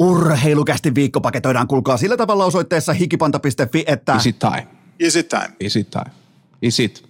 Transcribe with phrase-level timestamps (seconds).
[0.00, 4.14] Urheilukästi viikko paketoidaan, kuulkaa sillä tavalla osoitteessa hikipanta.fi, että...
[4.16, 4.66] Is it time?
[4.98, 5.48] Is it time?
[5.60, 6.10] Is it time?
[6.62, 7.09] Is it?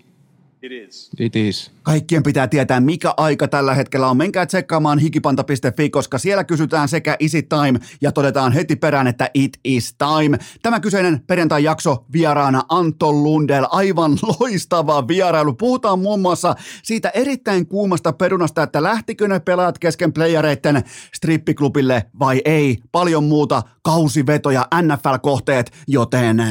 [0.63, 1.11] It is.
[1.19, 1.71] It is.
[1.83, 4.17] Kaikkien pitää tietää, mikä aika tällä hetkellä on.
[4.17, 9.31] Menkää tsekkaamaan hikipanta.fi, koska siellä kysytään sekä is it time ja todetaan heti perään, että
[9.35, 10.39] it is time.
[10.63, 15.53] Tämä kyseinen perjantai-jakso vieraana Anton Lundell, aivan loistava vierailu.
[15.53, 20.83] Puhutaan muun muassa siitä erittäin kuumasta perunasta, että lähtikö ne pelaat kesken playereiden
[21.15, 22.79] strippiklubille vai ei.
[22.93, 26.45] Paljon muuta, kausivetoja, NFL-kohteet, joten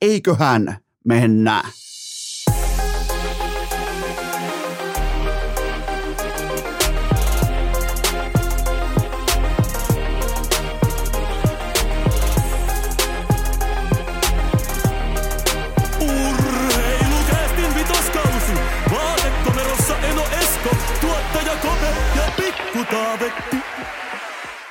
[0.00, 1.62] eiköhän mennä.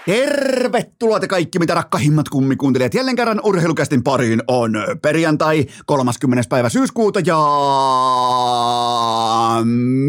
[0.05, 2.94] Tervetuloa te kaikki, mitä rakkahimmat kummikuuntelijat.
[2.94, 6.50] Jälleen kerran urheilukästin pariin on perjantai 30.
[6.50, 7.38] päivä syyskuuta ja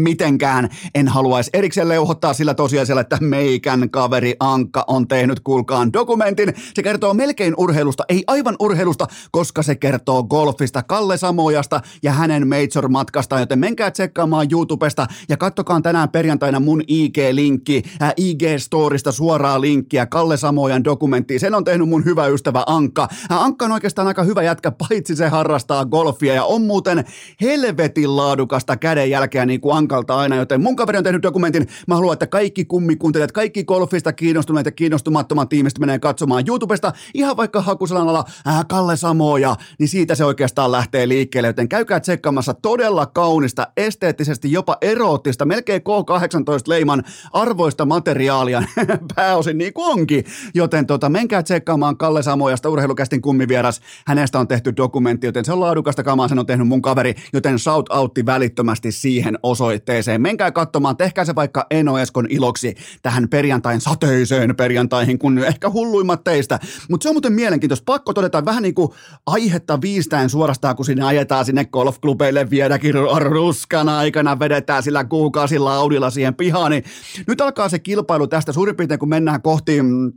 [0.03, 6.53] mitenkään en haluaisi erikseen leuhottaa sillä tosiasialla, että meikän kaveri Ankka on tehnyt kuulkaan dokumentin.
[6.73, 12.47] Se kertoo melkein urheilusta, ei aivan urheilusta, koska se kertoo golfista, Kalle Samojasta ja hänen
[12.47, 20.05] Major-matkastaan, joten menkää tsekkaamaan YouTubesta ja kattokaa tänään perjantaina mun IG-linkki, äh, IG-storista suoraa linkkiä
[20.05, 21.39] Kalle Samojan dokumenttiin.
[21.39, 23.07] Sen on tehnyt mun hyvä ystävä Ankka.
[23.29, 27.05] Ankka on oikeastaan aika hyvä jätkä, paitsi se harrastaa golfia ja on muuten
[27.41, 31.67] helvetin laadukasta kädenjälkeä niin kuin Ankalta aina, joten mun kaveri on tehnyt dokumentin.
[31.87, 37.37] Mä haluan, että kaikki kummikuuntelijat, kaikki golfista kiinnostuneet ja kiinnostumattomat tiimistä menee katsomaan YouTubesta ihan
[37.37, 43.05] vaikka hakusanalla äh, Kalle Samoja, niin siitä se oikeastaan lähtee liikkeelle, joten käykää tsekkaamassa todella
[43.05, 48.63] kaunista, esteettisesti jopa eroottista, melkein K18-leiman arvoista materiaalia
[49.15, 54.73] pääosin niin kuin onkin, joten tota, menkää tsekkaamaan Kalle Samojasta urheilukästin kummivieras, hänestä on tehty
[54.77, 58.91] dokumentti, joten se on laadukasta kamaa, sen on tehnyt mun kaveri, joten shout outti välittömästi
[58.91, 60.21] siihen osoitteeseen.
[60.21, 66.23] Menkää katsomaan, tehkää se vaikka Eno Eskon iloksi tähän perjantain sateiseen perjantaihin, kun ehkä hulluimmat
[66.23, 66.59] teistä.
[66.89, 67.85] Mutta se on muuten mielenkiintoista.
[67.85, 68.89] Pakko todeta vähän niin kuin
[69.25, 76.09] aihetta viistäen suorastaan, kun sinne ajetaan sinne golfklubeille viedäkin ruskana aikana, vedetään sillä kuukausilla audilla
[76.09, 76.71] siihen pihaan.
[76.71, 76.83] Niin
[77.27, 80.13] nyt alkaa se kilpailu tästä suurin piirtein, kun mennään kohti mm,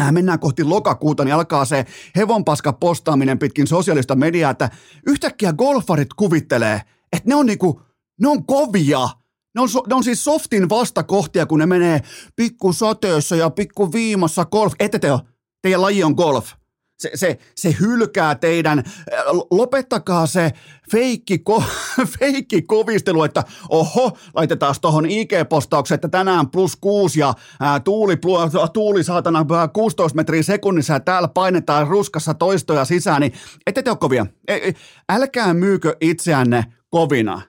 [0.00, 4.70] äh, mennään kohti lokakuuta, niin alkaa se hevonpaska postaaminen pitkin sosiaalista mediaa, että
[5.06, 7.82] yhtäkkiä golfarit kuvittelee, että ne on niinku,
[8.20, 9.08] ne on kovia.
[9.54, 12.00] Ne on, ne on siis softin vastakohtia, kun ne menee
[12.36, 14.72] pikku sateessa ja pikku viimassa golf.
[14.80, 15.20] Ette te ole.
[15.62, 16.52] Teidän laji on golf.
[17.00, 18.84] Se, se, se hylkää teidän,
[19.50, 20.52] lopettakaa se
[20.90, 21.62] feikki, ko,
[22.18, 28.16] feikki kovistelu, että oho, laitetaan tuohon IG-postaukseen, että tänään plus kuusi ja ää, tuuli,
[28.72, 33.32] tuuli saatana ää, 16 metriä sekunnissa ja täällä painetaan ruskassa toistoja sisään, niin
[33.66, 34.26] ette te ole kovia.
[34.48, 34.74] E, e,
[35.08, 37.42] älkää myykö itseänne kovina.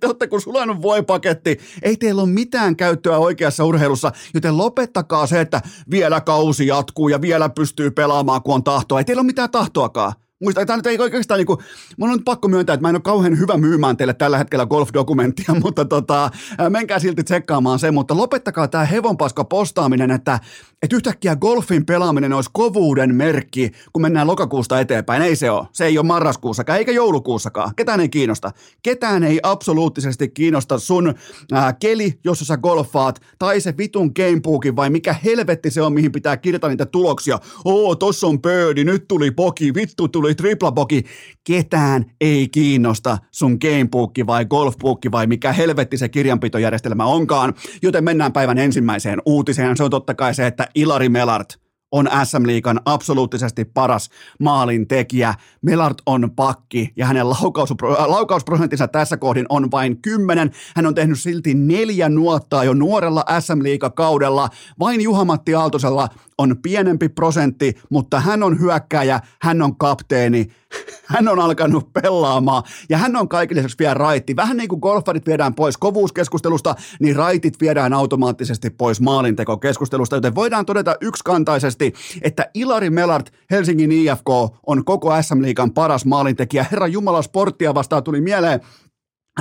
[0.00, 5.40] Te olette kun sulannut voipaketti, ei teillä ole mitään käyttöä oikeassa urheilussa, joten lopettakaa se,
[5.40, 5.60] että
[5.90, 8.98] vielä kausi jatkuu ja vielä pystyy pelaamaan, kun on tahtoa.
[8.98, 10.12] Ei teillä ole mitään tahtoakaan.
[10.42, 11.58] Muista, tämä nyt ei oikeastaan niin kuin,
[11.96, 14.66] mun on nyt pakko myöntää, että mä en ole kauhean hyvä myymään teille tällä hetkellä
[14.66, 20.40] golf-dokumenttia, mutta tota, ää, menkää silti tsekkaamaan se, mutta lopettakaa tämä hevonpaska postaaminen, että,
[20.82, 25.22] että yhtäkkiä golfin pelaaminen olisi kovuuden merkki, kun mennään lokakuusta eteenpäin.
[25.22, 25.66] Ei se ole.
[25.72, 27.74] Se ei ole marraskuussakaan, eikä joulukuussakaan.
[27.76, 28.50] Ketään ei kiinnosta.
[28.82, 31.14] Ketään ei absoluuttisesti kiinnosta sun
[31.52, 36.12] ää, keli, jossa sä golfaat, tai se vitun gamebookin, vai mikä helvetti se on, mihin
[36.12, 37.38] pitää kirjata niitä tuloksia.
[37.64, 41.04] Oo, tossa on birdie, nyt tuli poki, vittu tuli triplapoki.
[41.44, 47.54] Ketään ei kiinnosta sun gamebookki vai golfbookki vai mikä helvetti se kirjanpitojärjestelmä onkaan.
[47.82, 49.76] Joten mennään päivän ensimmäiseen uutiseen.
[49.76, 55.34] Se on totta kai se, että Ilari Melart on SM Liikan absoluuttisesti paras maalintekijä.
[55.62, 60.50] Melart on pakki ja hänen laukauspro- laukausprosenttinsa tässä kohdin on vain 10.
[60.76, 64.48] Hän on tehnyt silti neljä nuottaa jo nuorella SM Liiga-kaudella.
[64.78, 66.08] Vain Juha-Matti Aaltosella
[66.38, 70.46] on pienempi prosentti, mutta hän on hyökkääjä, hän on kapteeni,
[71.14, 74.36] hän on alkanut pelaamaan ja hän on kaikille lisäksi vielä raitti.
[74.36, 80.66] Vähän niin kuin golfarit viedään pois kovuuskeskustelusta, niin raitit viedään automaattisesti pois maalintekokeskustelusta, joten voidaan
[80.66, 84.28] todeta yksikantaisesti, että Ilari Melart, Helsingin IFK,
[84.66, 86.66] on koko SM Liigan paras maalintekijä.
[86.70, 88.60] Herra Jumala, sporttia vastaan tuli mieleen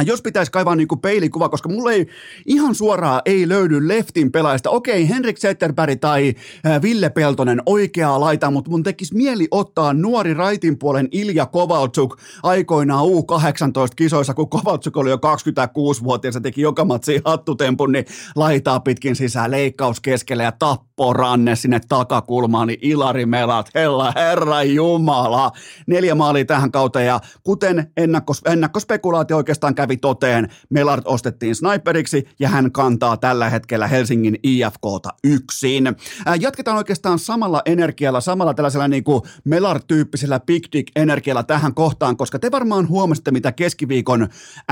[0.06, 2.08] jos pitäisi kaivaa niin kuin peilikuva, koska mulle ei
[2.46, 4.70] ihan suoraan ei löydy leftin pelaajista.
[4.70, 6.34] Okei, Henrik Zetterberg tai
[6.82, 13.06] Ville Peltonen oikeaa laita, mutta mun tekisi mieli ottaa nuori raitin puolen Ilja Kovaltsuk aikoinaan
[13.06, 18.06] U18-kisoissa, kun Kovaltsuk oli jo 26-vuotias ja teki joka matsi hattutempun, niin
[18.36, 25.52] laitaa pitkin sisään leikkaus keskelle ja tapporanne sinne takakulmaan, niin Ilari Melat, hella herra jumala.
[25.88, 30.50] Neljä maalia tähän kautta ja kuten ennakkos, ennakkospekulaatio oikeastaan kävi toteen.
[30.70, 35.88] Melart ostettiin sniperiksi ja hän kantaa tällä hetkellä Helsingin IFKta yksin.
[36.26, 42.18] Ää, jatketaan oikeastaan samalla energialla, samalla tällaisella niin kuin Melart-tyyppisellä big dick energialla tähän kohtaan,
[42.18, 44.28] koska te varmaan huomasitte, mitä keskiviikon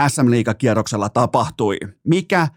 [0.08, 1.78] SM Liiga-kierroksella tapahtui.
[2.08, 2.48] Mikä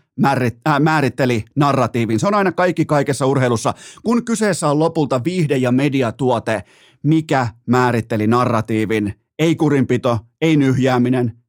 [0.80, 2.20] määritteli narratiivin.
[2.20, 3.74] Se on aina kaikki kaikessa urheilussa.
[4.02, 6.64] Kun kyseessä on lopulta viihde- ja mediatuote,
[7.02, 9.14] mikä määritteli narratiivin?
[9.38, 11.39] Ei kurinpito, ei nyhjääminen,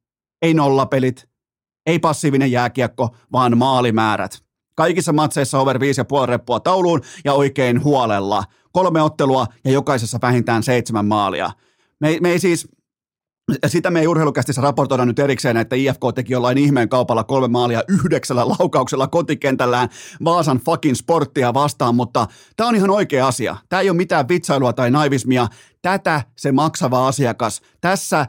[0.42, 1.28] ei nollapelit,
[1.86, 4.42] ei passiivinen jääkiekko, vaan maalimäärät.
[4.74, 5.82] Kaikissa matseissa over 5,5
[6.26, 8.44] reppua tauluun ja oikein huolella.
[8.72, 11.50] Kolme ottelua ja jokaisessa vähintään seitsemän maalia.
[12.00, 12.68] Me, me ei siis,
[13.66, 17.82] sitä me ei urheilukästissä raportoida nyt erikseen, että IFK teki jollain ihmeen kaupalla kolme maalia
[17.88, 19.88] yhdeksällä laukauksella kotikentällään
[20.24, 23.56] Vaasan fucking sporttia vastaan, mutta tämä on ihan oikea asia.
[23.68, 25.46] Tämä ei ole mitään vitsailua tai naivismia
[25.82, 28.26] tätä se maksava asiakas tässä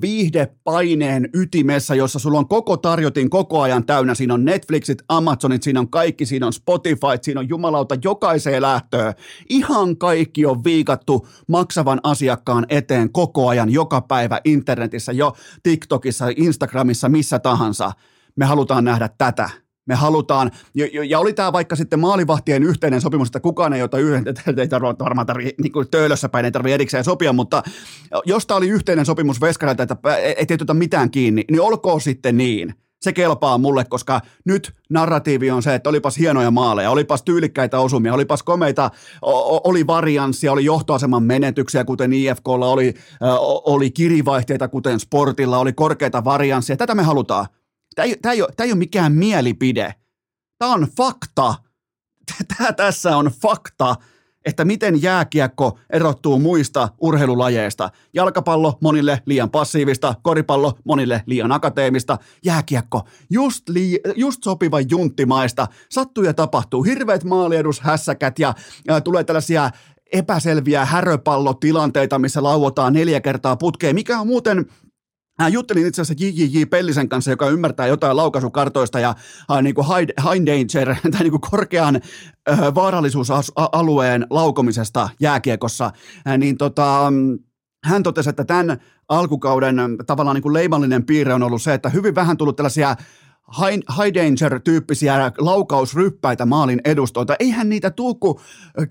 [0.00, 4.14] viihdepaineen ytimessä, jossa sulla on koko tarjotin koko ajan täynnä.
[4.14, 9.14] Siinä on Netflixit, Amazonit, siinä on kaikki, siinä on Spotify, siinä on jumalauta jokaiseen lähtöön.
[9.48, 15.32] Ihan kaikki on viikattu maksavan asiakkaan eteen koko ajan, joka päivä internetissä, jo
[15.62, 17.92] TikTokissa, Instagramissa, missä tahansa.
[18.36, 19.50] Me halutaan nähdä tätä
[19.86, 20.50] me halutaan,
[21.08, 24.24] ja, oli tämä vaikka sitten maalivahtien yhteinen sopimus, että kukaan ei ota yhden,
[24.58, 27.62] ei tarvitse varmaan tarvitse niin kuin töölössä päin, ei tarvitse erikseen sopia, mutta
[28.24, 29.96] jos tämä oli yhteinen sopimus Veskarilta, että
[30.36, 32.74] ei tietytä mitään kiinni, niin olkoon sitten niin.
[33.00, 38.14] Se kelpaa mulle, koska nyt narratiivi on se, että olipas hienoja maaleja, olipas tyylikkäitä osumia,
[38.14, 38.90] olipas komeita,
[39.64, 42.94] oli varianssia, oli johtoaseman menetyksiä, kuten IFKlla, oli,
[43.64, 46.76] oli kirivaihteita, kuten Sportilla, oli korkeita varianssia.
[46.76, 47.46] Tätä me halutaan.
[47.94, 49.94] Tämä ei, tämä, ei ole, tämä ei ole mikään mielipide.
[50.58, 51.54] Tämä on fakta.
[52.58, 53.96] Tämä tässä on fakta,
[54.44, 57.90] että miten jääkiekko erottuu muista urheilulajeista.
[58.14, 65.66] Jalkapallo monille liian passiivista, koripallo monille liian akateemista, jääkiekko just, lii, just sopiva junttimaista.
[65.90, 66.82] Sattuu ja tapahtuu.
[66.82, 68.54] Hirveät maaliedushässäkät ja,
[68.86, 69.70] ja tulee tällaisia
[70.12, 74.66] epäselviä häröpallotilanteita, missä lauotaan neljä kertaa putkeen, mikä on muuten
[75.38, 79.14] Mä juttelin itse asiassa JJJ Pellisen kanssa, joka ymmärtää jotain laukaisukartoista ja
[79.50, 82.00] äh, niin kuin high, high danger tai niin kuin korkean
[82.50, 85.90] äh, vaarallisuusalueen laukomisesta jääkiekossa,
[86.28, 87.12] äh, niin tota,
[87.84, 89.76] hän totesi, että tämän alkukauden
[90.06, 92.96] tavallaan niin kuin leimallinen piirre on ollut se, että hyvin vähän tullut tällaisia
[93.60, 97.36] high, high danger-tyyppisiä laukausryppäitä maalin edustolta.
[97.38, 98.40] Eihän niitä tuukku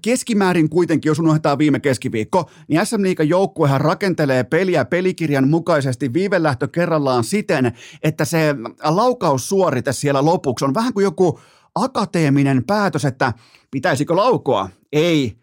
[0.01, 6.67] keskimäärin kuitenkin, jos unohdetaan viime keskiviikko, niin SM Liikan joukkuehan rakentelee peliä pelikirjan mukaisesti viivelähtö
[6.67, 7.71] kerrallaan siten,
[8.03, 11.39] että se laukaussuorite siellä lopuksi on vähän kuin joku
[11.75, 13.33] akateeminen päätös, että
[13.71, 14.69] pitäisikö laukoa?
[14.91, 15.37] Ei,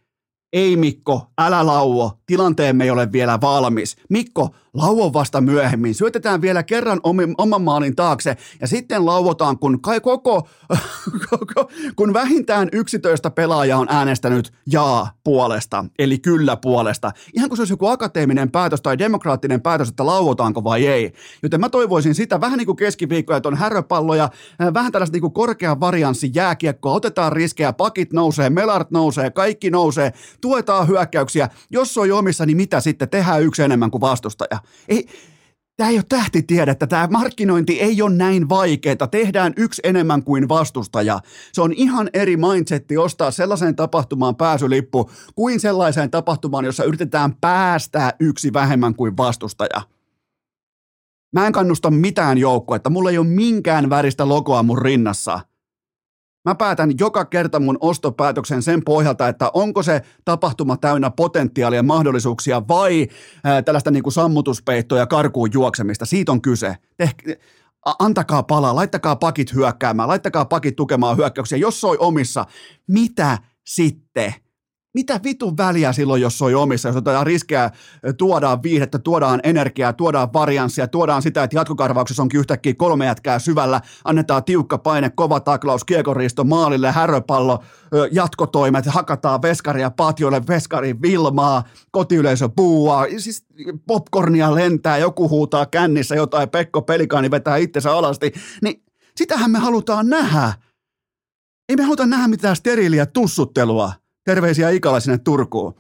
[0.53, 3.97] ei Mikko, älä lauo, tilanteemme ei ole vielä valmis.
[4.11, 5.95] Mikko, lauo vasta myöhemmin.
[5.95, 7.01] Syötetään vielä kerran
[7.39, 10.49] oman maalin taakse ja sitten lauotaan, kun kai koko,
[11.31, 17.13] koko kun vähintään 11 pelaajaa on äänestänyt jaa puolesta, eli kyllä puolesta.
[17.35, 21.13] Ihan kuin se olisi joku akateeminen päätös tai demokraattinen päätös, että lauotaanko vai ei.
[21.43, 24.29] Joten mä toivoisin sitä vähän niin kuin keskiviikkoja, että on häröpalloja,
[24.75, 30.13] vähän tällaista niin kuin korkean varianssi jääkiekkoa, otetaan riskejä, pakit nousee, melart nousee, kaikki nousee,
[30.41, 31.49] tuetaan hyökkäyksiä.
[31.71, 33.09] Jos on jo omissa, niin mitä sitten?
[33.09, 34.59] Tehdään yksi enemmän kuin vastustaja.
[34.89, 35.07] Ei,
[35.79, 41.21] Tämä ei ole tähtitiedettä, tämä markkinointi ei ole näin vaikeaa, tehdään yksi enemmän kuin vastustaja.
[41.53, 48.13] Se on ihan eri mindsetti ostaa sellaiseen tapahtumaan pääsylippu kuin sellaiseen tapahtumaan, jossa yritetään päästää
[48.21, 49.83] yksi vähemmän kuin vastustaja.
[51.33, 55.41] Mä en kannusta mitään joukkuetta, mulla ei ole minkään väristä logoa mun rinnassa–
[56.49, 62.69] Mä päätän joka kerta mun ostopäätöksen sen pohjalta, että onko se tapahtuma täynnä potentiaalia, mahdollisuuksia
[62.69, 63.09] vai
[63.45, 66.07] ää, tällaista niin kuin sammutuspeittoa ja karkuun juoksemista.
[66.07, 66.77] Siitä on kyse.
[66.97, 67.15] Teh,
[67.99, 71.59] antakaa palaa, laittakaa pakit hyökkäämään, laittakaa pakit tukemaan hyökkäyksiä.
[71.59, 72.47] Jos soi omissa,
[72.87, 74.35] mitä sitten?
[74.99, 77.71] Mitä vitun väliä silloin, jos soi omissa, jos otetaan riskejä,
[78.17, 83.81] tuodaan viihdettä, tuodaan energiaa, tuodaan varianssia, tuodaan sitä, että jatkokarvauksessa onkin yhtäkkiä kolme jätkää syvällä,
[84.05, 87.65] annetaan tiukka paine, kova taklaus, kiekoristo, maalille, häröpallo,
[88.11, 93.47] jatkotoimet, hakataan veskaria patjoille, veskari vilmaa, kotiyleisö puuaa, siis
[93.87, 98.83] popcornia lentää, joku huutaa kännissä jotain, Pekko Pelikaani vetää itsensä alasti, niin
[99.17, 100.53] sitähän me halutaan nähdä.
[101.69, 103.93] Ei me haluta nähdä mitään steriiliä tussuttelua.
[104.29, 105.75] Terveisiä Ikalla sinne Turkuun.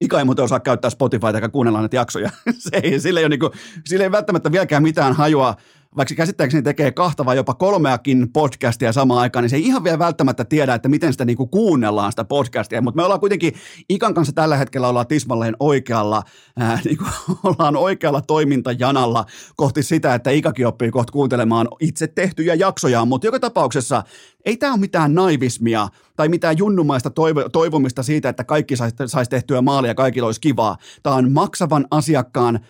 [0.00, 2.30] Ika ei muuten osaa käyttää Spotifyta eikä kuunnella näitä jaksoja.
[2.58, 3.50] Se ei, sille, ei ole niinku,
[3.84, 5.56] sille ei välttämättä vieläkään mitään hajua
[5.96, 9.98] vaikka käsittääkseni tekee kahta vai jopa kolmeakin podcastia samaan aikaan, niin se ei ihan vielä
[9.98, 13.54] välttämättä tiedä, että miten sitä niinku kuunnellaan sitä podcastia, mutta me ollaan kuitenkin
[13.88, 16.22] Ikan kanssa tällä hetkellä ollaan tismalleen oikealla,
[16.58, 17.04] ää, niinku,
[17.44, 19.24] ollaan oikealla toimintajanalla
[19.56, 24.02] kohti sitä, että Ikakin oppii kohta kuuntelemaan itse tehtyjä jaksoja, mutta joka tapauksessa
[24.44, 29.28] ei tämä ole mitään naivismia tai mitään junnumaista toivo, toivomista siitä, että kaikki saisi sais
[29.28, 30.76] tehtyä maalia ja kaikilla olisi kivaa.
[31.02, 32.60] Tämä on maksavan asiakkaan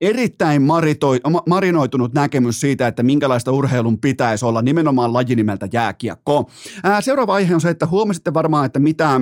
[0.00, 6.50] erittäin maritoi, marinoitunut näkemys siitä, että minkälaista urheilun pitäisi olla nimenomaan lajinimeltä jääkiekko.
[6.84, 9.20] Ää, seuraava aihe on se, että huomasitte varmaan, että mitä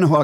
[0.00, 0.22] NHL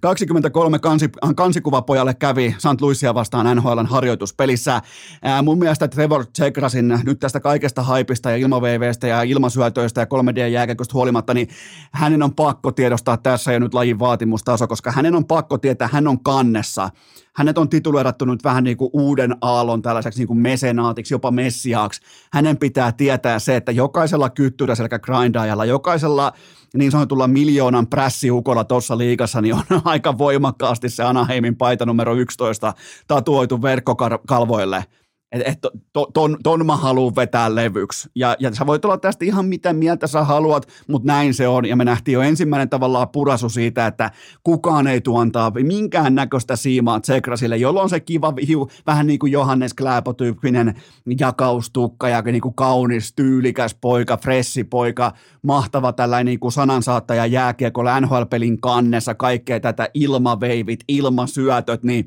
[0.00, 2.80] 23 kansi, kansikuvapojalle kävi St.
[2.80, 4.82] Louisia vastaan NHLn harjoituspelissä.
[5.22, 10.94] Ää, mun mielestä Trevor Tsekrasin nyt tästä kaikesta haipista ja ilmaveiveistä ja ilmasyötöistä ja 3D-jääkäköstä
[10.94, 11.48] huolimatta, niin
[11.92, 16.08] hänen on pakko tiedostaa tässä jo nyt lajin vaatimustaso, koska hänen on pakko tietää, hän
[16.08, 16.90] on kannessa–
[17.36, 22.00] hänet on tituleerattu nyt vähän niin kuin uuden aallon tällaiseksi niin kuin mesenaatiksi, jopa messiaaksi.
[22.32, 26.32] Hänen pitää tietää se, että jokaisella kyttyräselkä grindaajalla, jokaisella
[26.74, 32.74] niin sanotulla miljoonan prässiukolla tuossa liigassa, niin on aika voimakkaasti se Anaheimin paita numero 11
[33.08, 34.84] tatuoitu verkkokalvoille–
[35.32, 35.58] että et,
[35.92, 38.10] to, ton, ton mä haluan vetää levyksi.
[38.14, 41.66] Ja, ja sä voit olla tästä ihan mitä mieltä sä haluat, mutta näin se on.
[41.66, 44.10] Ja me nähtiin jo ensimmäinen tavallaan purasu siitä, että
[44.42, 49.74] kukaan ei tuontaa minkään näköistä siimaa Tsekrasille, jolloin se kiva, hiu, vähän niin kuin Johannes
[49.74, 50.74] Kläpo-tyyppinen
[51.20, 55.12] jakaustukka ja niin kuin kaunis, tyylikäs poika, fressi poika,
[55.42, 62.06] mahtava tällainen niin kuin sanansaattaja jääkiekolla NHL-pelin kannessa, kaikkea tätä ilmaveivit, ilmasyötöt, niin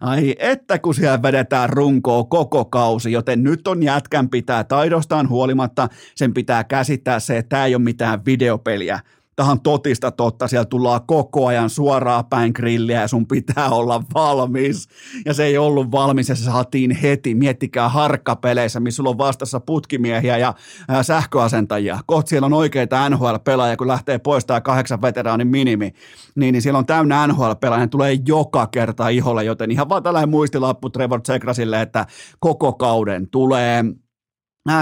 [0.00, 5.28] ai että kun siellä vedetään runkoa koko koko kausi, joten nyt on jätkän pitää taidostaan
[5.28, 9.00] huolimatta, sen pitää käsittää se, että tämä ei ole mitään videopeliä,
[9.36, 14.88] tähän totista totta, siellä tullaan koko ajan suoraan päin grilliä ja sun pitää olla valmis.
[15.24, 17.34] Ja se ei ollut valmis ja se saatiin heti.
[17.34, 20.54] Miettikää harkkapeleissä, missä sulla on vastassa putkimiehiä ja
[20.88, 21.98] ää, sähköasentajia.
[22.06, 25.92] Kohta siellä on oikeita NHL-pelaajia, kun lähtee pois tämä kahdeksan veteraanin minimi.
[26.34, 30.90] Niin, niin siellä on täynnä NHL-pelaajia, tulee joka kerta iholle, joten ihan vaan tällainen muistilappu
[30.90, 32.06] Trevor Tsekrasille, että
[32.40, 33.84] koko kauden tulee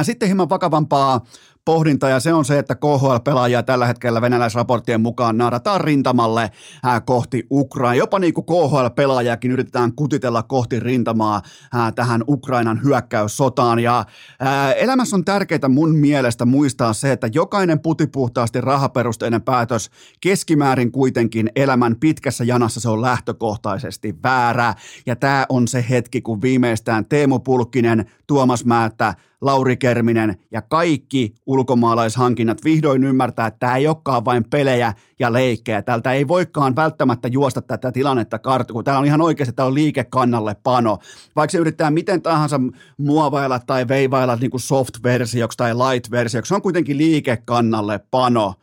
[0.03, 1.21] sitten hieman vakavampaa
[1.64, 6.50] pohdinta ja se on se, että KHL-pelaajia tällä hetkellä venäläisraporttien mukaan naarataan rintamalle
[6.83, 7.95] ää, kohti Ukraina.
[7.95, 13.79] Jopa niin kuin KHL-pelaajakin yritetään kutitella kohti rintamaa ää, tähän Ukrainan hyökkäyssotaan.
[13.79, 14.05] Ja
[14.41, 21.50] ää, elämässä on tärkeää mun mielestä muistaa se, että jokainen putipuhtaasti rahaperusteinen päätös keskimäärin kuitenkin
[21.57, 24.75] elämän pitkässä janassa se on lähtökohtaisesti väärä.
[25.07, 31.34] Ja tämä on se hetki, kun viimeistään Teemu Pulkkinen, Tuomas Määttä, Lauri Kerminen ja kaikki
[31.46, 35.82] ulkomaalaishankinnat vihdoin ymmärtää, että tämä ei olekaan vain pelejä ja leikkejä.
[35.82, 39.74] Tältä ei voikaan välttämättä juosta tätä tilannetta kartu, kun tämä on ihan oikeasti, tämä on
[39.74, 40.98] liikekannalle pano.
[41.36, 42.60] Vaikka se yrittää miten tahansa
[42.98, 48.54] muovailla tai veivailla niin kuin soft-versioksi tai light-versioksi, se on kuitenkin liikekannalle pano.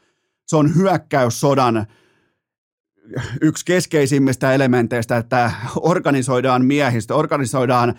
[0.48, 1.86] Se on hyökkäyssodan
[3.42, 7.96] yksi keskeisimmistä elementeistä, että organisoidaan miehistä, organisoidaan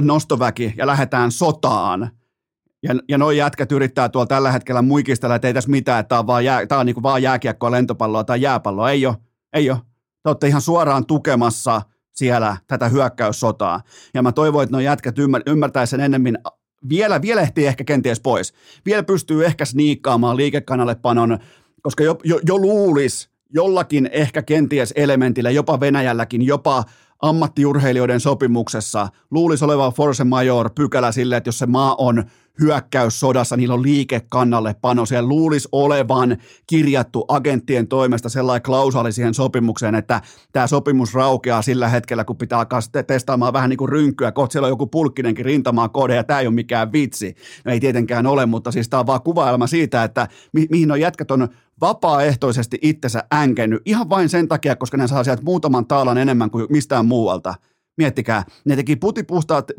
[0.00, 2.10] nostoväki ja lähdetään sotaan.
[2.82, 6.18] Ja, ja noi jätkät yrittää tuolla tällä hetkellä muikistella, että ei tässä mitään, että tämä
[6.18, 8.90] on vaan, jää, on niin vaan jääkiekkoa, lentopalloa tai jääpalloa.
[8.90, 9.16] Ei ole,
[9.52, 9.78] ei ole.
[10.22, 13.80] Te olette ihan suoraan tukemassa siellä tätä hyökkäyssotaa.
[14.14, 15.42] Ja mä toivon, että nuo jätkät ymmär,
[15.84, 16.38] sen ennemmin
[16.88, 18.54] vielä, vielä ehtii ehkä kenties pois.
[18.86, 21.38] Vielä pystyy ehkä sniikkaamaan liikekannallepanon,
[21.82, 26.84] koska jo, jo, jo luulisi jollakin ehkä kenties elementillä, jopa Venäjälläkin, jopa
[27.22, 29.08] ammattiurheilijoiden sopimuksessa.
[29.30, 32.24] Luulisi olevan force major pykälä sille, että jos se maa on
[32.60, 35.06] hyökkäyssodassa, niillä on liikekannalle pano.
[35.06, 40.20] Siellä luulisi olevan kirjattu agenttien toimesta sellainen klausaali siihen sopimukseen, että
[40.52, 44.32] tämä sopimus raukeaa sillä hetkellä, kun pitää alkaa testaamaan vähän niin kuin rynkkyä.
[44.32, 47.34] Kohta siellä on joku pulkkinenkin rintamaa kode ja tämä ei ole mikään vitsi.
[47.64, 51.00] No ei tietenkään ole, mutta siis tämä on vaan kuvailma siitä, että mi- mihin on
[51.00, 51.48] jätkät on
[51.80, 56.66] vapaaehtoisesti itsensä änkennyt ihan vain sen takia, koska ne saa sieltä muutaman taalan enemmän kuin
[56.70, 57.54] mistään muualta.
[57.98, 59.24] Miettikää, ne teki puti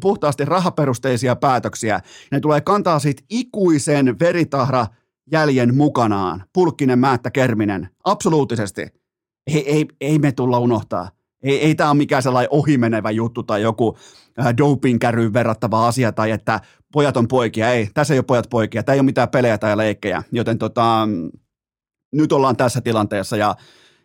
[0.01, 1.99] puhtaasti rahaperusteisia päätöksiä.
[2.31, 4.87] Ne tulee kantaa siitä ikuisen veritahra
[5.31, 6.43] jäljen mukanaan.
[6.53, 7.89] Pulkkinen, Määttä, Kerminen.
[8.03, 8.81] Absoluuttisesti.
[9.47, 11.09] Ei, ei, ei me tulla unohtaa.
[11.43, 13.97] Ei, ei tämä ole mikään sellainen ohimenevä juttu tai joku
[14.39, 16.59] äh, doping-kärryyn verrattava asia tai että
[16.91, 17.71] pojat on poikia.
[17.71, 18.83] Ei, tässä ei ole pojat poikia.
[18.83, 20.23] Tämä ei ole mitään pelejä tai leikkejä.
[20.31, 21.07] Joten tota,
[22.13, 23.55] nyt ollaan tässä tilanteessa ja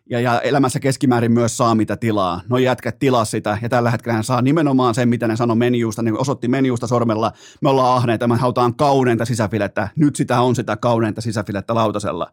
[0.09, 2.41] ja, ja elämässä keskimäärin myös saa mitä tilaa.
[2.49, 6.01] No jätkät tilaa sitä ja tällä hetkellä hän saa nimenomaan sen, mitä ne sanoi menjuusta,
[6.01, 7.31] ne osoitti menjuusta sormella.
[7.61, 9.89] Me ollaan ahneita, me halutaan kauneinta sisäfilettä.
[9.95, 12.31] Nyt sitä on sitä kauneinta sisäfilettä lautasella.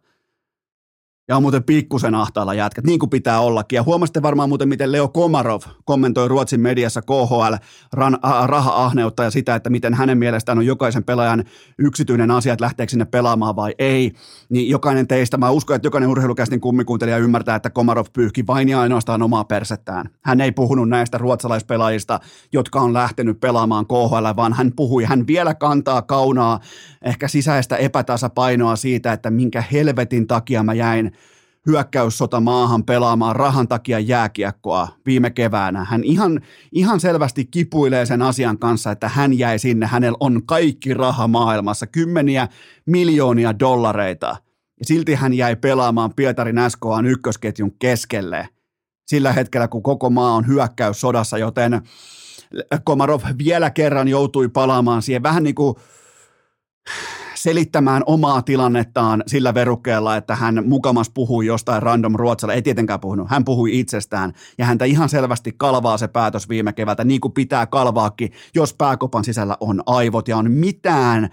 [1.28, 3.76] Ja on muuten pikkusen ahtaalla jätkät, niin kuin pitää ollakin.
[3.76, 7.54] Ja huomasitte varmaan muuten, miten Leo Komarov kommentoi Ruotsin mediassa KHL
[7.92, 11.44] ran, a, raha-ahneutta ja sitä, että miten hänen mielestään on jokaisen pelaajan
[11.78, 14.12] yksityinen asia, että lähteekö sinne pelaamaan vai ei.
[14.48, 18.80] Niin jokainen teistä, mä uskon, että jokainen urheilukästin kummikuuntelija ymmärtää, että Komarov pyyhki vain ja
[18.80, 20.08] ainoastaan omaa persettään.
[20.24, 22.20] Hän ei puhunut näistä ruotsalaispelaajista,
[22.52, 26.60] jotka on lähtenyt pelaamaan KHL, vaan hän puhui, hän vielä kantaa kaunaa
[27.02, 31.15] ehkä sisäistä epätasapainoa siitä, että minkä helvetin takia mä jäin
[31.66, 35.84] hyökkäyssota maahan pelaamaan rahan takia jääkiekkoa viime keväänä.
[35.84, 36.40] Hän ihan,
[36.72, 39.86] ihan selvästi kipuilee sen asian kanssa, että hän jäi sinne.
[39.86, 42.48] Hänellä on kaikki raha maailmassa, kymmeniä
[42.86, 44.26] miljoonia dollareita.
[44.78, 48.48] Ja silti hän jäi pelaamaan Pietarin SKAn ykkösketjun keskelle
[49.06, 51.82] sillä hetkellä, kun koko maa on hyökkäyssodassa, joten
[52.84, 55.74] Komarov vielä kerran joutui palaamaan siihen vähän niin kuin
[57.46, 62.54] selittämään omaa tilannettaan sillä verukkeella, että hän mukamas puhui jostain random ruotsalla.
[62.54, 67.04] Ei tietenkään puhunut, hän puhui itsestään ja häntä ihan selvästi kalvaa se päätös viime keväältä,
[67.04, 71.28] niin kuin pitää kalvaakin, jos pääkopan sisällä on aivot ja on mitään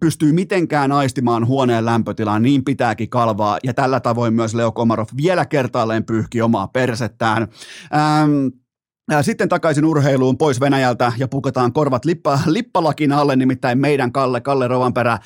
[0.00, 3.58] pystyy mitenkään aistimaan huoneen lämpötilaa, niin pitääkin kalvaa.
[3.64, 7.42] Ja tällä tavoin myös Leo Komarov vielä kertaalleen pyyhki omaa persettään.
[7.94, 8.46] Ähm,
[9.22, 14.68] sitten takaisin urheiluun pois Venäjältä ja pukataan korvat lippa, lippalakin alle, nimittäin meidän Kalle, Kalle
[14.68, 15.18] Rovanperä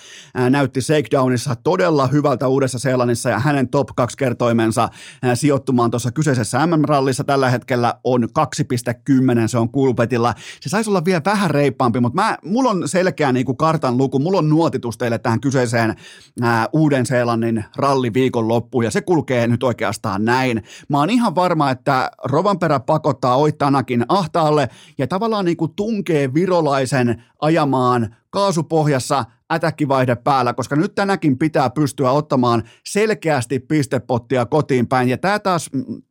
[0.51, 4.89] näytti Shakedownissa todella hyvältä Uudessa Seelannissa ja hänen top 2 kertoimensa
[5.35, 8.29] sijoittumaan tuossa kyseisessä MM-rallissa tällä hetkellä on 2,10,
[9.47, 10.35] se on kulpetilla.
[10.61, 14.19] Se saisi olla vielä vähän reippaampi, mutta mä, mulla on selkeä niin kuin kartan luku,
[14.19, 15.95] mulla on nuotitus teille tähän kyseiseen
[16.43, 20.63] ää, Uuden Seelannin ralli loppuun ja se kulkee nyt oikeastaan näin.
[20.89, 26.35] Mä oon ihan varma, että Rovanperä pakottaa oittaa Anakin ahtaalle ja tavallaan niin kuin tunkee
[26.35, 35.09] virolaisen ajamaan kaasupohjassa ätäkkivaihde päällä, koska nyt tänäkin pitää pystyä ottamaan selkeästi pistepottia kotiin päin.
[35.09, 36.10] Ja tämä taas Äh,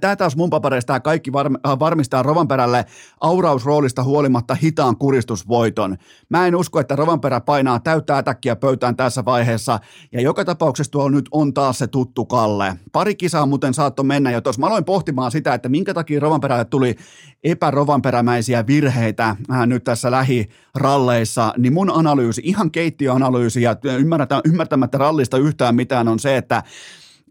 [0.00, 2.84] tämä taas mun papereista tämä kaikki äh, varmistaa Rovanperälle
[3.20, 5.96] aurausroolista huolimatta hitaan kuristusvoiton.
[6.28, 9.80] Mä en usko, että Rovanperä painaa täyttä ätäkkiä pöytään tässä vaiheessa,
[10.12, 12.74] ja joka tapauksessa tuo nyt on taas se tuttu Kalle.
[12.92, 14.60] Pari kisaa muuten saatto mennä jo tuossa.
[14.60, 16.94] Mä aloin pohtimaan sitä, että minkä takia Rovanperälle tuli
[17.44, 23.76] epärovanperämäisiä virheitä äh, nyt tässä lähiralleissa, niin mun analyysi, ihan keittiöanalyysi ja
[24.44, 26.62] ymmärtämättä rallista yhtään mitään on se, että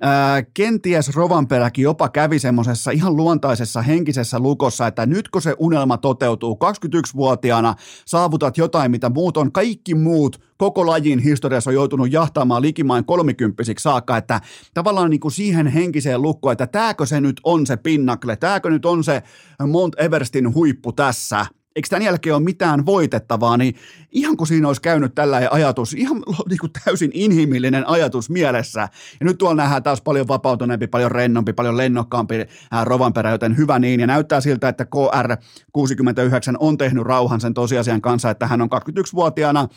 [0.02, 5.98] Ää, kenties Rovanperäkin jopa kävi semmoisessa ihan luontaisessa henkisessä lukossa, että nyt kun se unelma
[5.98, 12.62] toteutuu, 21-vuotiaana saavutat jotain, mitä muut on, kaikki muut koko lajin historiassa on joutunut jahtaamaan
[12.62, 14.42] likimain kolmikymppisiksi saakka, että
[14.74, 18.86] tavallaan niin kuin siihen henkiseen lukkoon, että tääkö se nyt on se pinnakle, tääkö nyt
[18.86, 19.24] on se
[19.68, 21.46] Mount Everestin huippu tässä–
[21.78, 23.76] eikö tämän jälkeen ole mitään voitettavaa, niin
[24.12, 28.90] ihan kuin siinä olisi käynyt tällä ajatus, ihan niin kuin täysin inhimillinen ajatus mielessä.
[29.20, 32.36] Ja nyt tuolla nähdään taas paljon vapautuneempi, paljon rennompi, paljon lennokkaampi
[32.72, 34.00] ää, Rovanperä, joten hyvä niin.
[34.00, 39.68] Ja näyttää siltä, että KR69 on tehnyt rauhan sen tosiasian kanssa, että hän on 21-vuotiaana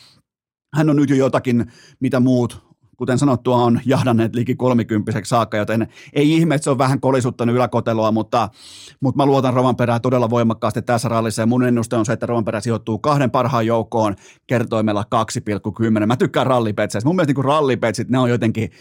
[0.75, 2.70] hän on nyt jo jotakin, mitä muut
[3.01, 7.55] kuten sanottua, on jahdanneet liki kolmikymppiseksi saakka, joten ei ihme, että se on vähän kolisuttanut
[7.55, 8.49] yläkotelua, mutta,
[8.99, 12.59] mutta mä luotan Rovanperää todella voimakkaasti tässä rallissa ja mun ennuste on se, että Rovanperä
[12.59, 14.15] sijoittuu kahden parhaan joukkoon
[14.47, 15.05] kertoimella
[15.99, 16.05] 2,10.
[16.05, 17.07] Mä tykkään rallipetseistä.
[17.07, 18.71] Mun mielestä niin rallipetsit, ne on jotenkin,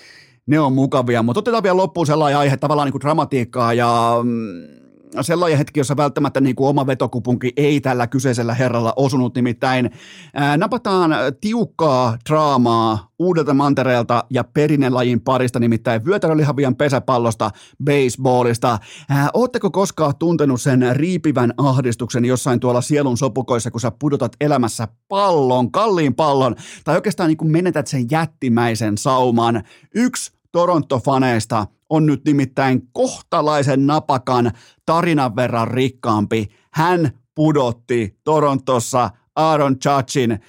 [0.46, 4.80] ne on mukavia, mutta otetaan vielä loppuun sellainen aihe, tavallaan niin kuin dramatiikkaa ja mm,
[5.20, 9.90] sellainen hetki, jossa välttämättä niin kuin oma vetokupunki ei tällä kyseisellä herralla osunut, nimittäin
[10.34, 17.50] ää, napataan tiukkaa draamaa uudelta mantereelta ja perinnelajin parista, nimittäin vyötärölihavian pesäpallosta,
[17.84, 18.78] baseballista.
[19.08, 24.88] Ää, ootteko koskaan tuntenut sen riipivän ahdistuksen jossain tuolla sielun sopukoissa, kun sä pudotat elämässä
[25.08, 29.62] pallon, kalliin pallon, tai oikeastaan niin kuin menetät sen jättimäisen sauman?
[29.94, 34.50] Yksi Toronto-faneista on nyt nimittäin kohtalaisen napakan
[34.86, 36.48] tarinan verran rikkaampi.
[36.72, 40.40] Hän pudotti Torontossa Aaron Judgein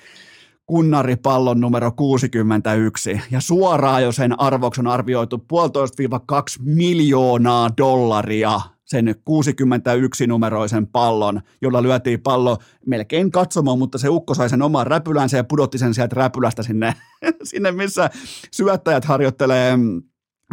[0.65, 5.45] kunnaripallon numero 61 ja suoraan jo sen arvoksi on arvioitu 1,5-2
[6.59, 14.61] miljoonaa dollaria sen 61-numeroisen pallon, jolla lyötiin pallo melkein katsomaan, mutta se ukko sai sen
[14.61, 16.93] oman räpylänsä ja pudotti sen sieltä räpylästä sinne,
[17.43, 18.09] sinne missä
[18.51, 20.10] syöttäjät harjoittelee Hän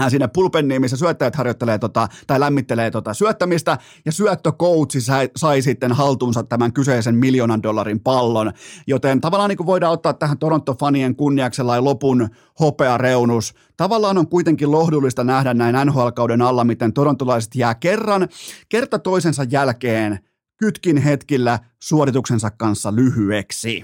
[0.09, 5.93] siinä pulpenniin, missä syöttäjät harjoittelee tota, tai lämmittelee tota syöttämistä, ja syöttökoutsi sai, sai sitten
[5.93, 8.53] haltuunsa tämän kyseisen miljoonan dollarin pallon.
[8.87, 12.29] Joten tavallaan niin kuin voidaan ottaa tähän Toronto-fanien kunniaksi lopun
[12.61, 13.55] hopea reunus.
[13.77, 18.29] Tavallaan on kuitenkin lohdullista nähdä näin NHL-kauden alla, miten torontolaiset jää kerran,
[18.69, 20.19] kerta toisensa jälkeen
[20.59, 23.83] kytkin hetkillä suorituksensa kanssa lyhyeksi.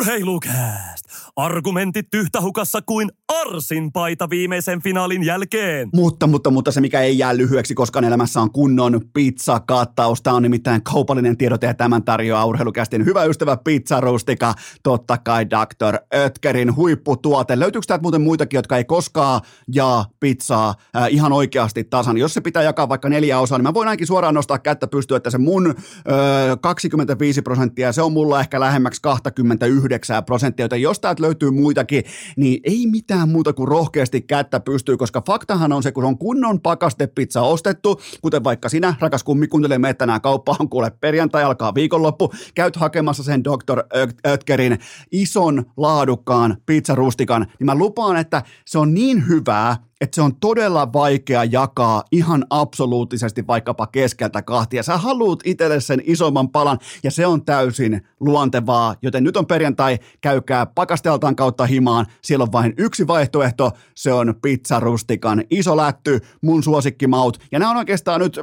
[0.00, 1.04] Urheilukääst!
[1.36, 5.88] Argumentit yhtä hukassa kuin Arsin paita viimeisen finaalin jälkeen.
[5.94, 10.22] Mutta, mutta, mutta se mikä ei jää lyhyeksi, koska elämässä on kunnon pizzakattaus.
[10.22, 14.54] Tämä on nimittäin kaupallinen tiedote ja tämän tarjoaa urheilukästin hyvä ystävä pizzarustika.
[14.82, 15.98] Totta kai Dr.
[16.14, 17.58] Ötkerin huipputuote.
[17.58, 19.40] Löytyykö täältä muuten muitakin, jotka ei koskaan
[19.72, 22.18] jaa pizzaa äh, ihan oikeasti tasan?
[22.18, 25.16] Jos se pitää jakaa vaikka neljä osaa, niin mä voin ainakin suoraan nostaa kättä pystyä,
[25.16, 25.74] että se mun äh,
[26.60, 29.02] 25 prosenttia, se on mulla ehkä lähemmäksi
[29.90, 32.04] 29 prosenttia, joten jos täältä löytyy muitakin,
[32.36, 36.60] niin ei mitään muuta kuin rohkeasti kättä pystyy, koska faktahan on se, kun on kunnon
[36.60, 42.32] pakastepizza ostettu, kuten vaikka sinä, rakas kummi, kuuntelee että nämä kauppaan, kuule perjantai alkaa viikonloppu,
[42.54, 43.82] käyt hakemassa sen Dr.
[44.26, 44.78] Ötkerin
[45.12, 50.92] ison laadukkaan pizzarustikan, niin mä lupaan, että se on niin hyvää, että se on todella
[50.92, 54.82] vaikea jakaa ihan absoluuttisesti vaikkapa keskeltä kahtia.
[54.82, 59.98] Sä haluut itselle sen isomman palan ja se on täysin luontevaa, joten nyt on perjantai,
[60.20, 62.06] käykää pakasteltaan kautta himaan.
[62.22, 67.38] Siellä on vain yksi vaihtoehto, se on pizzarustikan iso lätty, mun suosikkimaut.
[67.52, 68.40] Ja nämä on oikeastaan nyt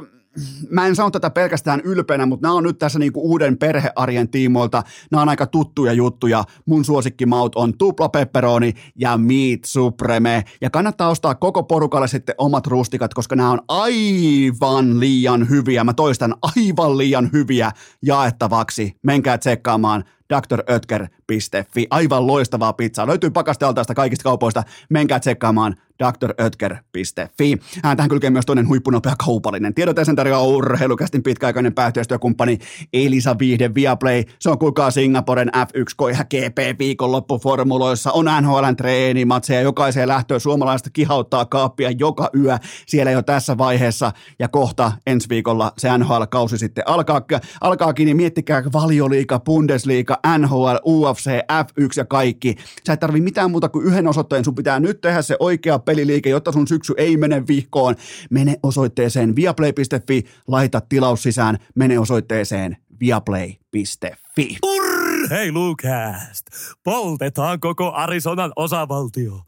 [0.70, 4.82] mä en sano tätä pelkästään ylpeänä, mutta nämä on nyt tässä niinku uuden perhearjen tiimoilta.
[5.10, 6.44] Nämä on aika tuttuja juttuja.
[6.66, 10.44] Mun suosikkimaut on tupla pepperoni ja meat supreme.
[10.60, 15.84] Ja kannattaa ostaa koko porukalle sitten omat rustikat, koska nämä on aivan liian hyviä.
[15.84, 17.70] Mä toistan aivan liian hyviä
[18.02, 18.96] jaettavaksi.
[19.02, 21.86] Menkää tsekkaamaan drötker.fi.
[21.90, 23.06] Aivan loistavaa pizzaa.
[23.06, 24.62] Löytyy pakastealtaista kaikista kaupoista.
[24.90, 27.58] Menkää tsekkaamaan drötker.fi.
[27.82, 29.74] Tähän kylkee myös toinen huippunopea kaupallinen.
[29.74, 32.58] Tiedoteisen tarjoaa urheilukästin pitkäaikainen päätyöstyökumppani
[32.92, 34.24] Elisa Viihde Viaplay.
[34.38, 38.12] Se on kuulkaa Singaporen F1 ja GP viikonloppuformuloissa.
[38.12, 39.60] On NHLn treenimatseja.
[39.60, 44.12] Jokaiseen lähtöön suomalaista kihauttaa kaappia joka yö siellä jo tässä vaiheessa.
[44.38, 47.22] Ja kohta ensi viikolla se NHL-kausi sitten alkaa,
[47.60, 52.54] alkaakin, niin miettikää valioliika, Bundesliga, NHL, UFC, F1 ja kaikki.
[52.86, 54.44] Sä et tarvi mitään muuta kuin yhden osoitteen.
[54.44, 57.94] Sun pitää nyt tehdä se oikea peliliike, jotta sun syksy ei mene vihkoon.
[58.30, 64.58] Mene osoitteeseen viaplay.fi, laita tilaus sisään, mene osoitteeseen viaplay.fi.
[64.62, 66.46] Urheilukääst!
[66.84, 69.40] Poltetaan koko Arizonan osavaltio,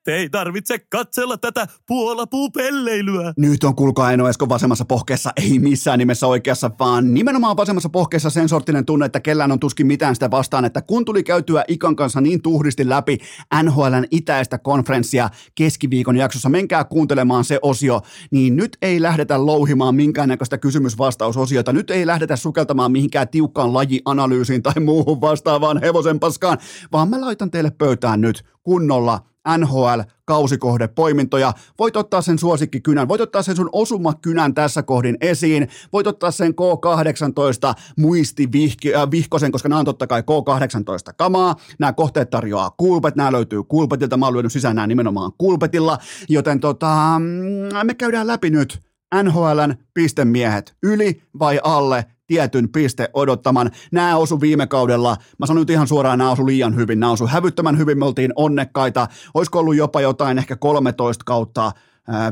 [0.00, 3.32] ettei tarvitse katsella tätä puolapupelleilyä.
[3.36, 8.30] Nyt on kuulkaa Eno Esko vasemmassa pohkeessa, ei missään nimessä oikeassa, vaan nimenomaan vasemmassa pohkeessa
[8.30, 11.96] sen sortinen tunne, että kellään on tuskin mitään sitä vastaan, että kun tuli käytyä Ikan
[11.96, 13.18] kanssa niin tuhdisti läpi
[13.62, 20.58] NHLn itäistä konferenssia keskiviikon jaksossa, menkää kuuntelemaan se osio, niin nyt ei lähdetä louhimaan minkäännäköistä
[20.58, 26.58] kysymysvastausosiota, nyt ei lähdetä sukeltamaan mihinkään tiukkaan lajianalyysiin tai muuhun vastaavaan hevosen paskaan,
[26.92, 31.52] vaan mä laitan teille pöytään nyt kunnolla NHL kausikohde poimintoja.
[31.78, 36.52] Voit ottaa sen suosikkikynän, voit ottaa sen sun osumakynän tässä kohdin esiin, voit ottaa sen
[36.52, 41.56] K18 muistivihkosen, äh, koska nämä on totta kai K18 kamaa.
[41.78, 45.98] Nämä kohteet tarjoaa kulpet, nämä löytyy kulpetilta, mä oon sisään nämä nimenomaan kulpetilla,
[46.28, 48.82] joten tota, mm, me käydään läpi nyt
[49.22, 53.70] NHLn pistemiehet, yli vai alle tietyn piste odottaman.
[53.92, 57.26] Nämä osu viime kaudella, mä sanon nyt ihan suoraan, nämä osu liian hyvin, nämä osu
[57.26, 59.06] hävyttömän hyvin, me oltiin onnekkaita.
[59.34, 61.72] Olisiko ollut jopa jotain ehkä 13 kautta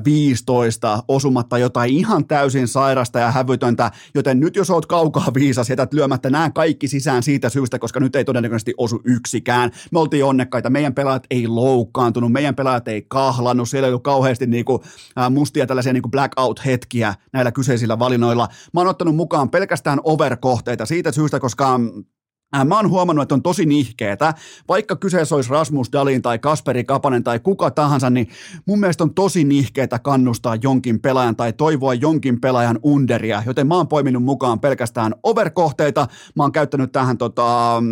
[0.05, 5.93] 15 osumatta jotain ihan täysin sairasta ja hävytöntä, joten nyt jos oot kaukaa viisas, jätät
[5.93, 9.71] lyömättä nämä kaikki sisään siitä syystä, koska nyt ei todennäköisesti osu yksikään.
[9.93, 14.47] Me oltiin onnekkaita, meidän pelaajat ei loukkaantunut, meidän pelaajat ei kahlannut, siellä ei ollut kauheasti
[14.47, 14.85] niinku,
[15.31, 18.49] mustia tällaisia niinku blackout-hetkiä näillä kyseisillä valinnoilla.
[18.73, 22.18] Mä oon ottanut mukaan pelkästään overkohteita siitä syystä, koska Äh,
[22.65, 24.35] mä oon huomannut, että on tosi nihkeetä.
[24.69, 28.29] Vaikka kyseessä olisi Rasmus Dalin tai Kasperi Kapanen tai kuka tahansa, niin
[28.67, 33.43] mun mielestä on tosi nihkeetä kannustaa jonkin pelaajan tai toivoa jonkin pelaajan underia.
[33.47, 36.07] Joten mä oon poiminut mukaan pelkästään overkohteita.
[36.37, 37.83] Mä oon käyttänyt tähän tota, äh,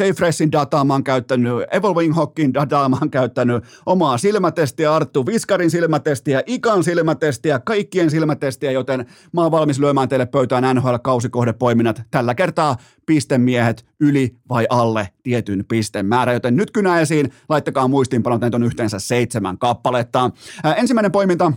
[0.00, 0.10] J.
[0.10, 5.70] Freshin dataa, mä oon käyttänyt Evolving Hockin dataa, mä oon käyttänyt omaa silmätestiä, Arttu Viskarin
[5.70, 12.02] silmätestiä, Ikan silmätestiä, kaikkien silmätestiä, joten mä oon valmis lyömään teille pöytään NHL-kausikohdepoiminnat.
[12.10, 18.56] Tällä kertaa pistemiehet yli vai alle tietyn pistemäärä, joten nyt kynä esiin, laittakaa muistiinpanot, näitä
[18.56, 20.30] on yhteensä seitsemän kappaletta.
[20.64, 21.52] Ää, ensimmäinen poiminta,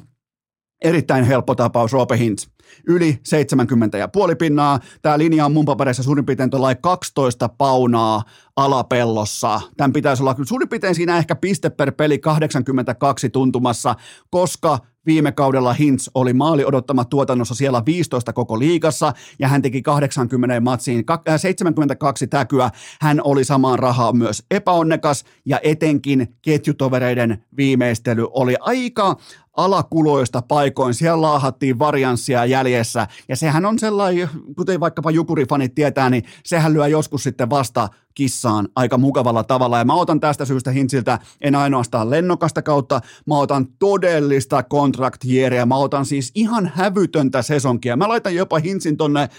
[0.84, 2.48] Erittäin helppo tapaus, Roope Hintz.
[2.88, 4.80] Yli 70 ja puoli pinnaa.
[5.02, 8.24] Tämä linja on mun papereissa suurin piirtein tuolla 12 paunaa
[8.56, 9.62] alapellossa.
[9.78, 13.96] Tämän pitäisi olla suurin piirtein siinä ehkä piste per peli 82 tuntumassa,
[14.30, 19.82] koska viime kaudella Hintz oli maali odottama tuotannossa siellä 15 koko liigassa ja hän teki
[19.82, 21.06] 80 matsiin
[21.38, 22.70] 72 täkyä.
[23.02, 29.16] Hän oli samaan rahaa myös epäonnekas ja etenkin ketjutovereiden viimeistely oli aika
[29.64, 30.94] alakuloista paikoin.
[30.94, 36.88] Siellä laahattiin varianssia jäljessä ja sehän on sellainen, kuten vaikkapa jukurifanit tietää, niin sehän lyö
[36.88, 39.78] joskus sitten vasta kissaan aika mukavalla tavalla.
[39.78, 45.76] Ja mä otan tästä syystä Hintsiltä en ainoastaan lennokasta kautta, mä otan todellista kontraktieria, mä
[45.76, 47.98] otan siis ihan hävytöntä sesonkia.
[47.98, 49.30] Mä laitan jopa Hintsin tonne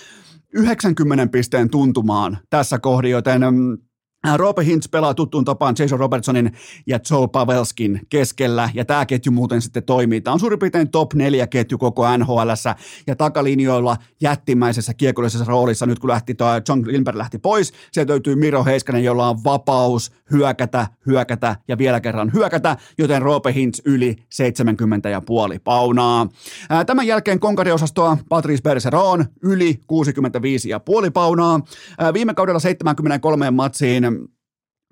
[0.55, 3.79] 90 pisteen tuntumaan tässä kohdin, joten mm,
[4.37, 6.53] Roope Hintz pelaa tuttuun tapaan Jason Robertsonin
[6.87, 10.21] ja Joe Pavelskin keskellä, ja tämä ketju muuten sitten toimii.
[10.21, 12.49] Tämä on suurin piirtein top 4 ketju koko nhl
[13.07, 15.87] ja takalinjoilla jättimäisessä kiekollisessa roolissa.
[15.87, 20.13] Nyt kun lähti toi John Gilbert lähti pois, sieltä löytyy Miro Heiskanen, jolla on vapaus
[20.31, 26.29] hyökätä, hyökätä ja vielä kerran hyökätä, joten Roope Hintz yli 70 ja puoli paunaa.
[26.87, 31.61] Tämän jälkeen konkariosastoa Patrice Bergeron yli 65 ja puoli paunaa.
[32.15, 34.11] Viime kaudella 73 matsiin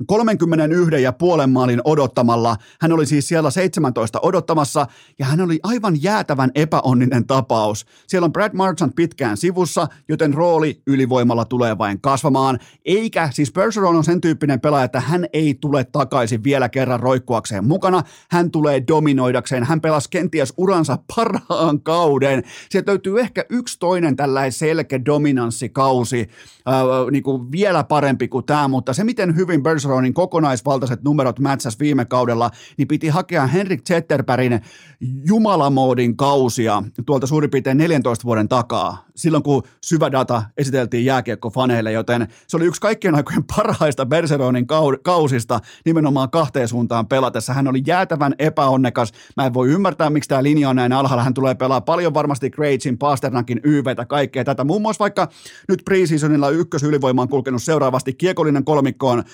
[0.06, 2.56] 31 ja puolen maalin odottamalla.
[2.80, 4.87] Hän oli siis siellä 17 odottamassa
[5.18, 7.87] ja hän oli aivan jäätävän epäonninen tapaus.
[8.06, 12.58] Siellä on Brad Marchand pitkään sivussa, joten rooli ylivoimalla tulee vain kasvamaan.
[12.84, 17.64] Eikä, siis Bergeron on sen tyyppinen pelaaja, että hän ei tule takaisin vielä kerran roikkuakseen
[17.64, 18.02] mukana.
[18.30, 19.64] Hän tulee dominoidakseen.
[19.64, 22.42] Hän pelasi kenties uransa parhaan kauden.
[22.70, 26.20] Sieltä löytyy ehkä yksi toinen tällainen selkeä dominanssikausi,
[26.68, 31.38] äh, niin kuin vielä parempi kuin tämä, mutta se miten hyvin Bergeron Armstronggin kokonaisvaltaiset numerot
[31.38, 34.61] mätsäs viime kaudella, niin piti hakea Henrik Zetterbergin
[35.01, 42.29] jumalamoodin kausia tuolta suurin piirtein 14 vuoden takaa, silloin kun syvä data esiteltiin jääkiekkofaneille, joten
[42.46, 44.66] se oli yksi kaikkien aikojen parhaista Bergeronin
[45.03, 47.53] kausista nimenomaan kahteen suuntaan pelatessa.
[47.53, 49.12] Hän oli jäätävän epäonnekas.
[49.37, 51.24] Mä en voi ymmärtää, miksi tämä linja on näin alhaalla.
[51.24, 54.64] Hän tulee pelaa paljon varmasti Greatsin, Pasternakin, YVtä, kaikkea tätä.
[54.64, 55.29] Muun muassa vaikka
[55.68, 59.24] nyt preseasonilla ykkösylivoima on kulkenut seuraavasti kiekollinen kolmikkoon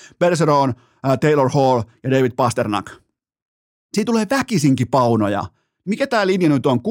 [0.44, 0.74] Bergeron,
[1.20, 2.90] Taylor Hall ja David Pasternak.
[3.94, 5.44] Siitä tulee väkisinkin paunoja.
[5.84, 6.78] Mikä tämä linja nyt on?
[6.78, 6.82] 65,5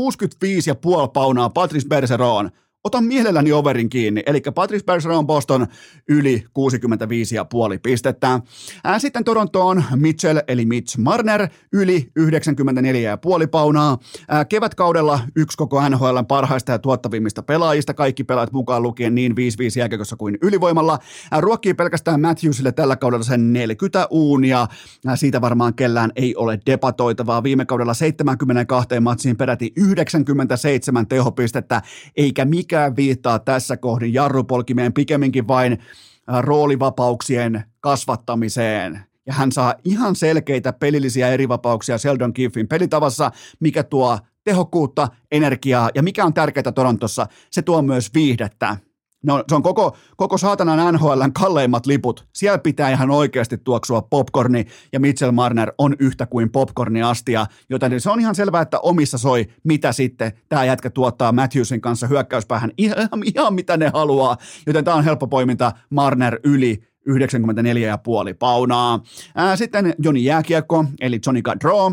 [1.13, 2.51] paunaa Patrice Bergeron
[2.83, 4.23] otan mielelläni overin kiinni.
[4.25, 5.67] Eli Patrice Bergeron Boston
[6.09, 6.43] yli
[7.73, 8.39] 65,5 pistettä.
[8.97, 13.97] Sitten Toronto on Mitchell eli Mitch Marner yli 94,5 paunaa.
[14.49, 19.35] Kevätkaudella yksi koko NHL parhaista ja tuottavimmista pelaajista, kaikki pelaajat mukaan lukien niin 5-5
[19.79, 20.99] jälkeen kuin ylivoimalla.
[21.39, 24.67] Ruokkii pelkästään Matthewsille tällä kaudella sen 40 uunia.
[25.15, 27.43] Siitä varmaan kellään ei ole debatoitavaa.
[27.43, 31.81] Viime kaudella 72 matsiin peräti 97 tehopistettä,
[32.17, 38.99] eikä mikä mikään viittaa tässä kohdin jarrupolkimeen, pikemminkin vain äh, roolivapauksien kasvattamiseen.
[39.25, 46.03] Ja hän saa ihan selkeitä pelillisiä erivapauksia Sheldon Kiffin pelitavassa, mikä tuo tehokkuutta, energiaa ja
[46.03, 48.77] mikä on tärkeää Torontossa, se tuo myös viihdettä.
[49.23, 52.27] No, se on koko, koko saatanan NHLn kalleimmat liput.
[52.33, 58.09] Siellä pitää ihan oikeasti tuoksua popcorni, ja Mitchell Marner on yhtä kuin popcorniastia, joten se
[58.09, 62.97] on ihan selvää, että omissa soi, mitä sitten tämä jätkä tuottaa Matthewsin kanssa hyökkäyspäähän ihan,
[63.35, 68.99] ihan mitä ne haluaa, joten tämä on helppo poiminta Marner yli 94,5 paunaa.
[69.35, 71.91] Ää, sitten Joni Jääkiekko, eli Johnny Gaudreau,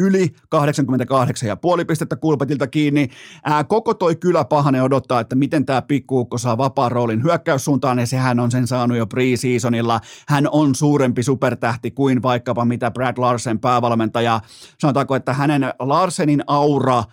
[0.00, 3.08] yli 88,5 pistettä kulpetilta kiinni.
[3.44, 8.06] Ää, koko toi kylä pahane odottaa, että miten tämä pikkuukko saa vapaan roolin hyökkäyssuuntaan, ja
[8.06, 10.00] sehän on sen saanut jo preseasonilla.
[10.28, 14.40] Hän on suurempi supertähti kuin vaikkapa mitä Brad Larsen päävalmentaja.
[14.78, 17.04] Sanotaanko, että hänen Larsenin aura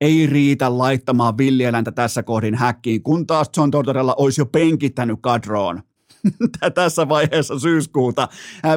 [0.00, 5.82] ei riitä laittamaan villieläintä tässä kohdin häkkiin, kun taas John Tortorella olisi jo penkittänyt kadroon
[6.74, 8.28] tässä vaiheessa syyskuuta.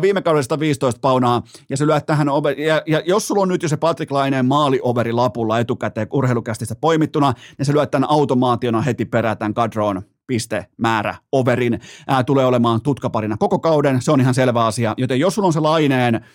[0.01, 3.63] Viime kaudesta 15 paunaa, ja se lyö tähän over, ja, ja, jos sulla on nyt
[3.63, 9.05] jo se Patrick Laineen maalioveri lapulla etukäteen urheilukästistä poimittuna, niin se lyö tämän automaationa heti
[9.05, 11.79] perään tämän kadroon pistemäärä overin.
[12.07, 14.93] Ää, tulee olemaan tutkaparina koko kauden, se on ihan selvä asia.
[14.97, 16.25] Joten jos sulla on se Laineen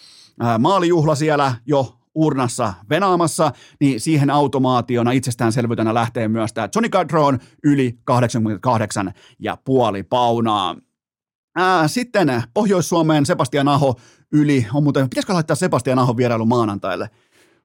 [0.41, 7.33] ää, maalijuhla siellä jo urnassa venaamassa, niin siihen automaationa itsestäänselvyytenä lähtee myös tämä Johnny Gaudreau
[7.65, 10.77] yli 88 ja puoli paunaa.
[11.57, 13.95] Ää, sitten Pohjois-Suomeen Sebastian Aho
[14.33, 17.11] yli, on muuten, pitäisikö laittaa Sebastian Aho vierailu maanantaille?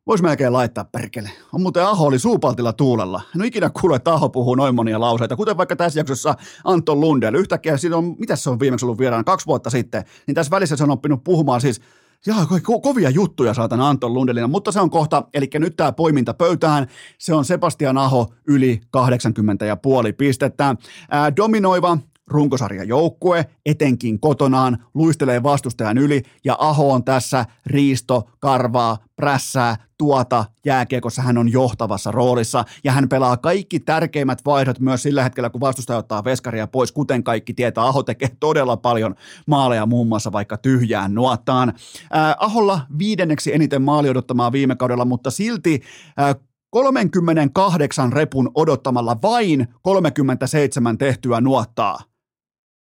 [0.08, 1.30] Voisi melkein laittaa perkele.
[1.54, 3.22] On muuten Aho oli suupaltilla tuulella.
[3.36, 7.00] En ole ikinä kuullut, että Aho puhuu noin monia lauseita, kuten vaikka tässä jaksossa Anton
[7.00, 7.36] Lundell.
[7.36, 10.76] Yhtäkkiä siinä on, mitä se on viimeksi ollut vieraana, kaksi vuotta sitten, niin tässä välissä
[10.76, 11.82] se on oppinut puhumaan siis
[12.26, 16.34] Jaa, ko- kovia juttuja saatana Anton Lundelina, mutta se on kohta, eli nyt tämä poiminta
[16.34, 20.76] pöytään, se on Sebastian Aho yli 80 ja puoli pistettä.
[21.12, 28.98] Ää, dominoiva runkosarjan joukkue, etenkin kotonaan, luistelee vastustajan yli ja Aho on tässä riisto, karvaa,
[29.16, 35.24] prässää, tuota jääkiekossa hän on johtavassa roolissa ja hän pelaa kaikki tärkeimmät vaihdot myös sillä
[35.24, 37.88] hetkellä, kun vastustaja ottaa veskaria pois, kuten kaikki tietää.
[37.88, 39.16] Aho tekee todella paljon
[39.48, 41.74] maaleja muun muassa vaikka tyhjään nuottaan.
[42.12, 45.82] Ää, Aholla viidenneksi eniten maali odottamaa viime kaudella, mutta silti
[46.18, 46.36] ää,
[46.70, 52.00] 38 repun odottamalla vain 37 tehtyä nuottaa.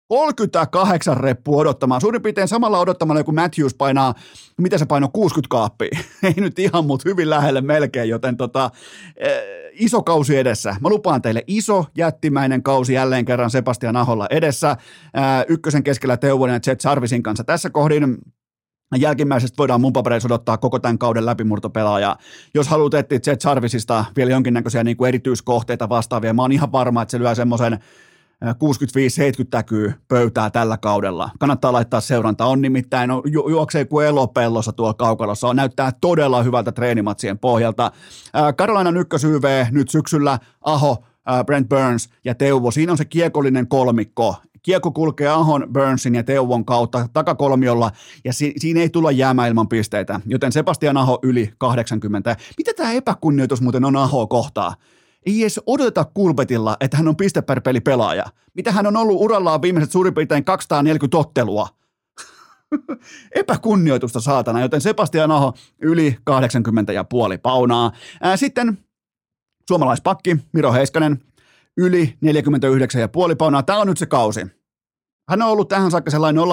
[0.07, 2.01] 38 reppu odottamaan.
[2.01, 4.13] Suurin piirtein samalla odottamalla joku Matthews painaa,
[4.57, 5.99] mitä se painoi, 60 kaappia.
[6.23, 8.71] Ei nyt ihan, mutta hyvin lähelle melkein, joten tota,
[9.17, 9.31] eh,
[9.71, 10.75] iso kausi edessä.
[10.81, 14.71] Mä lupaan teille iso jättimäinen kausi jälleen kerran Sebastian Aholla edessä.
[14.71, 18.17] Eh, ykkösen keskellä Teuvonen ja Jet Sarvisin kanssa tässä kohdin.
[18.97, 22.17] Jälkimmäisestä voidaan mun papereissa odottaa koko tämän kauden läpimurtopelaaja.
[22.53, 27.01] Jos haluat etsiä Jet Sarvisista vielä jonkinnäköisiä niin kuin erityiskohteita vastaavia, mä oon ihan varma,
[27.01, 27.79] että se lyö semmoisen
[28.53, 31.29] 65-70 täkyy pöytää tällä kaudella.
[31.39, 32.45] Kannattaa laittaa seuranta.
[32.45, 35.47] On nimittäin, no, ju- juoksee kuin elopellossa tuolla kaukalossa.
[35.47, 37.91] On, näyttää todella hyvältä treenimatsien pohjalta.
[38.57, 41.03] Karolainan ykkösYV nyt syksyllä, Aho,
[41.45, 42.71] Brent Burns ja Teuvo.
[42.71, 44.35] Siinä on se kiekollinen kolmikko.
[44.63, 47.91] Kiekko kulkee Ahon, Burnsin ja Teuvon kautta takakolmiolla,
[48.23, 50.19] ja si- siinä ei tulla jäämään ilman pisteitä.
[50.25, 52.35] Joten Sebastian Aho yli 80.
[52.57, 54.75] Mitä tämä epäkunnioitus muuten on Aho kohtaa?
[55.25, 58.25] Ei edes odota Kulpetilla, että hän on piste per peli pelaaja.
[58.53, 61.67] Mitä hän on ollut urallaan viimeiset suurin piirtein 240 ottelua.
[63.35, 67.91] Epäkunnioitusta saatana, joten Sebastian Aho yli 80 ja puoli paunaa.
[68.21, 68.77] Ää, sitten
[69.67, 71.19] suomalaispakki Miro Heiskanen
[71.77, 73.63] yli 49 ja puoli paunaa.
[73.63, 74.45] Tämä on nyt se kausi.
[75.29, 76.47] Hän on ollut tähän saakka sellainen 0,48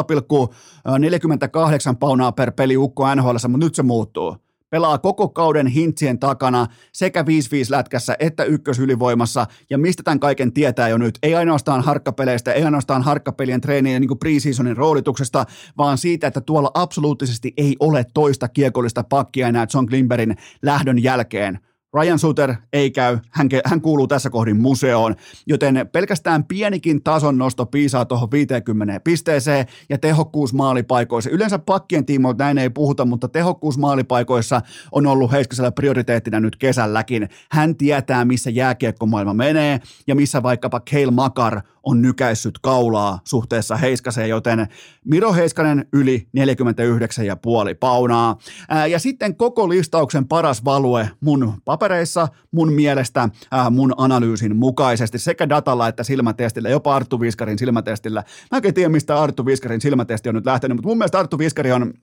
[2.00, 4.36] paunaa per peli ukko NHL, mutta nyt se muuttuu
[4.72, 7.24] pelaa koko kauden hintsien takana sekä 5-5
[7.70, 13.02] lätkässä että ykkösylivoimassa, ja mistä tämän kaiken tietää jo nyt, ei ainoastaan harkkapeleistä, ei ainoastaan
[13.02, 15.44] harkkapelien treenien niin preseasonin roolituksesta,
[15.78, 21.58] vaan siitä, että tuolla absoluuttisesti ei ole toista kiekollista pakkia enää John Klimberin lähdön jälkeen–
[21.94, 25.14] Ryan Suter ei käy, hän, hän kuuluu tässä kohdin museoon,
[25.46, 31.30] joten pelkästään pienikin tason nosto piisaa tuohon 50 pisteeseen ja tehokkuus maalipaikoissa.
[31.30, 34.60] Yleensä pakkien tiimoilta näin ei puhuta, mutta tehokkuus maalipaikoissa
[34.92, 37.28] on ollut Heiskasella prioriteettina nyt kesälläkin.
[37.50, 44.28] Hän tietää, missä jääkiekkomaailma menee ja missä vaikkapa Keil Makar on nykäissyt kaulaa suhteessa Heiskaseen,
[44.28, 44.66] joten
[45.04, 48.38] Miro Heiskanen yli 49,5 paunaa.
[48.68, 55.18] Ää, ja sitten koko listauksen paras value mun papereissa, mun mielestä, ää, mun analyysin mukaisesti
[55.18, 58.24] sekä datalla että silmätestillä, jopa Arttu Viskarin silmätestillä.
[58.50, 61.72] Mä en tiedä, mistä Arttu Viskarin silmätesti on nyt lähtenyt, mutta mun mielestä Arttu Viskari
[61.72, 61.94] on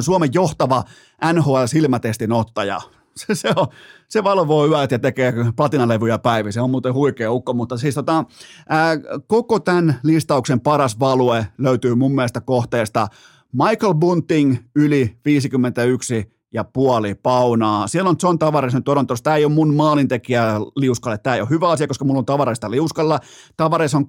[0.00, 0.84] Suomen johtava
[1.32, 2.80] NHL-silmätestin ottaja
[3.26, 3.66] se, se, on,
[4.08, 6.50] se valvoo yöt ja tekee platinalevyjä päivä.
[6.50, 8.24] Se on muuten huikea ukko, mutta siis tota,
[8.68, 13.08] ää, koko tämän listauksen paras value löytyy mun mielestä kohteesta
[13.52, 17.86] Michael Bunting yli 51 ja puoli paunaa.
[17.86, 19.24] Siellä on John Tavares nyt Torontossa.
[19.24, 21.18] Tämä ei ole mun maalintekijä liuskalle.
[21.18, 23.20] Tämä ei ole hyvä asia, koska mulla on Tavaresta liuskalla.
[23.56, 24.04] Tavares on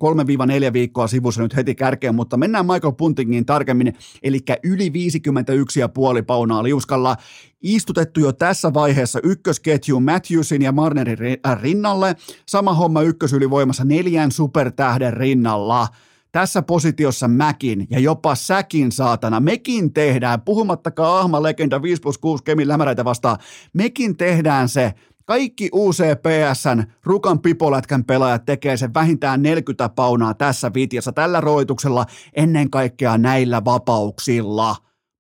[0.69, 3.93] 3-4 viikkoa sivussa nyt heti kärkeen, mutta mennään Michael Puntingiin tarkemmin.
[4.23, 7.15] Eli yli 51 ja puoli paunaa liuskalla.
[7.62, 12.15] Istutettu jo tässä vaiheessa ykkösketju Matthewsin ja Marnerin rinnalle.
[12.47, 15.88] Sama homma ykkösylivoimassa neljän supertähden rinnalla
[16.36, 19.39] tässä positiossa Mäkin ja jopa Säkin saatana.
[19.39, 23.38] Mekin tehdään, puhumattakaan Ahma legenda 5 plus 6 Kemin lämäräitä vastaan,
[23.74, 24.93] mekin tehdään se
[25.26, 32.69] kaikki UCPSn Rukan pipolätkän pelaajat tekee sen vähintään 40 paunaa tässä vitjassa, tällä roituksella, ennen
[32.69, 34.76] kaikkea näillä vapauksilla.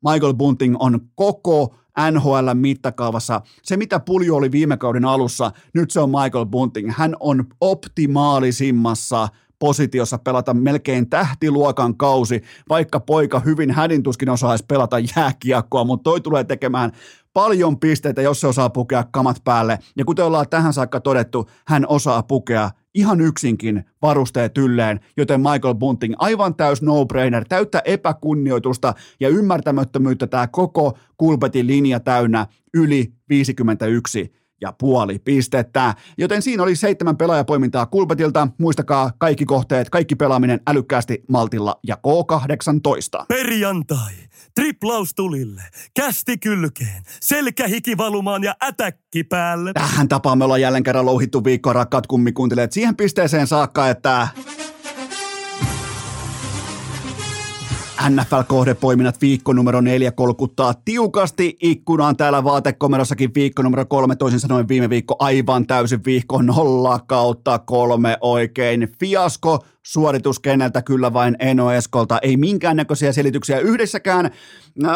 [0.09, 1.75] Michael Bunting on koko
[2.11, 3.41] NHL mittakaavassa.
[3.63, 6.91] Se, mitä Puljo oli viime kauden alussa, nyt se on Michael Bunting.
[6.91, 9.27] Hän on optimaalisimmassa
[9.59, 16.43] positiossa pelata melkein tähtiluokan kausi, vaikka poika hyvin hädintuskin osaisi pelata jääkiekkoa, mutta toi tulee
[16.43, 16.91] tekemään
[17.33, 19.79] paljon pisteitä, jos se osaa pukea kamat päälle.
[19.97, 25.75] Ja kuten ollaan tähän saakka todettu, hän osaa pukea ihan yksinkin varusteet ylleen, joten Michael
[25.75, 34.44] Bunting aivan täys no-brainer, täyttä epäkunnioitusta ja ymmärtämättömyyttä tämä koko Kulpetin linja täynnä yli 51
[34.65, 35.93] ja puoli pistettä.
[36.17, 38.47] Joten siinä oli seitsemän pelaajapoimintaa Kulpetilta.
[38.57, 43.25] Muistakaa kaikki kohteet, kaikki pelaaminen älykkäästi Maltilla ja K18.
[43.27, 44.13] Perjantai.
[44.55, 45.61] Triplaus tulille,
[45.95, 49.73] kästi kylkeen, selkähiki valumaan ja ätäkki päälle.
[49.73, 54.27] Tähän tapaan me ollaan jälleen kerran louhittu viikkoa, rakkaat kummikuuntelijat, siihen pisteeseen saakka, että
[58.01, 61.57] NFL-kohdepoiminnat viikko numero neljä kolkuttaa tiukasti.
[61.61, 67.59] Ikkunaan täällä vaatekomerossakin viikko numero kolme, toisin sanoen viime viikko aivan täysin viikko nolla kautta
[67.59, 68.17] kolme.
[68.21, 68.87] Oikein.
[68.99, 72.19] Fiasko suoritus keneltä kyllä vain Eno Eskolta.
[72.21, 74.31] Ei minkäännäköisiä selityksiä yhdessäkään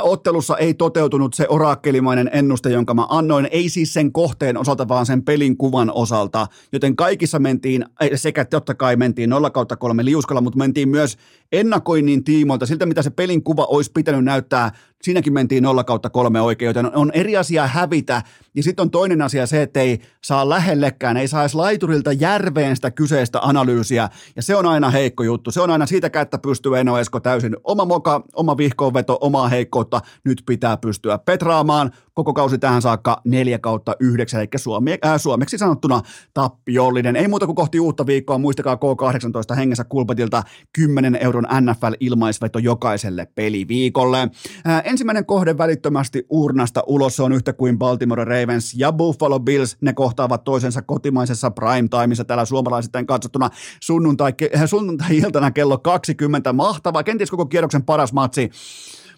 [0.02, 3.48] ottelussa ei toteutunut se orakkelimainen ennuste, jonka mä annoin.
[3.52, 6.48] Ei siis sen kohteen osalta, vaan sen pelin kuvan osalta.
[6.72, 7.86] Joten kaikissa mentiin,
[8.16, 11.18] sekä totta kai mentiin 0 kautta 3 liuskalla, mutta mentiin myös
[11.52, 14.72] ennakoinnin tiimoilta siltä, mitä se pelin kuva olisi pitänyt näyttää
[15.04, 18.22] siinäkin mentiin 0 kautta 3 oikein, joten on eri asia hävitä.
[18.56, 22.76] Ja sitten on toinen asia se, että ei saa lähellekään, ei saa edes laiturilta järveen
[22.76, 24.10] sitä kyseistä analyysiä.
[24.36, 25.52] Ja se on aina heikko juttu.
[25.52, 30.02] Se on aina siitä, että pystyy Eno Esko täysin oma moka, oma vihkoonveto, omaa heikkoutta.
[30.26, 31.91] Nyt pitää pystyä petraamaan.
[32.20, 36.01] Koko kausi tähän saakka 4 kautta 9, eli suomi, äh, suomeksi sanottuna
[36.34, 37.15] tappiollinen.
[37.15, 38.38] Ei muuta kuin kohti uutta viikkoa.
[38.38, 40.43] Muistakaa K18 hengessä kulpetilta
[40.74, 44.20] 10 euron NFL-ilmaisveto jokaiselle peliviikolle.
[44.67, 49.78] Äh, ensimmäinen kohde välittömästi urnasta ulos on yhtä kuin Baltimore Ravens ja Buffalo Bills.
[49.82, 53.49] Ne kohtaavat toisensa kotimaisessa primetimeissa täällä suomalaisittain katsottuna
[53.82, 54.34] sunnuntai,
[54.65, 56.53] sunnuntai-iltana kello 20.
[56.53, 58.49] Mahtava, kenties koko kierroksen paras matsi.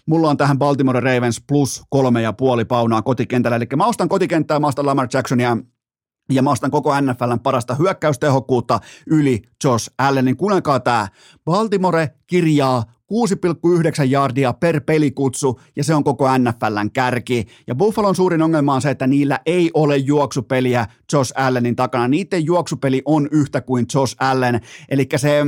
[0.07, 3.55] Mulla on tähän Baltimore Ravens plus kolme ja puoli paunaa kotikentällä.
[3.57, 5.57] Eli mä ostan kotikenttää, mä ostan Lamar Jacksonia
[6.31, 10.37] ja mä ostan koko NFLn parasta hyökkäystehokkuutta yli Josh Allenin.
[10.37, 11.07] Kuunnelkaa tää.
[11.45, 17.47] Baltimore kirjaa 6,9 jardia per pelikutsu, ja se on koko NFLn kärki.
[17.67, 22.07] Ja Buffalon suurin ongelma on se, että niillä ei ole juoksupeliä Josh Allenin takana.
[22.07, 24.61] Niiden juoksupeli on yhtä kuin Josh Allen.
[24.89, 25.41] Eli se,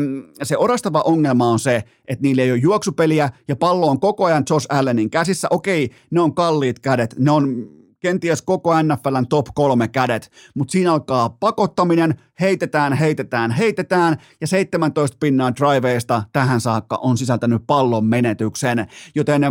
[0.44, 4.44] se orastava ongelma on se, että niillä ei ole juoksupeliä, ja pallo on koko ajan
[4.50, 5.48] Josh Allenin käsissä.
[5.52, 7.68] Okei, ne on kalliit kädet, ne on
[8.04, 15.18] kenties koko NFLn top kolme kädet, mutta siinä alkaa pakottaminen, heitetään, heitetään, heitetään, ja 17
[15.20, 19.42] pinnaa driveista tähän saakka on sisältänyt pallon menetyksen, joten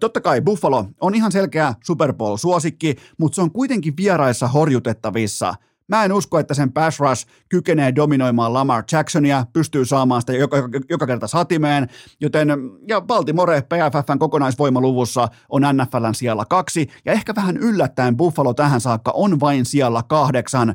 [0.00, 5.54] totta kai Buffalo on ihan selkeä Super Bowl-suosikki, mutta se on kuitenkin vieraissa horjutettavissa–
[5.90, 10.56] Mä en usko, että sen pass rush kykenee dominoimaan Lamar Jacksonia, pystyy saamaan sitä joka,
[10.90, 11.88] joka kerta satimeen,
[12.20, 12.48] joten
[12.88, 19.10] ja Baltimore PFFn kokonaisvoimaluvussa on NFLn siellä kaksi, ja ehkä vähän yllättäen Buffalo tähän saakka
[19.14, 20.74] on vain siellä kahdeksan.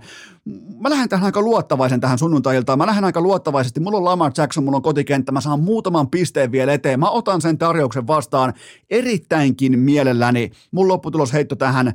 [0.80, 2.78] Mä lähden tähän aika luottavaisen tähän sunnuntailtaan.
[2.78, 3.80] Mä lähden aika luottavaisesti.
[3.80, 5.32] Mulla on Lamar Jackson, mulla on kotikenttä.
[5.32, 6.99] Mä saan muutaman pisteen vielä eteen.
[6.99, 8.53] Mä otan sen tarjouksen vastaan
[8.89, 10.51] erittäinkin mielelläni.
[10.72, 11.93] Mun lopputulos heitto tähän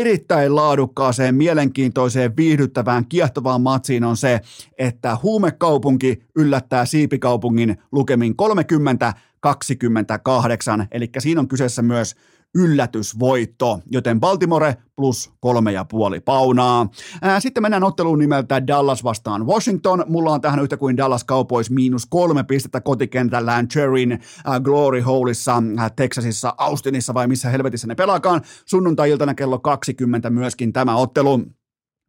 [0.00, 4.40] erittäin laadukkaaseen, mielenkiintoiseen, viihdyttävään, kiehtovaan matsiin on se,
[4.78, 8.46] että huumekaupunki yllättää siipikaupungin lukemin 30-28,
[10.92, 12.16] eli siinä on kyseessä myös
[12.54, 16.88] yllätysvoitto, joten Baltimore plus kolme ja puoli paunaa.
[17.38, 20.04] Sitten mennään otteluun nimeltä Dallas vastaan Washington.
[20.08, 24.18] Mulla on tähän yhtä kuin Dallas Cowboys miinus kolme pistettä kotikentällään Cherin
[24.62, 25.62] Glory Holeissa,
[25.96, 28.40] Texasissa, Austinissa vai missä helvetissä ne pelaakaan.
[28.66, 31.40] Sunnuntai-iltana kello 20 myöskin tämä ottelu.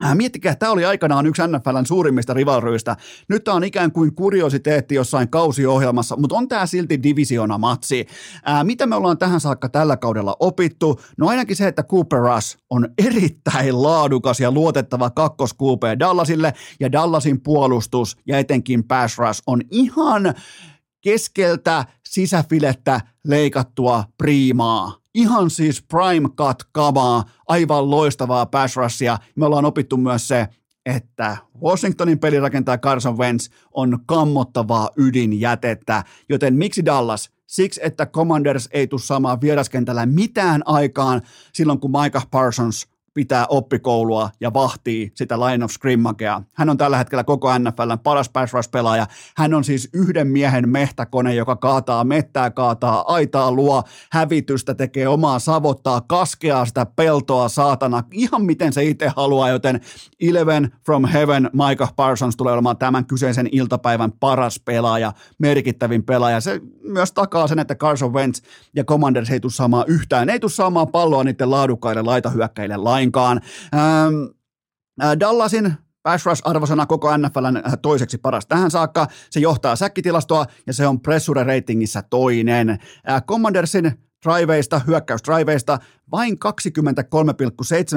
[0.03, 2.97] Äh, miettikää, tämä oli aikanaan yksi NFLn suurimmista rivalryistä.
[3.29, 8.05] Nyt tämä on ikään kuin kuriositeetti jossain kausiohjelmassa, mutta on tämä silti divisiona-matsi.
[8.43, 10.99] Ää, äh, mitä me ollaan tähän saakka tällä kaudella opittu?
[11.17, 17.41] No ainakin se, että Cooper Rush on erittäin laadukas ja luotettava kakkoskuupea Dallasille, ja Dallasin
[17.41, 20.33] puolustus ja etenkin pass rush on ihan
[21.01, 29.17] keskeltä sisäfilettä leikattua priimaa ihan siis prime cut kamaa, aivan loistavaa pass rushia.
[29.35, 30.47] Me ollaan opittu myös se,
[30.85, 37.31] että Washingtonin pelirakentaja Carson Wentz on kammottavaa ydinjätettä, joten miksi Dallas?
[37.47, 41.21] Siksi, että Commanders ei tule saamaan vieraskentällä mitään aikaan
[41.53, 46.41] silloin, kun Micah Parsons pitää oppikoulua ja vahtii sitä line of scrimmagea.
[46.53, 49.07] Hän on tällä hetkellä koko NFLn paras pass pelaaja.
[49.37, 55.39] Hän on siis yhden miehen mehtäkone, joka kaataa mettää, kaataa aitaa, luo hävitystä, tekee omaa
[55.39, 59.81] savottaa, kaskeaa sitä peltoa saatana ihan miten se itse haluaa, joten
[60.19, 66.41] Eleven from Heaven Micah Parsons tulee olemaan tämän kyseisen iltapäivän paras pelaaja, merkittävin pelaaja.
[66.41, 68.41] Se myös takaa sen, että Carson Wentz
[68.75, 73.41] ja Commanders ei tule saamaan yhtään, ei tule saamaan palloa niiden laadukkaille laitahyökkäille lain lainkaan.
[73.73, 74.23] Ähm,
[75.03, 79.07] äh, Dallasin pass rush arvosana koko NFLn äh, toiseksi paras tähän saakka.
[79.29, 82.69] Se johtaa säkkitilastoa ja se on pressure ratingissa toinen.
[82.69, 83.91] Äh, Commandersin
[84.25, 85.79] driveista, hyökkäysdriveista,
[86.11, 86.37] vain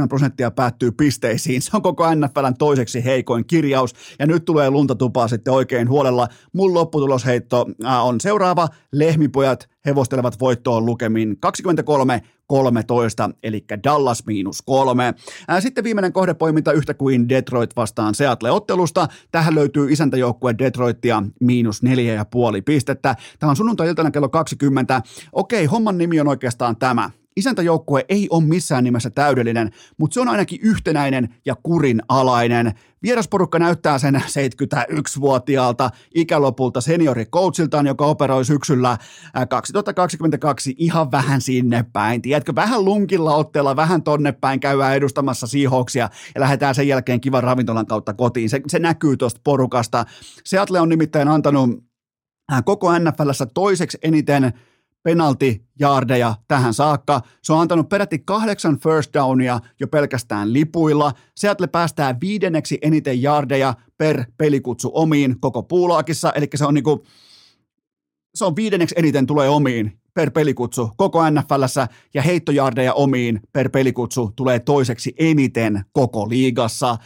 [0.03, 1.63] 23,7 prosenttia päättyy pisteisiin.
[1.63, 6.29] Se on koko NFLn toiseksi heikoin kirjaus, ja nyt tulee luntatupaa sitten oikein huolella.
[6.53, 7.67] Mun lopputulosheitto
[8.03, 8.69] on seuraava.
[8.93, 11.39] Lehmipojat hevostelevat voittoon lukemin
[13.30, 15.14] 23-13, eli Dallas miinus kolme.
[15.61, 19.09] Sitten viimeinen kohdepoiminta yhtä kuin Detroit vastaan Seattle-ottelusta.
[19.30, 23.16] Tähän löytyy isäntäjoukkue Detroitia miinus neljä ja puoli pistettä.
[23.39, 25.03] Tämä on sunnuntai-iltana kello 20.
[25.32, 27.11] Okei, homman nimi on oikeastaan tämä.
[27.39, 32.72] Isäntäjoukkue ei ole missään nimessä täydellinen, mutta se on ainakin yhtenäinen ja kurinalainen.
[33.03, 38.99] Vierasporukka näyttää sen 71-vuotiaalta ikälopulta seniorikoutsiltaan, joka operoi syksyllä
[39.34, 42.22] ää, 2022 ihan vähän sinne päin.
[42.22, 47.43] Tiedätkö, vähän lunkilla otteella, vähän tonne päin käydään edustamassa Seahawksia ja lähdetään sen jälkeen kivan
[47.43, 48.51] ravintolan kautta kotiin.
[48.51, 50.05] Se, se näkyy tuosta porukasta.
[50.45, 51.84] Seattle on nimittäin antanut
[52.51, 54.53] ää, koko NFLssä toiseksi eniten
[55.03, 57.21] penaltijaardeja tähän saakka.
[57.43, 61.13] Se on antanut peräti kahdeksan first downia jo pelkästään lipuilla.
[61.37, 67.05] Seattle päästää viidenneksi eniten jaardeja per pelikutsu omiin koko puulaakissa, eli se on niinku,
[68.35, 74.33] se on viidenneksi eniten tulee omiin per pelikutsu koko NFLssä ja heittojardeja omiin per pelikutsu
[74.37, 76.97] tulee toiseksi eniten koko liigassa.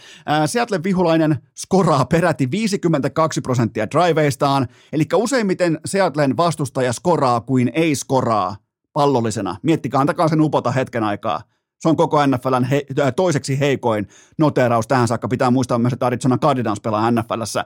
[0.46, 8.56] Seattle vihulainen skoraa peräti 52 prosenttia driveistaan, eli useimmiten Seattlen vastustaja skoraa kuin ei skoraa
[8.92, 9.56] pallollisena.
[9.62, 11.42] Miettikää, antakaa sen upota hetken aikaa.
[11.80, 12.86] Se on koko NFLn he,
[13.16, 14.08] toiseksi heikoin
[14.38, 15.28] noteraus tähän saakka.
[15.28, 17.64] Pitää muistaa myös, että Arizona Cardinals pelaa NFLssä.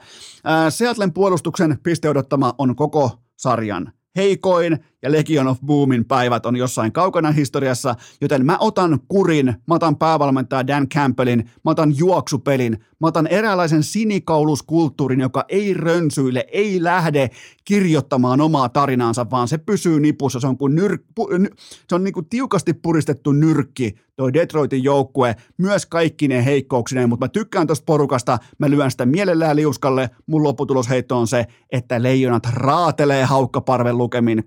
[0.68, 7.30] Seattlen puolustuksen pisteodottama on koko sarjan heikoin ja Legion of Boomin päivät on jossain kaukana
[7.30, 13.26] historiassa, joten mä otan kurin, mä otan päävalmentaja Dan Campbellin, mä otan juoksupelin, mä otan
[13.26, 17.30] eräänlaisen sinikauluskulttuurin, joka ei rönsyille, ei lähde
[17.64, 21.48] kirjoittamaan omaa tarinaansa, vaan se pysyy nipussa, se on, kuin nyr, pu, ny,
[21.88, 27.24] se on niin kuin tiukasti puristettu nyrkki, toi Detroitin joukkue, myös kaikki ne heikkouksineen, mutta
[27.24, 32.42] mä tykkään tosta porukasta, mä lyön sitä mielellään liuskalle, mun lopputulosheitto on se, että leijonat
[32.52, 34.44] raatelee haukkaparven lukemin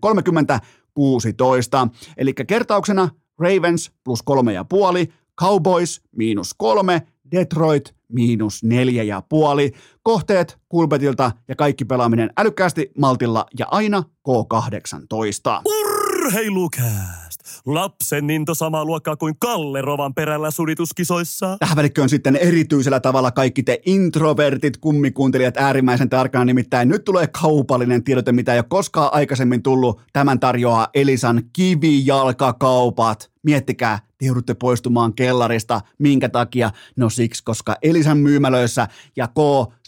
[0.58, 0.62] 30-16,
[2.18, 9.72] eli kertauksena Ravens plus kolme ja puoli, Cowboys miinus kolme, Detroit miinus neljä ja puoli.
[10.04, 15.62] Kohteet Kulpetilta ja kaikki pelaaminen älykkäästi, maltilla ja aina K18.
[15.66, 17.29] Urheilukääst!
[17.66, 21.58] Lapsen into samaa luokkaa kuin Kalle Rovan perällä sudituskisoissa.
[21.60, 28.04] Tähän välikköön sitten erityisellä tavalla kaikki te introvertit, kummikuuntelijat äärimmäisen tarkkaan, nimittäin nyt tulee kaupallinen
[28.04, 30.02] tiedote, mitä ei ole koskaan aikaisemmin tullut.
[30.14, 33.32] Tämän tarjoaa Elisan kivijalkakaupat.
[33.44, 35.82] Miettikää, te joudutte poistumaan kellarista.
[35.98, 36.72] Minkä takia?
[36.96, 39.34] No siksi, koska Elisan myymälöissä ja K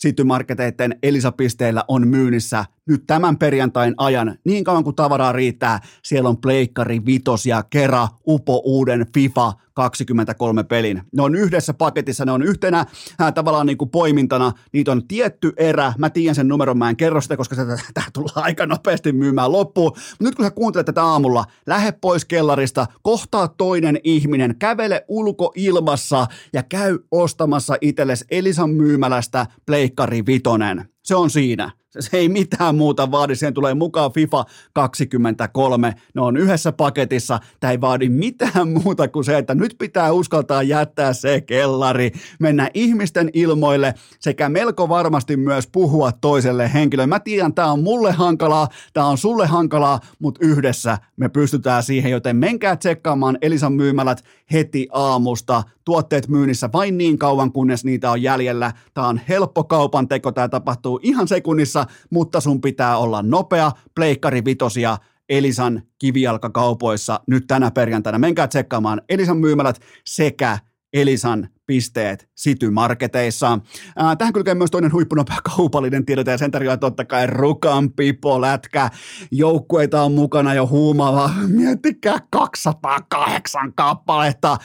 [0.02, 6.38] Citymarketeiden Elisa-pisteillä on myynnissä nyt tämän perjantain ajan, niin kauan kuin tavaraa riittää, siellä on
[6.38, 11.02] Pleikkari, Vitos ja Kera, Upo uuden FIFA 23 pelin.
[11.12, 12.86] Ne on yhdessä paketissa, ne on yhtenä
[13.20, 16.98] ää, tavallaan niin kuin poimintana, niitä on tietty erä, mä tiedän sen numeron, mä en
[16.98, 17.56] kerro sitä, koska
[17.94, 22.26] tämä tullaan aika nopeasti myymään loppuun, mutta nyt kun sä kuuntelet tätä aamulla, lähde pois
[22.26, 29.91] kellarista, kohtaa toinen ihminen, kävele ulkoilmassa ja käy ostamassa itsellesi Elisan myymälästä Pleikkari
[30.26, 30.90] Vitonen.
[31.04, 31.72] Se on siinä.
[32.00, 35.94] Se ei mitään muuta vaadi, siihen tulee mukaan FIFA 23.
[36.16, 37.40] Ne on yhdessä paketissa.
[37.60, 42.70] Tämä ei vaadi mitään muuta kuin se, että nyt pitää uskaltaa jättää se kellari, mennä
[42.74, 47.08] ihmisten ilmoille sekä melko varmasti myös puhua toiselle henkilölle.
[47.08, 52.12] Mä tiedän, tämä on mulle hankalaa, tämä on sulle hankalaa, mutta yhdessä me pystytään siihen,
[52.12, 55.64] joten menkää tsekkaamaan Elisan myymälät heti aamusta.
[55.86, 58.72] Tuotteet myynnissä vain niin kauan, kunnes niitä on jäljellä.
[58.94, 63.72] Tämä on helppo kaupan teko, tämä tapahtuu ihan sekunnissa, mutta sun pitää olla nopea.
[63.96, 64.98] Pleikkari vitosia
[65.30, 68.20] Elisan kivijalkakaupoissa nyt tänä perjantaina.
[68.20, 70.60] Menkää tsekkaamaan Elisan myymälät sekä
[70.94, 73.60] Elisan pisteet City-marketeissa.
[73.96, 78.42] Ää, tähän kylkee myös toinen huippunopea kaupallinen tiedote ja sen tarjoaa totta kai Rukan Pipo
[78.42, 78.90] Lätkä.
[79.32, 84.58] Joukkueita on mukana jo huumaava, miettikää 208 kappaletta.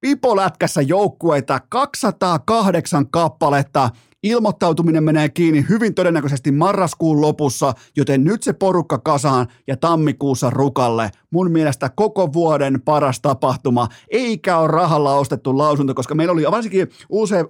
[0.00, 3.90] Pipolätkässä joukkueita 208 kappaletta.
[4.24, 11.10] Ilmoittautuminen menee kiinni hyvin todennäköisesti marraskuun lopussa, joten nyt se porukka kasaan ja tammikuussa rukalle.
[11.34, 16.88] Mun mielestä koko vuoden paras tapahtuma, eikä ole rahalla ostettu lausunto, koska meillä oli varsinkin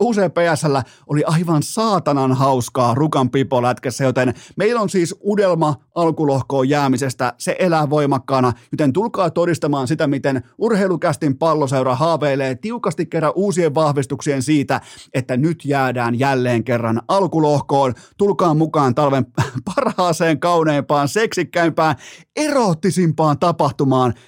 [0.01, 7.57] UCPSllä oli aivan saatanan hauskaa rukan pipolätkässä, joten meillä on siis udelma alkulohkoon jäämisestä, se
[7.59, 14.81] elää voimakkaana, joten tulkaa todistamaan sitä, miten urheilukästin palloseura haaveilee tiukasti kerran uusien vahvistuksien siitä,
[15.15, 17.95] että nyt jäädään jälleen kerran alkulohkoon.
[18.17, 19.27] Tulkaa mukaan talven
[19.75, 21.97] parhaaseen, kauneimpaan, seksikkäimpään,
[22.37, 23.74] erottisimpaan tapahtumaan.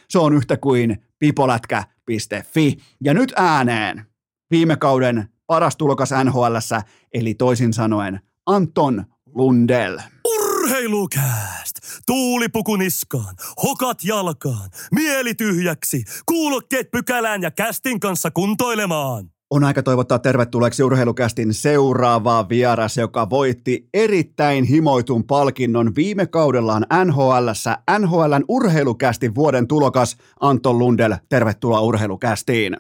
[0.08, 2.76] Se on yhtä kuin pipolätkä.fi.
[3.04, 4.06] Ja nyt ääneen
[4.50, 6.82] viime kauden paras tulokas NHLssä,
[7.14, 9.98] eli toisin sanoen Anton Lundell.
[10.24, 11.74] Urheilukääst!
[12.06, 19.35] Tuulipuku niskaan, hokat jalkaan, mieli tyhjäksi, kuulokkeet pykälään ja kästin kanssa kuntoilemaan.
[19.50, 27.78] On aika toivottaa tervetulleeksi urheilukästin seuraava vieras, joka voitti erittäin himoitun palkinnon viime kaudellaan NHLssä.
[27.98, 31.14] NHLn urheilukästin vuoden tulokas Anton Lundel.
[31.28, 32.76] Tervetuloa urheilukästiin.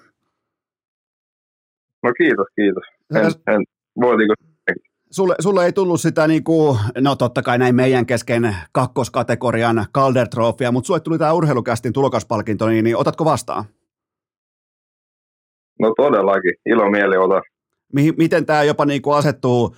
[2.02, 2.84] No kiitos, kiitos.
[3.14, 3.64] En, en,
[4.00, 4.34] voitiko
[5.10, 10.28] Sulle, sulle ei tullut sitä, niin kuin, no totta kai näin meidän kesken kakkoskategorian Calder
[10.28, 13.64] Trophia, mutta sulle tuli tämä urheilukästin tulokaspalkinto, niin, niin otatko vastaan?
[15.78, 17.40] No todellakin, ilo mieli ota.
[18.16, 19.76] Miten tämä jopa niin kuin asettuu,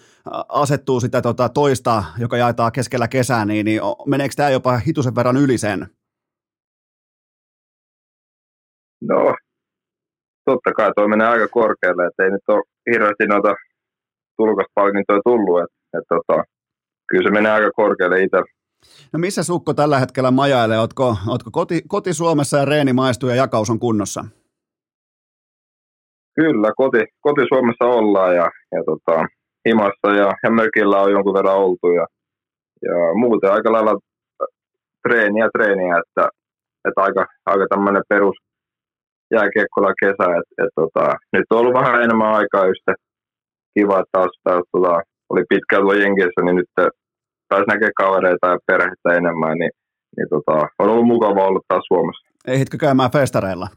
[0.48, 5.36] asettuu sitä tota toista, joka jaetaan keskellä kesää, niin, niin meneekö tämä jopa hitusen verran
[5.36, 5.86] yli sen?
[9.00, 9.34] No,
[10.44, 13.54] totta kai toi menee aika korkealle, että ei nyt ole hirveästi noita
[14.36, 16.42] tulokaspalkintoja tullut, että et, tota,
[17.08, 18.38] kyllä se menee aika korkealle itse.
[19.12, 20.78] No missä Sukko tällä hetkellä majailee?
[20.78, 24.24] Ootko, ootko koti, koti Suomessa ja reeni maistuu ja jakaus on kunnossa?
[26.40, 29.16] Kyllä, koti, koti Suomessa ollaan ja, ja tota,
[29.68, 32.06] himassa ja, ja mökillä on jonkun verran oltu ja,
[32.82, 33.94] ja muuten aika lailla
[35.08, 36.28] treeniä treeniä, että,
[36.88, 38.36] että aika, aika tämmöinen perus
[39.34, 42.88] jääkiekkola kesä, että et, tota, nyt on ollut vähän enemmän aikaa just
[43.74, 44.94] kiva, että taas, taas tota,
[45.30, 46.70] oli pitkään tuolla Jenkeissä, niin nyt
[47.48, 49.74] taas näkee kavereita ja perhettä enemmän, niin,
[50.16, 52.28] niin tota, on ollut mukava olla taas Suomessa.
[52.54, 53.68] Ehitkö käymään festareilla?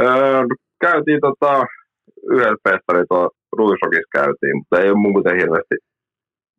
[0.00, 0.44] Öö,
[0.80, 1.64] käytiin tota,
[2.30, 3.28] yhden festarin tuolla
[3.58, 5.76] Ruisrokissa käytiin, mutta ei ole muuten hirveästi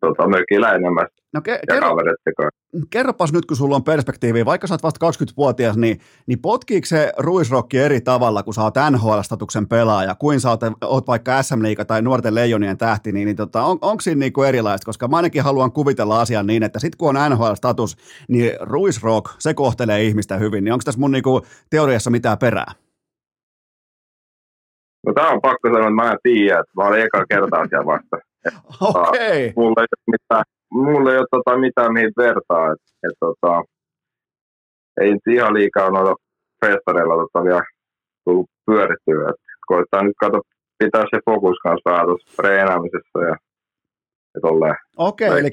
[0.02, 1.96] tota, mökillä enemmän no, ke- kerro,
[2.90, 7.14] kerropas nyt, kun sulla on perspektiivi, vaikka sä oot vasta 20-vuotias, niin, niin potkiiko se
[7.18, 11.86] ruisrokki eri tavalla, kun sä oot NHL-statuksen pelaaja, kuin sä oot, oot vaikka SM Liiga
[11.86, 14.86] tai Nuorten Leijonien tähti, niin, niin tota, on, onko siinä niinku erilaista?
[14.86, 19.54] Koska mä ainakin haluan kuvitella asian niin, että sit kun on NHL-status, niin ruisrock, se
[19.54, 22.83] kohtelee ihmistä hyvin, niin onko tässä mun niinku teoriassa mitään perää?
[25.06, 27.86] No tämä on pakko sanoa, että mä en tiedä, että mä olin eka kertaa siellä
[27.86, 28.18] vasta.
[29.00, 29.48] Okei.
[29.48, 29.54] Okay.
[29.56, 32.72] Mulla ei ole mitään, mulla ei ole tota mitään mihin vertaa.
[32.72, 33.64] Et, et, tota,
[35.02, 36.16] ei nyt ihan liikaa noilla
[36.66, 37.64] festareilla tota vielä
[38.26, 39.30] tullut pyörittyä.
[39.30, 40.40] Et koittaa nyt katso,
[40.80, 43.36] pitää se fokus kanssa vähän tuossa treenaamisessa ja,
[44.34, 44.76] ja tolleen.
[44.98, 45.50] Okei, okay, eli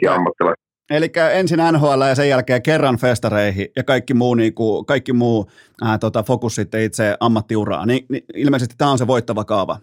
[0.90, 5.50] Eli ensin NHL ja sen jälkeen kerran festareihin ja kaikki muu, niin kuin, kaikki muu
[5.84, 7.86] ää, tota, fokus sitten itse ammattiuraa.
[7.86, 9.76] Ni, niin ilmeisesti tämä on se voittava kaava.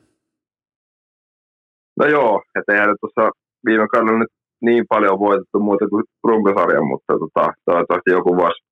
[1.99, 3.31] No joo, että eihän tuossa
[3.65, 8.63] viime kaudella nyt niin paljon voitettu muuta kuin runkosarja, mutta tota, toivottavasti joku vuosi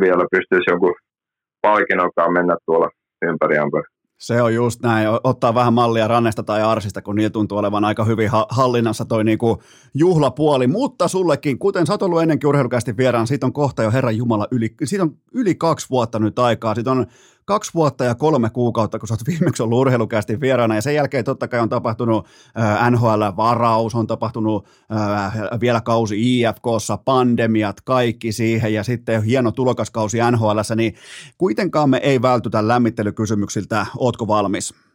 [0.00, 0.94] vielä pystyisi jonkun
[1.62, 2.88] palkinnonkaan mennä tuolla
[3.22, 3.95] ympäri ämpäri.
[4.18, 5.08] Se on just näin.
[5.24, 9.62] Ottaa vähän mallia Rannesta tai Arsista, kun niillä tuntuu olevan aika hyvin hallinnassa toi niinku
[9.94, 10.66] juhlapuoli.
[10.66, 14.48] Mutta sullekin, kuten sä oot ollut ennenkin urheilukästi vieraan, siitä on kohta jo Herran Jumala
[14.50, 16.74] yli, siitä on yli kaksi vuotta nyt aikaa.
[16.74, 17.06] Siitä on
[17.46, 21.24] kaksi vuotta ja kolme kuukautta, kun sä oot viimeksi ollut urheilukästi vieraana, ja sen jälkeen
[21.24, 22.26] totta kai on tapahtunut
[22.58, 30.18] äh, NHL-varaus, on tapahtunut äh, vielä kausi IFKssa, pandemiat, kaikki siihen, ja sitten hieno tulokaskausi
[30.30, 30.94] NHLssä, niin
[31.38, 34.85] kuitenkaan me ei vältytä lämmittelykysymyksiltä, ootko valmis?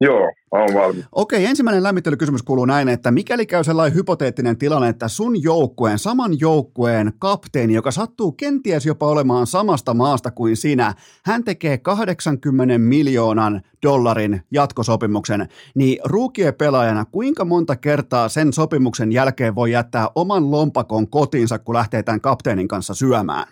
[0.00, 1.04] Joo, on valmis.
[1.12, 6.40] Okei, ensimmäinen lämmittelykysymys kuuluu näin, että mikäli käy sellainen hypoteettinen tilanne, että sun joukkueen, saman
[6.40, 10.94] joukkueen kapteeni, joka sattuu kenties jopa olemaan samasta maasta kuin sinä,
[11.26, 19.54] hän tekee 80 miljoonan dollarin jatkosopimuksen, niin ruukien pelaajana kuinka monta kertaa sen sopimuksen jälkeen
[19.54, 23.46] voi jättää oman lompakon kotiinsa, kun lähtee tämän kapteenin kanssa syömään?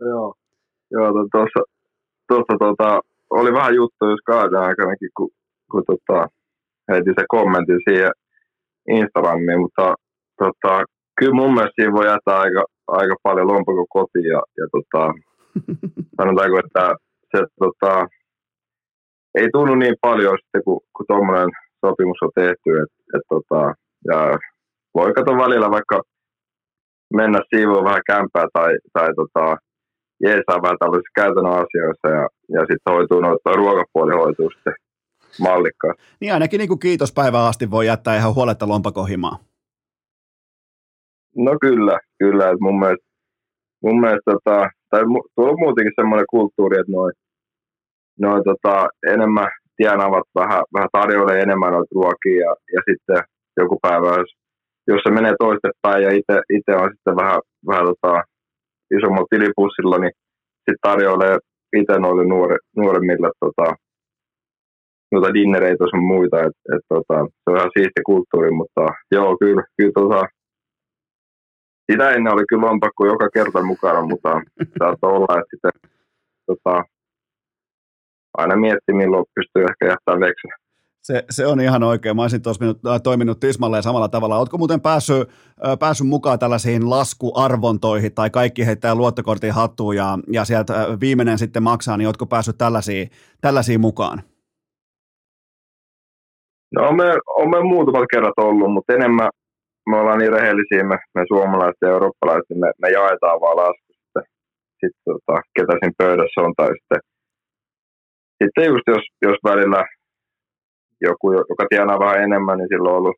[0.00, 0.34] Joo,
[0.90, 1.72] joo tuossa,
[2.28, 3.00] tuossa tuota,
[3.30, 5.30] oli vähän juttu just kauden aikanakin, kun,
[5.70, 6.26] kun tota,
[6.90, 8.10] heitin se kommentin siihen
[8.88, 9.94] Instagramiin, mutta
[10.38, 10.84] tota,
[11.18, 15.12] kyllä mun mielestä siinä voi jättää aika, aika paljon lompako kotiin ja, ja tota,
[16.16, 16.94] sanotaanko, että
[17.32, 18.06] se tota,
[19.34, 21.50] ei tunnu niin paljon sitten, kun, kun tuommoinen
[21.86, 22.70] sopimus on tehty.
[22.82, 23.74] Et, et, tota,
[24.10, 24.38] ja
[24.94, 26.02] voi katsoa välillä vaikka
[27.14, 29.56] mennä siivoon vähän kämpää tai, tai tota,
[30.20, 34.72] jeesaa vähän tällaisissa käytännön asioissa ja, ja sitten hoituu noita ruokapuoli hoituu sitten
[35.40, 35.94] mallikkaan.
[36.20, 39.38] Niin ainakin niin kuin kiitospäivään asti voi jättää ihan huoletta lompakohimaa.
[41.36, 42.44] No kyllä, kyllä.
[42.44, 43.06] Että mun mielestä,
[43.82, 45.02] mun mielestä tota, tai
[45.34, 47.12] tuolla on muutenkin semmoinen kulttuuri, että noin
[48.20, 53.22] noi, tota, enemmän tienaavat vähän, vähän tarjoilee enemmän noita ruokia ja, ja sitten
[53.56, 54.30] joku päivä, jos,
[54.86, 56.10] jos se menee toistepäin ja
[56.56, 58.22] itse on sitten vähän, vähän tota,
[58.96, 60.12] isommalla tilipussilla, niin
[60.56, 61.36] sitten tarjoilee
[61.76, 63.66] itse noille nuore, nuoremmille tota,
[65.12, 69.62] noita dinnereitä sun muita, että et, tota, se on ihan siisti kulttuuri, mutta joo, kyllä,
[69.76, 70.20] kyllä tota,
[71.92, 74.30] sitä ennen oli kyllä lompakko joka kerta mukana, mutta
[74.78, 75.90] saattaa olla, että sitten
[76.46, 76.84] tota,
[78.38, 80.32] aina mietti, milloin pystyy ehkä jättämään.
[81.08, 82.16] Se, se on ihan oikein.
[82.16, 84.38] Mä olisin tuossa äh, toiminut tismalleen samalla tavalla.
[84.38, 85.28] Oletko muuten päässyt,
[85.66, 91.38] äh, päässyt mukaan tällaisiin laskuarvontoihin tai kaikki heittää luottokortin hattuun ja, ja sieltä äh, viimeinen
[91.38, 94.18] sitten maksaa, niin oletko päässyt tällaisiin, tällaisiin mukaan?
[96.74, 97.04] No me,
[97.36, 99.30] on me muutamat kerrat ollut, mutta enemmän
[99.90, 104.22] me ollaan niin rehellisiä, me, me suomalaiset ja eurooppalaiset, me, me jaetaan vaan lasku sitten,
[104.80, 107.00] sitten tota, ketä siinä pöydässä on, tai sitten,
[108.42, 109.84] sitten just jos, jos välillä
[111.00, 113.16] joku, joka tienaa vähän enemmän, niin silloin on ollut,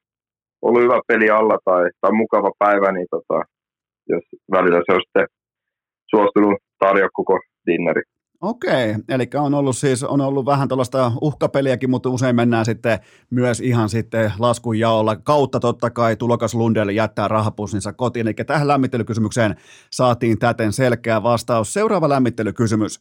[0.62, 3.42] ollut hyvä peli alla tai, tai mukava päivä, niin tota,
[4.08, 5.26] jos välillä se on sitten
[6.10, 8.02] suostunut tarjoa koko dinneri.
[8.40, 12.98] Okei, eli on ollut siis on ollut vähän tällaista uhkapeliäkin, mutta usein mennään sitten
[13.30, 18.26] myös ihan sitten laskun jaolla kautta totta kai tulokas Lundell jättää rahapussinsa kotiin.
[18.26, 19.56] Eli tähän lämmittelykysymykseen
[19.90, 21.72] saatiin täten selkeä vastaus.
[21.72, 23.00] Seuraava lämmittelykysymys.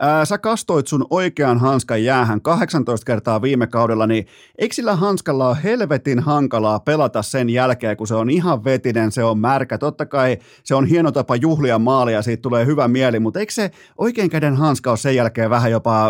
[0.00, 4.26] Ää, sä kastoit sun oikean hanskan jäähän 18 kertaa viime kaudella, niin
[4.58, 9.24] eikö sillä hanskalla ole helvetin hankalaa pelata sen jälkeen, kun se on ihan vetinen, se
[9.24, 9.78] on märkä.
[9.78, 13.70] Totta kai se on hieno tapa juhlia maalia siitä tulee hyvä mieli, mutta eikö se
[13.98, 16.08] oikein käden hanska ole sen jälkeen vähän jopa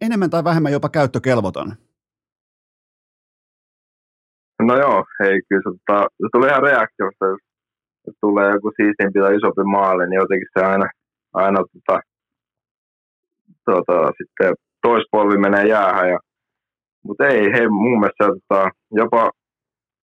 [0.00, 1.72] enemmän tai vähemmän jopa käyttökelvoton?
[4.62, 7.40] No joo, hei, kyllä se, tota, se tulee ihan reaktiosta, jos,
[8.06, 10.86] jos tulee joku siistimpi tai isompi maali, niin jotenkin se aina,
[11.32, 12.00] aina tota,
[13.64, 16.08] tota, sitten toispolvi menee jäähän.
[16.08, 16.18] Ja,
[17.04, 19.30] mutta ei, hei, mun mielestä tota, jopa,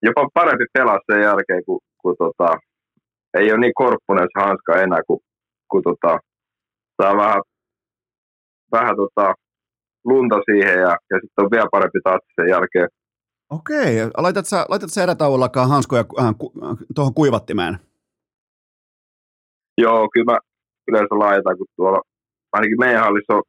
[0.01, 2.57] jopa parempi pelaa sen jälkeen, kun, kun tota,
[3.37, 5.19] ei ole niin korppunen se hanska enää, kun,
[5.71, 6.19] kun tota,
[7.01, 7.41] saa vähän,
[8.71, 9.33] vähän tota,
[10.05, 12.87] lunta siihen ja, ja sitten on vielä parempi taas sen jälkeen.
[13.49, 17.77] Okei, laitat sä, laitat sä erätauollakaan hanskoja äh, ku, äh, tuohon kuivattimeen?
[19.77, 20.37] Joo, kyllä mä
[20.87, 22.01] yleensä laitan, kun tuolla
[22.53, 23.43] ainakin meidän hallissa on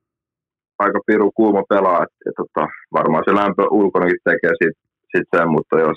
[0.78, 4.76] aika piru kuuma pelaa, että et, tota, varmaan se lämpö ulkonakin tekee sit,
[5.12, 5.96] sit sen, mutta jos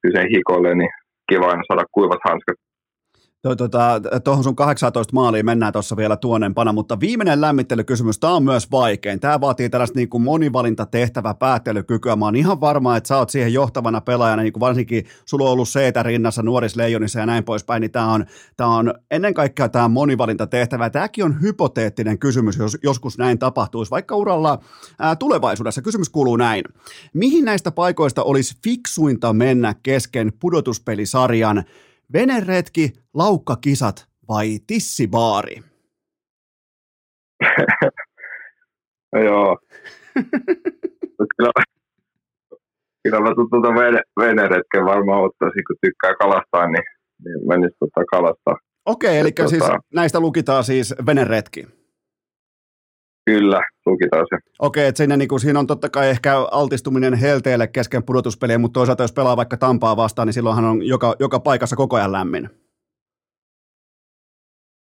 [0.00, 0.92] kyllä sen hikolle, niin
[1.28, 2.58] kiva aina saada kuivat hanskat
[3.46, 8.70] Tuohon tota, sun 18 maaliin mennään tuossa vielä tuonempana, mutta viimeinen lämmittelykysymys, tämä on myös
[8.70, 9.20] vaikein.
[9.20, 12.16] Tämä vaatii tällaista niin kuin monivalintatehtävää päättelykykyä.
[12.16, 15.50] Mä oon ihan varma, että sä oot siihen johtavana pelaajana, niin kuin varsinkin sulla on
[15.50, 18.26] ollut seetä rinnassa nuorisleijonissa ja näin poispäin, niin tämä on,
[18.56, 20.90] tämä on ennen kaikkea tämä monivalintatehtävä.
[20.90, 24.58] Tämäkin on hypoteettinen kysymys, jos joskus näin tapahtuisi, vaikka uralla
[24.98, 25.82] ää, tulevaisuudessa.
[25.82, 26.64] Kysymys kuuluu näin.
[27.14, 31.64] Mihin näistä paikoista olisi fiksuinta mennä kesken pudotuspelisarjan
[32.12, 35.56] Veneretki, laukkakisat vai tissibaari?
[39.12, 39.58] no joo.
[41.36, 41.50] kyllä,
[43.02, 46.84] kyllä mä tuota vene, veneretken varmaan ottaisin, kun tykkää kalastaa, niin,
[47.24, 48.56] niin menisi tota kalastaa.
[48.86, 51.66] Okei, eli tota, siis näistä lukitaan siis veneretki.
[53.30, 54.36] Kyllä, lukitaan se.
[54.58, 58.78] Okei, että siinä, niin kuin, siinä on totta kai ehkä altistuminen helteelle kesken pudotuspeliä, mutta
[58.78, 62.50] toisaalta jos pelaa vaikka Tampaa vastaan, niin silloinhan on joka, joka paikassa koko ajan lämmin.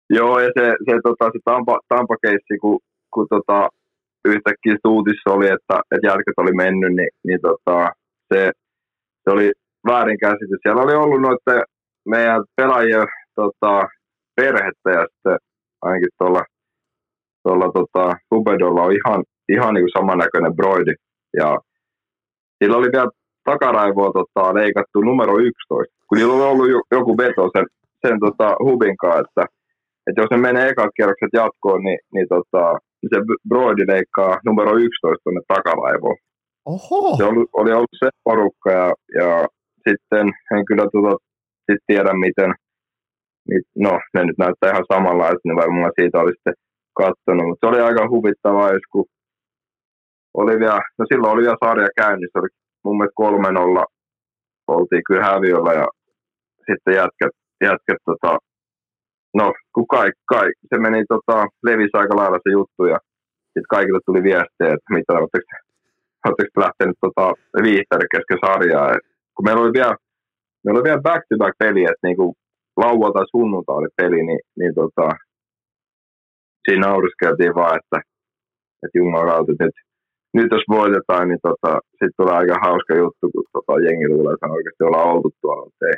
[0.10, 2.80] Joo, ja se, se, tota, se Tampa, Tampa-keissi, kun,
[3.14, 3.70] kun tota,
[4.26, 7.92] yhtäkkiä uutissa oli, että, että jälket oli mennyt, niin, niin tota,
[8.34, 8.52] se,
[9.24, 9.52] se oli
[9.88, 10.60] väärinkäsitys.
[10.62, 11.64] Siellä oli ollut noiden
[12.06, 13.88] meidän pelaajien tota,
[14.36, 15.38] perhettä ja sitten
[15.82, 16.44] ainakin tuolla
[17.44, 20.94] tuolla tota, Rubedolla on ihan, ihan niin kuin samannäköinen broidi.
[21.38, 21.58] Ja
[22.60, 23.10] sillä oli vielä
[23.52, 27.66] takaraivoa tota, leikattu numero 11, kun niillä on ollut joku veto sen,
[28.08, 29.46] sen tota, hubin kanssa, että,
[30.08, 32.64] että jos ne menee ekat kierrokset jatkoon, niin, niin tota,
[33.10, 33.18] se
[33.50, 36.18] broidi leikkaa numero 11 tuonne takaraivoon.
[36.66, 37.16] Oho.
[37.18, 38.88] Se oli, oli ollut se porukka ja,
[39.20, 39.48] ja
[39.86, 41.18] sitten en kyllä tota,
[41.66, 42.52] sit tiedä, miten,
[43.76, 46.54] no ne nyt näyttää ihan samanlaiset, niin varmaan siitä oli sitten
[47.04, 49.06] katsonut, mutta se oli aika huvittavaa, jos kun
[50.34, 52.52] oli vielä, no silloin oli vielä sarja käynnissä, oli
[52.84, 53.84] mun mielestä kolmen olla,
[54.68, 55.88] oltiin kyllä häviöllä ja
[56.68, 57.34] sitten jätkät,
[57.68, 58.38] jätkät tota,
[59.34, 62.98] no kun kaikki, kaikki, se meni tota, levisi aika lailla se juttu ja
[63.44, 67.34] sitten kaikille tuli viestejä, että mitä oletteko lähtenyt tota,
[67.64, 68.94] viihtäri kesken sarjaa.
[68.94, 69.04] Et,
[69.36, 69.96] kun meillä oli vielä,
[70.64, 72.36] meillä oli vielä back-to-back peli, että niinku
[72.78, 75.06] lauantai sunnuntai oli peli, niin, niin tota,
[76.68, 77.98] siinä nauriskeltiin vaan, että,
[78.84, 79.76] että jumalauta, nyt,
[80.38, 84.56] nyt jos voitetaan, niin tota, sitten tulee aika hauska juttu, kun tota, jengi luulee, että
[84.56, 85.98] oikeasti ollaan oltu tuolla, mutta ei,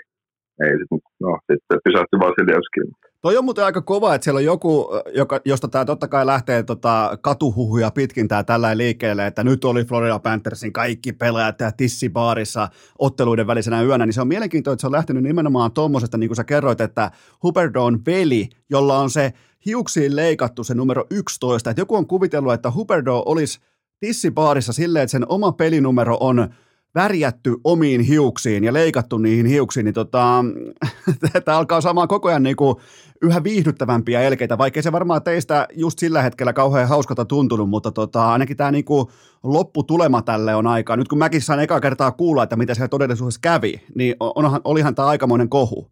[0.63, 2.89] ei sit, no sitten pysähtyi Vasiljevskiin.
[3.21, 6.63] Toi on muuten aika kova, että siellä on joku, joka, josta tämä totta kai lähtee
[6.63, 12.67] tota, katuhuhuja pitkin tää tällä liikkeelle, että nyt oli Florida Panthersin kaikki pelaajat ja tissibaarissa
[12.99, 16.35] otteluiden välisenä yönä, niin se on mielenkiintoista, että se on lähtenyt nimenomaan tuommoisesta, niin kuin
[16.35, 17.11] sä kerroit, että
[17.43, 19.33] Huberdon veli, jolla on se
[19.65, 23.59] hiuksiin leikattu se numero 11, että joku on kuvitellut, että Huberdo olisi
[23.99, 26.49] tissibaarissa silleen, että sen oma pelinumero on
[26.95, 30.45] värjätty omiin hiuksiin ja leikattu niihin hiuksiin, niin tota,
[31.45, 32.75] tämä alkaa saamaan koko ajan niin kuin
[33.21, 38.31] yhä viihdyttävämpiä elkeitä, vaikkei se varmaan teistä just sillä hetkellä kauhean hauskalta tuntunut, mutta tota,
[38.31, 39.07] ainakin tämä niin kuin
[39.43, 40.97] lopputulema tälle on aikaa.
[40.97, 44.95] Nyt kun mäkin sain eka kertaa kuulla, että mitä siellä todellisuudessa kävi, niin onhan, olihan
[44.95, 45.87] tämä aikamoinen kohu.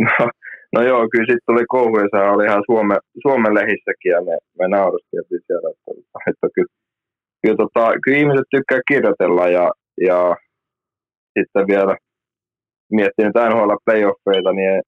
[0.72, 4.22] No, no joo, kyllä sitten tuli kohu ja se oli ihan Suome, Suomen lehissäkin ja
[4.22, 5.90] me, me nauruskeltiin siellä, että,
[6.30, 6.72] että kyllä
[7.42, 9.66] kyllä, tota, kyllä ihmiset tykkää kirjoitella ja,
[10.08, 10.36] ja
[11.38, 11.96] sitten vielä
[12.92, 14.82] miettiä nyt NHL playoffeita, niin en,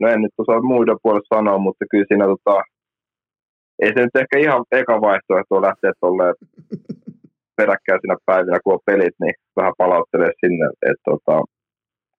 [0.00, 2.62] no en nyt osaa muiden puolesta sanoa, mutta kyllä siinä tota,
[3.82, 6.24] ei se nyt ehkä ihan eka vaihtoehto lähteä tuolle
[7.56, 10.66] peräkkäisinä päivinä, kun on pelit, niin vähän palauttelee sinne.
[11.10, 11.36] Tota,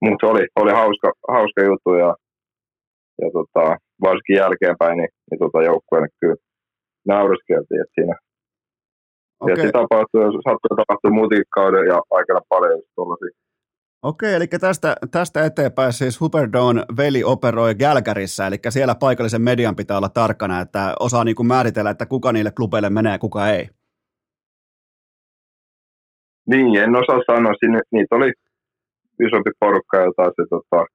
[0.01, 2.15] mutta se oli, oli hauska, hauska juttu ja,
[3.21, 6.35] ja tota, varsinkin jälkeenpäin niin, niin tota, joukkueelle kyllä
[7.07, 8.15] nauriskeltiin, että siinä
[9.51, 9.55] Okay.
[9.55, 13.29] Ja se tapahtuu, sattuu tapahtuu muutenkin kauden ja aikana paljon tuollaisia.
[14.03, 19.97] Okei, eli tästä, tästä eteenpäin siis Huperdon veli operoi Gälkärissä, eli siellä paikallisen median pitää
[19.97, 23.69] olla tarkkana, että osaa niin kuin määritellä, että kuka niille klubeille menee ja kuka ei.
[26.47, 27.53] Niin, en osaa sanoa.
[27.59, 28.31] Sinne, niitä oli
[29.27, 30.85] isompi porukka, jota se tota,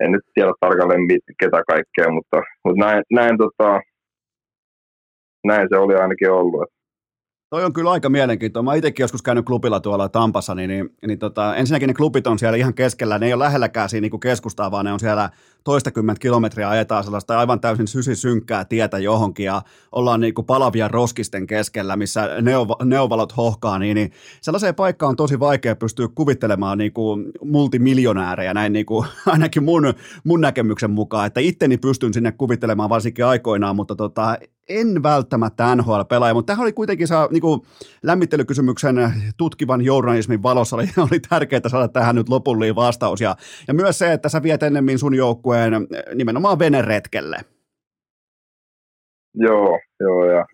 [0.00, 1.00] en nyt tiedä tarkalleen
[1.40, 3.80] ketä kaikkea, mutta, mutta näin, näin, tota,
[5.44, 6.64] näin se oli ainakin ollut.
[7.50, 8.64] Toi on kyllä aika mielenkiintoinen.
[8.64, 12.38] Mä itsekin joskus käynyt klubilla tuolla Tampassa, niin, niin, niin tota, ensinnäkin ne klubit on
[12.38, 13.18] siellä ihan keskellä.
[13.18, 15.30] Ne ei ole lähelläkään siinä niin keskustaa, vaan ne on siellä
[15.64, 21.46] toistakymmentä kilometriä ajetaan sellaista aivan täysin synkkää tietä johonkin ja ollaan niin kuin palavia roskisten
[21.46, 26.92] keskellä, missä neov- neovalot hohkaa, niin, niin sellaiseen paikkaan on tosi vaikea pystyä kuvittelemaan niin
[26.92, 32.90] kuin multimiljonäärejä näin niin kuin, ainakin mun, mun näkemyksen mukaan, että itteni pystyn sinne kuvittelemaan
[32.90, 34.38] varsinkin aikoinaan, mutta tota,
[34.68, 37.60] en välttämättä NHL-pelaaja, mutta tähän oli kuitenkin saa, niin kuin
[38.02, 38.96] lämmittelykysymyksen
[39.36, 43.20] tutkivan journalismin valossa oli, oli tärkeää saada tähän nyt lopullinen vastaus.
[43.20, 43.36] Ja,
[43.68, 45.72] ja myös se, että sä viet ennemmin sun joukkueen
[46.14, 47.36] nimenomaan veneretkelle.
[49.34, 50.44] Joo, joo ja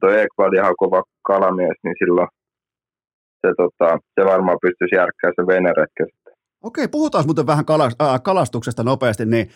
[0.00, 2.28] tuo Ekvald ihan kova kalamies, niin silloin
[3.40, 6.06] se, tota, se varmaan pystyisi järkkää se veneretken
[6.62, 7.64] Okei, puhutaan muuten vähän
[8.22, 9.48] kalastuksesta nopeasti, niin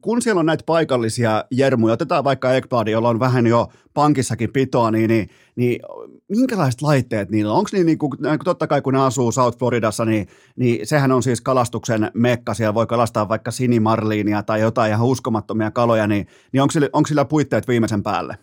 [0.00, 4.90] kun siellä on näitä paikallisia jermuja, otetaan vaikka Ekbladi, jolla on vähän jo pankissakin pitoa,
[4.90, 5.80] niin, niin, niin
[6.28, 7.58] minkälaiset laitteet niillä on?
[7.58, 8.12] Onko niin, niin kuin,
[8.44, 12.74] totta kai kun ne asuu South Floridassa, niin, niin sehän on siis kalastuksen mekka, siellä
[12.74, 17.24] voi kalastaa vaikka sinimarliinia tai jotain ihan uskomattomia kaloja, niin, niin onko, sillä, onko sillä
[17.24, 18.34] puitteet viimeisen päälle?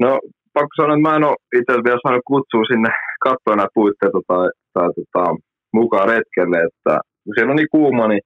[0.00, 0.18] No
[0.52, 2.90] pakko sanoa, että mä en ole itse vielä saanut kutsua sinne
[3.20, 6.94] katsoa näitä puitteita tai, tai tai mukaan retkelle, että
[7.24, 8.24] kun siellä on niin kuuma, niin,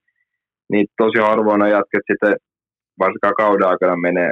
[0.72, 2.34] niin tosi harvoin jatket sitten
[3.03, 4.30] varsinkaan kauden aikana menee,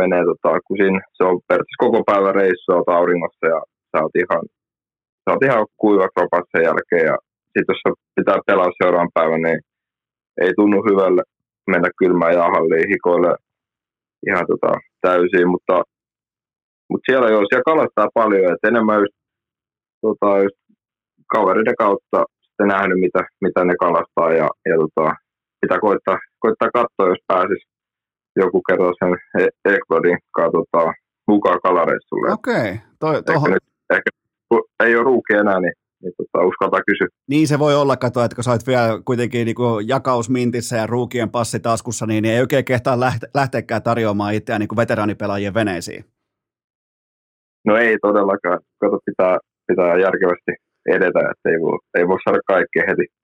[0.00, 3.60] menee tota, kun siinä, se on periaatteessa koko päivän reissu, olet auringossa ja
[3.90, 4.42] sä oot ihan,
[5.22, 7.16] sä oot ihan kuiva kropas sen jälkeen ja
[7.52, 7.82] sitten jos
[8.16, 9.60] pitää pelaa seuraavan päivän, niin
[10.42, 11.22] ei tunnu hyvälle
[11.72, 13.32] mennä kylmään jäähalliin hikoille
[14.28, 15.74] ihan tota, täysin, mutta,
[16.90, 19.16] mutta siellä joo, siellä kalastaa paljon, että enemmän just,
[20.06, 20.58] tota, just
[21.34, 22.18] kavereiden kautta
[22.58, 25.14] sitten nähnyt, mitä, mitä ne kalastaa ja, ja tota,
[25.60, 27.62] pitää koittaa, koittaa katsoa, jos pääsis
[28.36, 30.18] joku kerta sen e- Ecuadorin
[30.52, 30.92] tota,
[31.28, 32.32] mukaan kalareissulle.
[32.32, 32.54] Okei.
[32.54, 32.78] Okay.
[33.00, 34.10] Toi, Ehkä, nyt, ehkä
[34.48, 37.08] kun ei ole ruuki enää, niin niin tota, uskaltaa kysyä.
[37.30, 40.86] Niin se voi olla, kato, että kun sä oot vielä kuitenkin niin kuin jakausmintissä ja
[40.86, 43.00] ruukien passi taskussa, niin, niin ei oikein kehtaa
[43.34, 46.04] lähteäkään tarjoamaan itseään niin kuin veteraanipelaajien veneisiin.
[47.66, 48.60] No ei todellakaan.
[48.80, 53.18] Kato, pitää, pitää järkevästi edetä, että ei voi, ei voi saada kaikkea heti.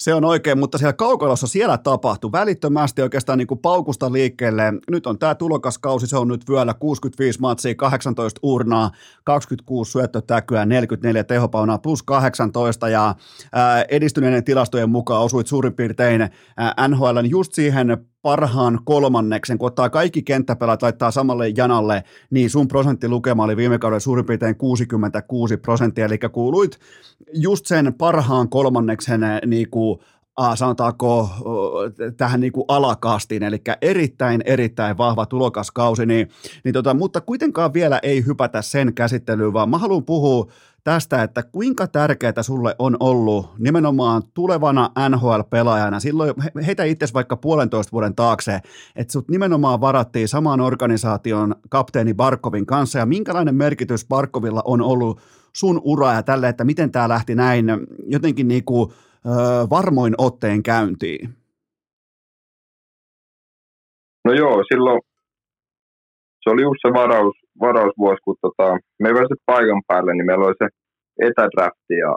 [0.00, 4.62] Se on oikein, mutta siellä kaukalossa siellä tapahtui välittömästi oikeastaan niin kuin paukusta liikkeelle.
[4.90, 8.90] Nyt on tämä tulokaskausi, se on nyt vyöllä 65 matsia, 18 urnaa,
[9.24, 13.14] 26 syöttötäkyä, 44 tehopaunaa plus 18 ja
[13.52, 16.20] ää, edistyneiden tilastojen mukaan osuit suurin piirtein
[16.56, 22.68] ää, NHL just siihen parhaan kolmanneksen, kun ottaa kaikki kenttäpelat laittaa samalle janalle, niin sun
[22.68, 26.78] prosenttilukema oli viime kaudella suurin piirtein 66 prosenttia, eli kuuluit
[27.34, 29.98] just sen parhaan kolmanneksen niin kuin
[30.42, 31.30] äh, sanotaanko
[32.16, 36.28] tähän niin kuin alakastiin, eli erittäin, erittäin vahva tulokaskausi, niin,
[36.64, 40.52] niin tota, mutta kuitenkaan vielä ei hypätä sen käsittelyyn, vaan mä haluan puhua
[40.88, 46.34] tästä, että kuinka tärkeää sulle on ollut nimenomaan tulevana NHL-pelaajana, silloin
[46.66, 48.60] heitä itse vaikka puolentoista vuoden taakse,
[48.96, 55.20] että sut nimenomaan varattiin samaan organisaation kapteeni Barkovin kanssa, ja minkälainen merkitys Barkovilla on ollut
[55.56, 57.66] sun ura ja tälle, että miten tämä lähti näin
[58.06, 58.90] jotenkin niin kuin,
[59.70, 61.28] varmoin otteen käyntiin?
[64.24, 65.00] No joo, silloin
[66.42, 69.14] se oli just se varaus, varausvuosi, kun tota, me ei
[69.46, 70.68] paikan päälle, niin meillä oli se
[71.26, 72.16] etädrafti ja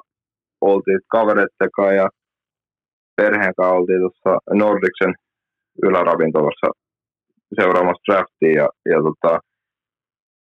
[0.61, 2.09] oltiin kavereiden ja
[3.15, 5.13] perheen kanssa oltiin tuossa Nordiksen
[5.83, 6.67] yläravintolassa
[7.55, 9.39] seuraamassa draftia ja, ja tota,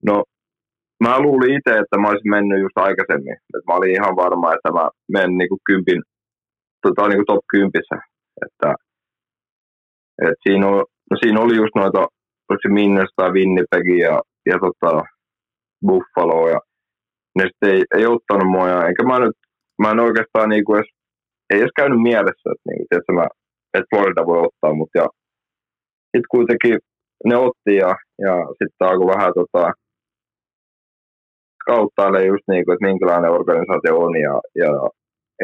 [0.06, 0.24] no
[1.04, 3.34] mä luulin itse, että mä olisin mennyt just aikaisemmin.
[3.34, 6.02] Et mä olin ihan varma, että mä menen niinku kympin,
[6.82, 7.98] tota, niinku top kympissä.
[8.46, 8.76] Että,
[10.28, 12.00] et siinä, oli, no siinä oli just noita,
[12.50, 15.04] oliko se Minnesota, Winnipeg ja, ja tota,
[15.88, 16.60] Buffalo ja
[17.38, 18.88] ne ei, ei ottanut mua.
[18.90, 19.38] Enkä mä nyt,
[19.82, 20.92] mä en oikeastaan niinku edes,
[21.50, 23.26] ei edes käynyt mielessä, että, niinku, mä,
[23.74, 24.90] että Florida voi ottaa mut.
[24.96, 25.06] Ja
[26.12, 26.78] sitten kuitenkin
[27.26, 27.92] ne otti ja,
[28.26, 29.72] ja sitten alkoi vähän tota,
[31.66, 34.72] kauttailee just niin kuin, että minkälainen organisaatio on ja, ja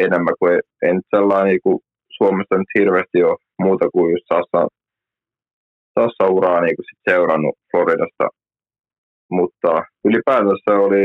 [0.06, 1.80] enemmän kuin ei, nyt sellainen niin kuin
[2.18, 4.68] Suomessa nyt hirveästi ole muuta kuin just Sassa,
[6.00, 8.28] Sassa uraa niin kuin sit seurannut Floridasta.
[9.32, 9.72] Mutta
[10.06, 11.04] ylipäätänsä oli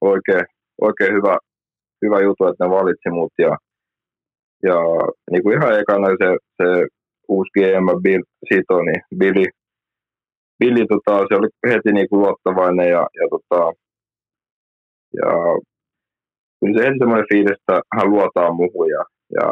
[0.00, 0.44] oikein,
[0.80, 1.38] oikein hyvä,
[2.04, 3.56] hyvä juttu, että ne valitsi mut ja,
[4.62, 4.76] ja
[5.30, 6.86] niin kuin ihan ekana se, se
[7.28, 9.46] uusi GM Bill Sito, niin Billy,
[10.60, 13.72] Billy tota, se oli heti niin kuin luottavainen ja, ja tota,
[15.20, 15.30] ja
[16.60, 19.02] kyllä se heti semmoinen fiilis, että hän luotaa muuhun ja,
[19.38, 19.46] ja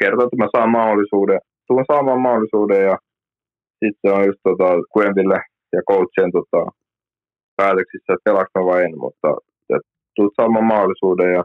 [0.00, 2.96] kertoo, että mä saan mahdollisuuden, tulen saamaan mahdollisuuden ja
[3.84, 5.38] sitten on just tota, Quentille
[5.72, 6.62] ja coachien tota,
[7.56, 9.28] päätöksissä, että pelaanko vai en, mutta
[10.16, 11.42] tulet saamaan mahdollisuuden ja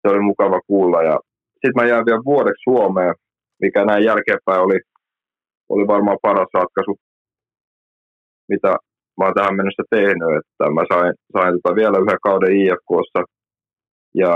[0.00, 1.02] se oli mukava kuulla.
[1.02, 1.16] Ja
[1.52, 3.14] sitten mä jään vielä vuodeksi Suomeen,
[3.62, 4.78] mikä näin jälkeenpäin oli,
[5.68, 6.94] oli varmaan paras ratkaisu,
[8.48, 8.68] mitä
[9.18, 13.20] mä oon tähän mennessä tehnyt, että mä sain, sain tota vielä yhden kauden IFKssa
[14.14, 14.32] ja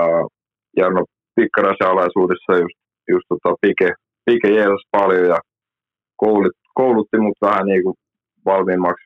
[0.76, 1.05] Jarno
[1.36, 2.78] Pikkaraisen alaisuudessa just,
[3.12, 3.89] just tota Pike,
[4.24, 5.39] Pike jeesas paljon ja
[6.16, 7.95] koulut, koulutti mut vähän niin kuin
[8.45, 9.05] valmiimmaksi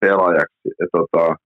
[0.00, 0.68] pelaajaksi.
[0.82, 1.36] Et, tota,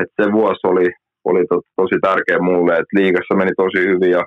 [0.00, 0.88] et se vuosi oli,
[1.30, 4.22] oli to, tosi tärkeä mulle, että liigassa meni tosi hyvin ja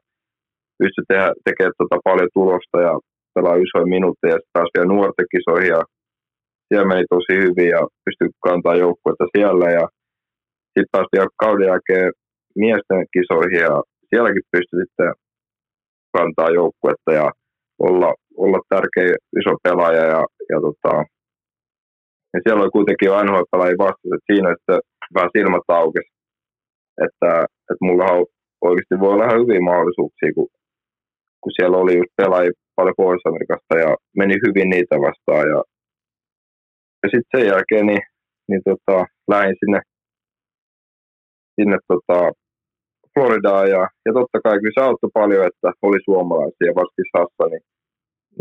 [0.80, 2.94] pystyi tehdä, tekemään tota paljon tulosta ja
[3.36, 5.82] pelaa isoja minuutteja ja taas vielä nuorten kisoihin ja
[6.68, 9.86] siellä meni tosi hyvin ja pystyi kantaa joukkuetta siellä ja
[10.74, 12.10] sitten taas vielä kauden jälkeen
[12.64, 13.76] miesten kisoihin ja
[14.10, 15.12] sielläkin pystyi sitten
[16.18, 17.28] kantaa joukkuetta ja
[17.88, 18.10] olla,
[18.44, 20.94] olla tärkeä iso pelaaja ja, ja, tota,
[22.34, 24.80] ja siellä oli kuitenkin jo NHL-pelaajia vastus, että siinä sitten
[25.16, 26.12] vähän silmät aukesi,
[27.06, 27.32] että,
[27.70, 28.26] että mulla on
[28.68, 30.50] oikeasti voi olla ihan hyviä mahdollisuuksia, kun,
[31.42, 35.60] kun siellä oli just pelaajia paljon Pohjois-Amerikasta ja meni hyvin niitä vastaan ja
[37.04, 38.04] ja sitten sen jälkeen niin,
[38.50, 39.80] niin tota, lähdin sinne,
[41.56, 42.20] sinne tota,
[43.14, 47.66] Floridaan ja, ja totta kai kyllä se auttoi paljon, että oli suomalaisia, varsinkin Sassa, niin,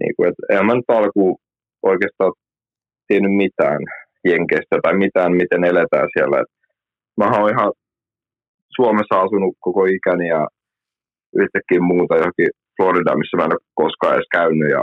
[0.01, 1.37] niin kuin, että eihän mä nyt alkuun
[1.83, 2.33] oikeastaan
[3.09, 3.81] tiennyt mitään
[4.29, 6.37] Jenkeistä tai mitään, miten eletään siellä.
[6.41, 6.53] Et
[7.19, 7.73] mä oon ihan
[8.77, 10.49] Suomessa asunut koko ikäni ja
[11.43, 14.83] yhtäkkiä muuta johonkin Floridaan, missä mä en ole koskaan edes käynyt ja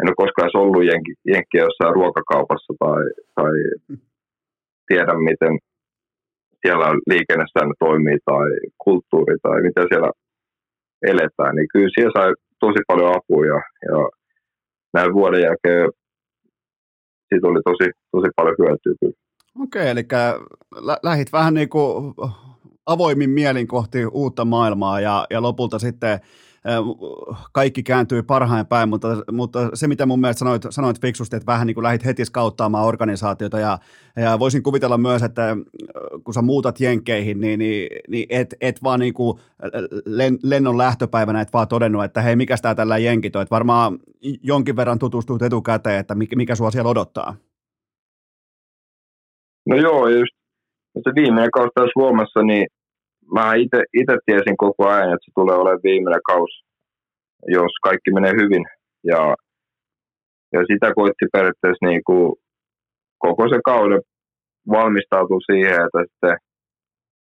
[0.00, 3.02] en ole koskaan edes ollut jenki, jenkkiä jossain ruokakaupassa tai,
[3.34, 3.54] tai
[4.88, 5.54] tiedä, miten
[6.62, 8.48] siellä liikennesäännöt toimii tai
[8.84, 10.10] kulttuuri tai miten siellä
[11.12, 13.98] eletään, niin kyllä siellä sai tosi paljon apua ja, ja
[14.94, 15.88] näin vuoden jälkeen
[17.28, 19.23] siitä oli tosi, tosi paljon hyötyä kyllä.
[19.58, 20.06] Okei, eli
[20.80, 22.14] lä- lähit vähän niin kuin
[22.86, 26.20] avoimin mielin kohti uutta maailmaa ja, ja lopulta sitten
[27.52, 31.66] kaikki kääntyy parhain päin, mutta, mutta se mitä mun mielestä sanoit, sanoit fiksusti, että vähän
[31.66, 33.78] niin kuin lähdit heti skauttaamaan organisaatiota ja,
[34.16, 35.56] ja voisin kuvitella myös, että
[36.24, 39.38] kun sä muutat jenkkeihin, niin, niin, niin et, et vaan niin kuin
[40.06, 43.98] len, lennon lähtöpäivänä et vaan todennut, että hei, mikä tämä tällä jenkito, että varmaan
[44.42, 47.36] jonkin verran tutustuit etukäteen, että mikä, mikä sua siellä odottaa.
[49.66, 50.34] No joo, just
[51.04, 52.66] se viimeinen kausi Suomessa, niin
[53.34, 53.54] mä
[54.00, 56.64] itse tiesin koko ajan, että se tulee olemaan viimeinen kausi,
[57.46, 58.64] jos kaikki menee hyvin.
[59.04, 59.34] Ja,
[60.52, 62.32] ja sitä koitti periaatteessa niin kuin
[63.18, 64.00] koko se kauden
[64.70, 66.36] valmistautua siihen, että sitten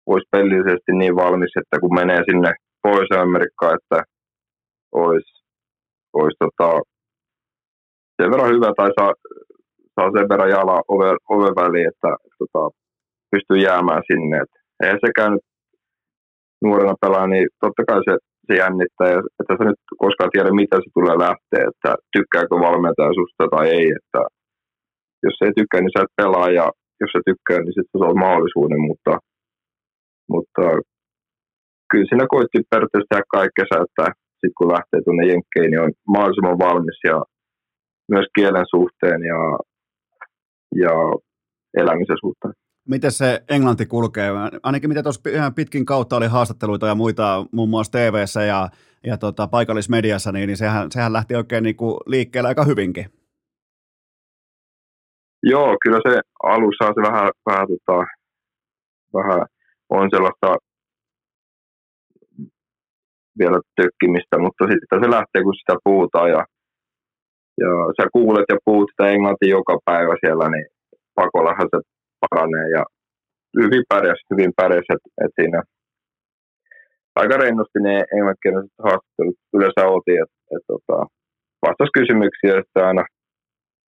[0.06, 2.54] olisi pelillisesti niin valmis, että kun menee sinne
[2.84, 4.04] Pohjois-Amerikkaan, että
[4.92, 5.32] olisi,
[6.14, 6.70] olisi tota,
[8.18, 9.14] sen verran hyvä tai saa,
[9.96, 12.64] saa sen verran jala ove, ove väliin, että tota,
[13.32, 14.36] pystyy jäämään sinne.
[14.44, 15.46] Et eihän sekään nyt
[16.66, 18.14] nuorena pelaa, niin totta kai se,
[18.48, 19.08] se jännittää,
[19.40, 23.88] että sä nyt koskaan tiedä, mitä se tulee lähteä, että tykkääkö valmentaja susta tai ei,
[24.00, 24.22] että
[25.26, 26.66] jos ei tykkää, niin sä et pelaa, ja
[27.02, 29.14] jos se tykkää, niin sitten se on mahdollisuuden, mutta,
[30.34, 30.64] mutta
[31.90, 34.06] kyllä siinä koitti periaatteessa tehdä kaikkensa, että
[34.40, 37.00] sitten kun lähtee tuonne Jenkkeihin, niin on mahdollisimman valmis.
[37.10, 37.18] Ja
[38.14, 39.40] myös kielen suhteen ja,
[40.76, 40.92] ja
[41.78, 42.54] elämisen suhteen.
[42.88, 44.30] Miten se englanti kulkee?
[44.64, 45.22] Ainakin mitä tuossa
[45.56, 48.70] pitkin kautta oli haastatteluita ja muita muun muassa tv ja,
[49.04, 53.06] ja tota, paikallismediassa, niin, niin sehän, sehän lähti oikein niin kuin liikkeelle aika hyvinkin.
[55.44, 58.06] Joo, kyllä se alussa se vähän, vähän, tota,
[59.14, 59.46] vähän
[59.90, 60.56] on sellaista
[63.40, 66.46] vielä tökkimistä, mutta sitten se lähtee, kun sitä puhutaan ja,
[67.64, 70.68] ja sä kuulet ja puhut sitä englantia joka päivä siellä, niin
[71.16, 71.80] pakollahan se
[72.22, 72.84] paranee ja
[73.62, 75.62] hyvin pärjäs, hyvin pärjäs, että et siinä
[77.16, 80.98] aika rennosti ne englanninkieliset haastattelut yleensä oltiin, että et, tota,
[81.66, 83.04] vastas kysymyksiä sitten aina,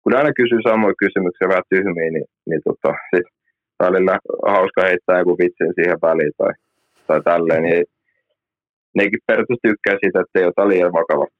[0.02, 3.28] kun aina kysyy samoja kysymyksiä vähän tyhmiä, niin, niin tota, sit
[3.84, 4.14] välillä
[4.54, 6.52] hauska heittää joku vitsin siihen väliin tai,
[7.06, 7.84] tai tälleen, niin
[8.98, 11.37] nekin periaatteessa tykkää siitä, että ei ota liian vakavasti.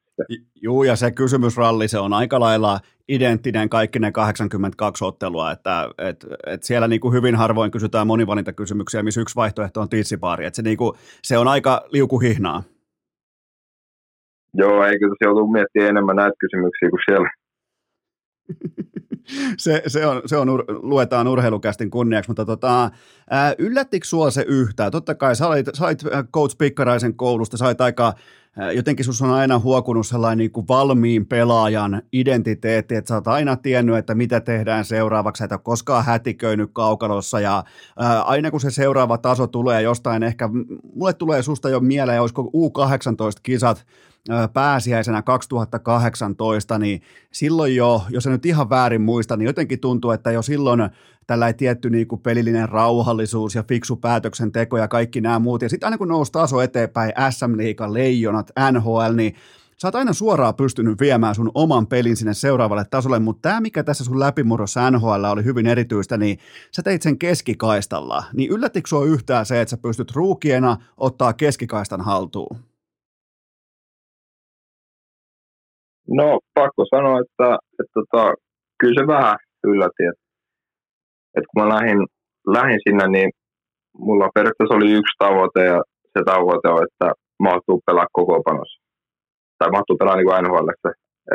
[0.55, 6.27] Joo, ja se kysymysralli, se on aika lailla identtinen kaikki ne 82 ottelua, että et,
[6.47, 10.97] et siellä niinku hyvin harvoin kysytään monivalintakysymyksiä, missä yksi vaihtoehto on tiitsipaari, että se, niinku,
[11.23, 12.63] se on aika liukuhihnaa.
[14.55, 17.31] Joo, eikö se joutuu miettimään enemmän näitä kysymyksiä kuin siellä.
[19.65, 22.91] se, se, on, se on, luetaan urheilukästin kunniaksi, mutta tota,
[23.59, 24.93] yllättikö sua se yhtään?
[24.93, 26.03] Totta kai sä olit, sä olit
[26.35, 28.15] Coach Pikkaraisen koulusta, sä olit aika
[28.75, 33.57] jotenkin sus on aina huokunut sellainen niin kuin valmiin pelaajan identiteetti, että sä oot aina
[33.57, 37.65] tiennyt, että mitä tehdään seuraavaksi, että koskaan hätiköinyt kaukalossa ja
[37.99, 40.49] ää, aina kun se seuraava taso tulee jostain ehkä,
[40.95, 43.87] mulle tulee susta jo mieleen, olisiko U18-kisat
[44.53, 50.31] pääsiäisenä 2018, niin silloin jo, jos en nyt ihan väärin muista, niin jotenkin tuntuu, että
[50.31, 50.91] jo silloin
[51.29, 55.63] tällä tietty niin kuin pelillinen rauhallisuus ja fiksu päätöksenteko ja kaikki nämä muut.
[55.63, 59.35] Ja sitten aina kun nousi taso eteenpäin, SM Liiga, Leijonat, NHL, niin
[59.77, 63.83] sä oot aina suoraan pystynyt viemään sun oman pelin sinne seuraavalle tasolle, mutta tämä, mikä
[63.83, 66.39] tässä sun läpimurrossa NHL oli hyvin erityistä, niin
[66.77, 68.25] sä teit sen keskikaistalla.
[68.35, 72.57] Niin yllättikö sua yhtään se, että sä pystyt ruukiena ottaa keskikaistan haltuun?
[76.11, 78.35] No, pakko sanoa, että, että, että tota,
[78.81, 80.28] kyllä se vähän yllätti, että
[81.39, 82.01] että kun mä lähdin,
[82.57, 83.31] lähdin sinne, niin
[84.07, 85.79] mulla periaatteessa oli yksi tavoite ja
[86.13, 87.09] se tavoite on, että
[87.47, 88.79] mahtuu pelaa koko panossa.
[89.59, 90.69] Tai mahtuu pelaa niin NHL,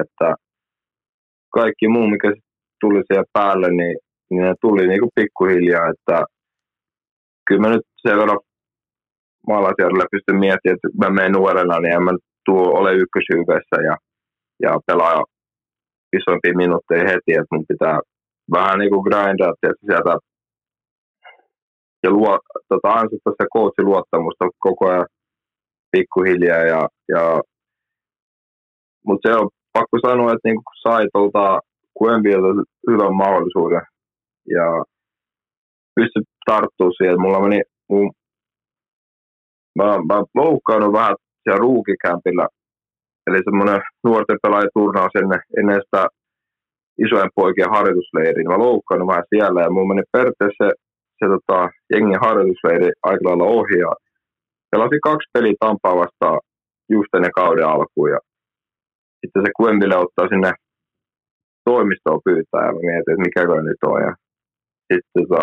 [0.04, 0.28] että
[1.54, 2.34] kaikki muu, mikä
[2.82, 3.96] tuli siellä päälle, niin,
[4.30, 6.26] niin ne tuli niin kuin pikkuhiljaa, että
[7.48, 8.40] kyllä mä nyt sen verran
[9.48, 12.12] maalaisjärjellä pystyn miettimään, että mä menen nuorena, niin en mä
[12.46, 13.96] tuo ole ykkösyyveessä ja,
[14.64, 15.24] ja pelaa
[16.18, 18.00] isompia minuutteja heti, että mun pitää
[18.52, 20.16] vähän niin kuin grindaa sieltä
[22.04, 22.40] ja luo,
[22.70, 25.06] tota, ansetta sitä coachin luottamusta koko ajan
[25.92, 26.64] pikkuhiljaa.
[26.64, 27.42] Ja, ja,
[29.06, 31.60] mutta se on pakko sanoa, että niin kun sai tuolta
[31.94, 32.48] Kuenvilta
[32.92, 33.82] hyvän mahdollisuuden
[34.50, 34.84] ja
[35.96, 37.22] pysty tarttumaan siihen.
[37.22, 38.12] Mulla meni, mun,
[39.78, 42.48] mä, mä loukkaannut vähän siellä ruukikämpillä,
[43.28, 46.08] eli semmoinen nuorten pelaajien turnaus ennen, ennen sitä
[47.06, 48.48] isojen poikien harjoitusleiriin.
[48.48, 50.70] Mä loukkaannut vähän siellä ja mun meni periaatteessa se,
[51.20, 53.78] se tota, jengin harjoitusleiri aika lailla ohi.
[53.86, 53.92] Ja
[54.72, 56.40] pelasin kaksi peliä Tampaa vastaan
[56.96, 58.20] just ennen kauden alkuun ja
[59.20, 60.52] sitten se Kuembille ottaa sinne
[61.70, 64.02] toimistoon pyytää ja mä mietin, että mikä nyt on.
[64.08, 64.14] Ja
[64.90, 65.42] sitten tota,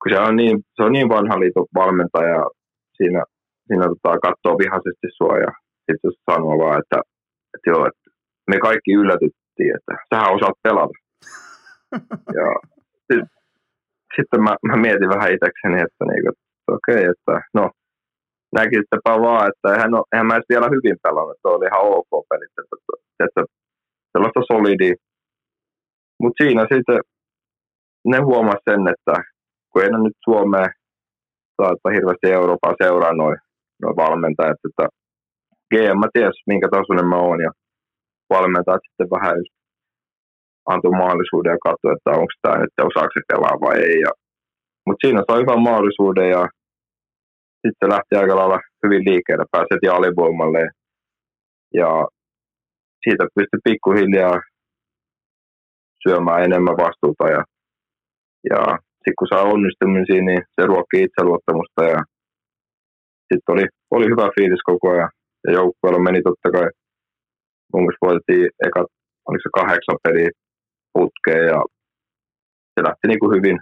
[0.00, 2.42] kun se on niin, se on niin vanha liiton valmentaja
[2.96, 3.22] siinä,
[3.66, 5.50] siinä tota, katsoo vihaisesti sua ja
[5.86, 6.98] sitten se sanoo vaan, että,
[7.54, 8.06] että joo, että
[8.50, 9.34] me kaikki yllätyt,
[9.76, 10.96] että sähän osaat pelata.
[12.38, 12.46] ja
[13.08, 13.28] sit,
[14.16, 17.64] sitten mä, mä, mietin vähän itsekseni, että, niinku, että okei, okay, että no
[18.58, 22.12] näkisittepä vaan, että eihän, no, eihän mä edes vielä hyvin pelannut, että oli ihan ok
[22.28, 22.76] pelit, että,
[23.24, 23.42] että
[24.12, 24.94] sellaista solidia.
[26.22, 27.00] Mutta siinä sitten
[28.12, 29.14] ne huomasi sen, että
[29.70, 30.70] kun ei nyt Suomeen
[31.56, 33.38] saattaa hirveästi Euroopan seuraa noin
[33.82, 34.84] noi valmentajat, että
[35.70, 37.50] GM mä ties minkä tasoinen mä oon ja
[38.34, 39.52] valmentajat sitten vähän just
[40.72, 43.98] antoi mahdollisuuden ja katsoi, että onko tämä nyt, osaako se pelaa vai ei.
[44.06, 44.12] Ja,
[44.86, 46.42] mutta siinä sai hyvän mahdollisuuden ja
[47.62, 50.62] sitten lähti aika lailla hyvin liikkeelle, pääsi heti alivoimalle.
[51.80, 51.90] ja
[53.02, 54.36] siitä pystyi pikkuhiljaa
[56.02, 57.42] syömään enemmän vastuuta ja,
[58.50, 58.60] ja
[58.96, 62.00] sitten kun saa onnistumisia, niin se ruokkii itseluottamusta ja
[63.28, 65.10] sitten oli, oli hyvä fiilis koko ajan
[65.44, 66.68] ja joukkueella meni totta kai,
[67.72, 68.80] mun mielestä voitettiin eka,
[69.28, 70.30] oliko se kahdeksan peliä
[70.92, 71.60] putkeen ja
[72.74, 73.58] se lähti niin kuin hyvin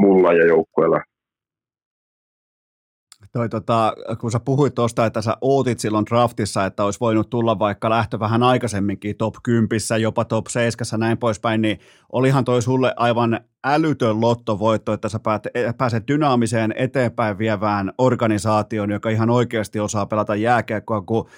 [0.00, 1.00] mulla ja joukkueella
[3.32, 7.58] Toi, tota, kun sä puhuit tuosta, että sä ootit silloin draftissa, että olisi voinut tulla
[7.58, 9.68] vaikka lähtö vähän aikaisemminkin top 10,
[10.00, 11.78] jopa top 7, näin poispäin, niin
[12.12, 15.20] olihan toi sulle aivan älytön lottovoitto, että sä
[15.78, 21.28] pääset dynaamiseen eteenpäin vievään organisaation, joka ihan oikeasti osaa pelata jääkiekkoa, kun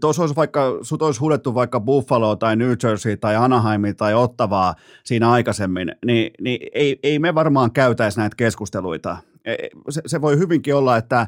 [0.00, 4.74] tuossa olisi vaikka, sut olisi huudettu vaikka Buffalo tai New Jersey tai Anaheim tai Ottavaa
[5.04, 9.16] siinä aikaisemmin, niin, niin ei, ei me varmaan käytäisi näitä keskusteluita.
[9.46, 9.54] E,
[9.90, 11.26] se, se voi hyvinkin olla, että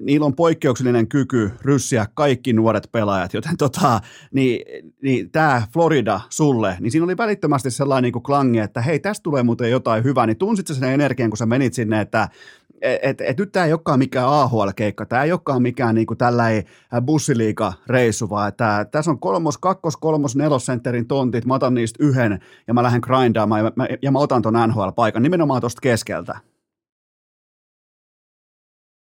[0.00, 4.00] niillä on poikkeuksellinen kyky ryssiä kaikki nuoret pelaajat, joten tota,
[4.32, 4.60] niin,
[5.02, 9.22] niin tämä Florida sulle, niin siinä oli välittömästi sellainen niin kuin klangi, että hei, tästä
[9.22, 12.28] tulee muuten jotain hyvää, niin tunsit sen energian, kun sä menit sinne, että
[12.82, 16.64] et, et, et nyt tämä ei olekaan mikään AHL-keikka, tämä ei olekaan mikään niinku tällainen
[17.04, 22.74] bussiliiga-reissu, vaan että tässä on kolmos, kakkos, kolmos, nelosentterin tontit, mä otan niistä yhden ja
[22.74, 26.38] mä lähden grindaamaan ja mä, ja mä otan ton NHL-paikan nimenomaan tuosta keskeltä.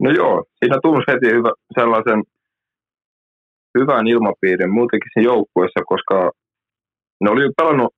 [0.06, 2.20] No joo, siinä tunsi heti hyvä, sellaisen
[3.80, 6.32] hyvän ilmapiirin muutenkin siinä joukkueessa, koska
[7.22, 7.94] ne oli pelannut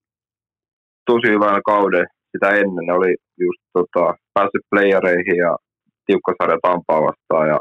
[1.06, 2.86] tosi hyvän kauden sitä ennen.
[2.86, 3.12] Ne oli
[3.46, 4.04] just tota,
[4.34, 5.52] päässyt playereihin ja
[6.06, 7.60] tiukkasarja Tampaa vastaan ja,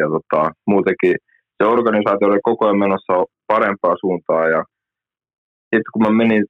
[0.00, 1.14] ja tota, muutenkin
[1.56, 3.14] se organisaatio oli koko ajan menossa
[3.46, 4.60] parempaa suuntaan ja
[5.70, 6.44] sitten kun mä menin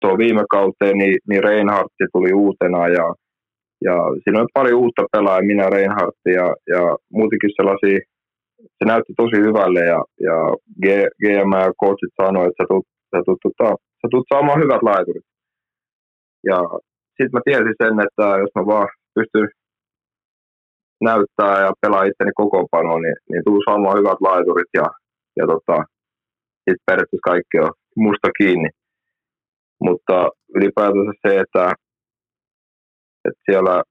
[0.00, 3.06] tuo viime kauteen, niin, niin Reinhardt tuli uutena ja
[3.86, 6.82] ja siinä on paljon uutta pelaajaa, minä Reinhardt ja, ja
[7.12, 7.98] muutenkin sellaisia,
[8.78, 10.36] se näytti tosi hyvälle ja, ja
[11.22, 13.68] GM ja coachit sanoivat, että sä tulet, sä tulet, tota,
[14.00, 15.28] sä tulet saamaan hyvät laiturit.
[16.50, 16.58] Ja
[17.16, 19.48] sitten mä tiesin sen, että jos mä vaan pystyn
[21.08, 24.86] näyttää ja pelaa itteni kokoonpanoon, niin, niin tuu saamaan hyvät laiturit ja,
[25.38, 25.76] ja tota,
[26.64, 28.70] sitten periaatteessa kaikki on musta kiinni.
[29.86, 30.16] Mutta
[30.56, 31.64] ylipäätänsä se, että
[33.24, 33.82] että siellä,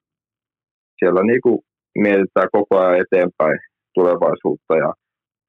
[1.00, 1.60] siellä niin kuin
[1.98, 3.60] mietitään koko ajan eteenpäin
[3.94, 4.94] tulevaisuutta ja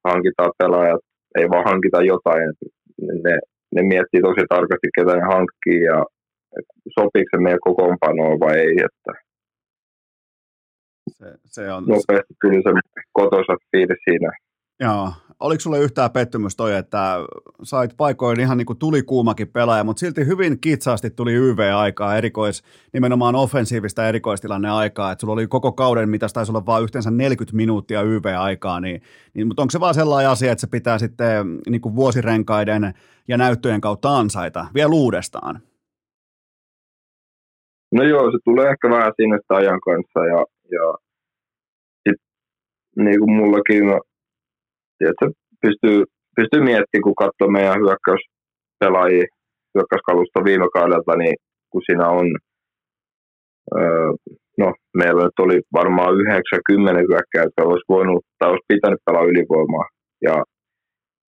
[0.08, 1.00] hankitaan pelaajat,
[1.38, 2.52] ei vaan hankita jotain.
[3.24, 3.34] Ne,
[3.74, 5.98] ne miettii tosi tarkasti, ketä ne hankkii ja
[6.98, 8.76] sopiiko se meidän kokoonpanoon vai ei.
[8.88, 9.12] Että
[11.18, 11.84] se, se on...
[11.84, 12.70] Nopeasti tuli se
[13.12, 14.30] kotoisa fiilis siinä.
[14.80, 17.16] Joo, oliko sulle yhtään pettymys toi, että
[17.62, 22.62] sait paikoin ihan niin kuin tuli kuumakin pelaaja, mutta silti hyvin kitsaasti tuli YV-aikaa, erikois,
[22.92, 27.56] nimenomaan offensiivista erikoistilanne aikaa, että sulla oli koko kauden, mitä taisi olla vain yhteensä 40
[27.56, 29.02] minuuttia YV-aikaa, niin,
[29.34, 32.94] niin, mutta onko se vaan sellainen asia, että se pitää sitten niin kuin vuosirenkaiden
[33.28, 35.60] ja näyttöjen kautta ansaita vielä uudestaan?
[37.92, 40.94] No joo, se tulee ehkä vähän siinä ajan kanssa ja, ja
[42.08, 42.20] sit,
[42.96, 43.84] niin kuin mullakin,
[45.00, 45.26] tiedätkö,
[45.64, 45.98] pystyy,
[46.36, 49.26] pystyy miettimään, kun katsoo meidän hyökkäyspelaajia,
[49.74, 51.36] hyökkäyskalusta viime kaudelta, niin
[51.70, 52.26] kun siinä on,
[53.78, 54.10] öö,
[54.62, 54.68] no
[55.00, 59.86] meillä nyt oli varmaan 90 hyökkäystä, jotka olisi voinut tai olisi pitänyt pelaa ylivoimaa.
[60.26, 60.34] Ja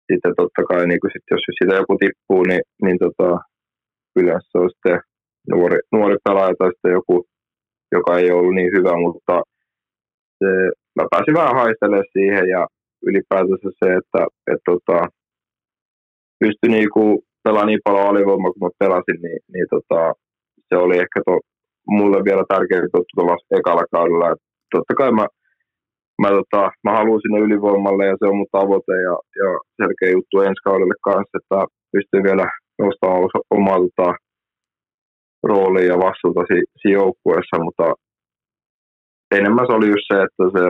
[0.08, 3.30] sitten totta kai, niin kun sit, jos sitä joku tippuu, niin, niin tota,
[4.20, 5.00] yleensä se on sitten
[5.54, 7.16] nuori, nuori pelaaja tai sitten joku,
[7.96, 9.34] joka ei ollut niin hyvä, mutta
[10.40, 10.50] se,
[10.98, 12.62] mä pääsin vähän haistelemaan siihen ja
[13.08, 14.22] ylipäätänsä se, että
[14.54, 14.98] et, tota,
[16.40, 20.14] pystyi niinku pelaamaan niin paljon alivoimaa kuin mä pelasin, niin, niin tota,
[20.68, 21.34] se oli ehkä to,
[21.88, 24.32] mulle vielä tärkeää totta tuolla ekalla kaudella.
[24.32, 24.42] Et
[24.72, 25.26] totta kai mä,
[26.22, 29.50] mä, tota, mä haluan sinne ylivoimalle ja se on mun tavoite ja, ja
[29.80, 31.60] selkeä juttu ensi kaudelle kanssa, että
[31.92, 32.46] pystyn vielä
[32.84, 34.10] nostamaan omaa tota,
[35.44, 36.42] roolia ja vastuuta
[36.82, 37.86] si, joukkueessa, mutta
[39.38, 40.64] enemmän se oli just se, että se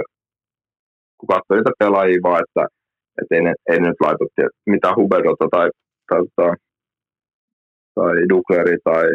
[1.22, 2.64] kun katsoi niitä pelaajia vaan, että,
[3.19, 4.26] että ei, ne, ei nyt laita
[4.73, 5.68] mitään Huberdota tai,
[6.10, 6.53] tai, tai,
[7.95, 9.06] tai Dukleri tai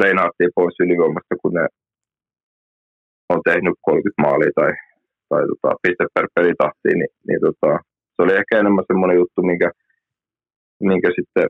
[0.00, 1.66] Reinhardtia pois ylivoimasta, kun ne
[3.32, 4.72] on tehnyt 30 maalia tai,
[5.28, 7.70] tai tota, piste per pelitahtiin, niin, niin tota,
[8.14, 9.70] se oli ehkä enemmän semmoinen juttu, minkä,
[10.90, 11.46] minkä sitten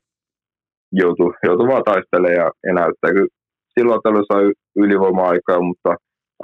[0.92, 3.14] joutui, joutui vaan taistelemaan ja, ja näyttää.
[3.16, 3.34] Kyllä
[3.74, 4.44] silloin tällöin sai
[4.76, 5.90] ylivoima-aikaa, mutta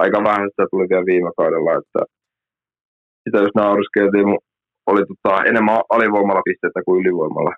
[0.03, 2.01] aika vähän sitä tuli vielä viime kaudella, että
[3.23, 4.27] sitä jos nauriskeltiin,
[4.87, 7.55] oli tota, enemmän alivoimalla pistettä kuin ylivoimalla.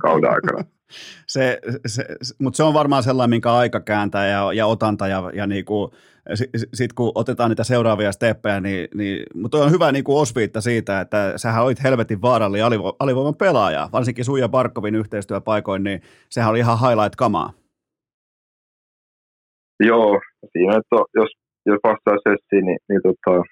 [0.00, 0.64] kauden aikana.
[1.26, 5.30] se, se, se, mutta se on varmaan sellainen, minkä aika kääntää ja, ja otanta ja,
[5.34, 5.90] ja niinku,
[6.74, 11.00] sitten kun otetaan niitä seuraavia steppejä, niin, niin mutta on hyvä niin kuin osviitta siitä,
[11.00, 16.50] että sähän olit helvetin vaarallinen alivo, alivoiman pelaaja, varsinkin sun ja Barkovin yhteistyöpaikoin, niin sehän
[16.50, 17.52] oli ihan highlight-kamaa.
[19.80, 20.20] Joo,
[20.52, 21.30] siinä, että jos,
[21.66, 23.42] jos vastaa sessiin, niin, niin tota,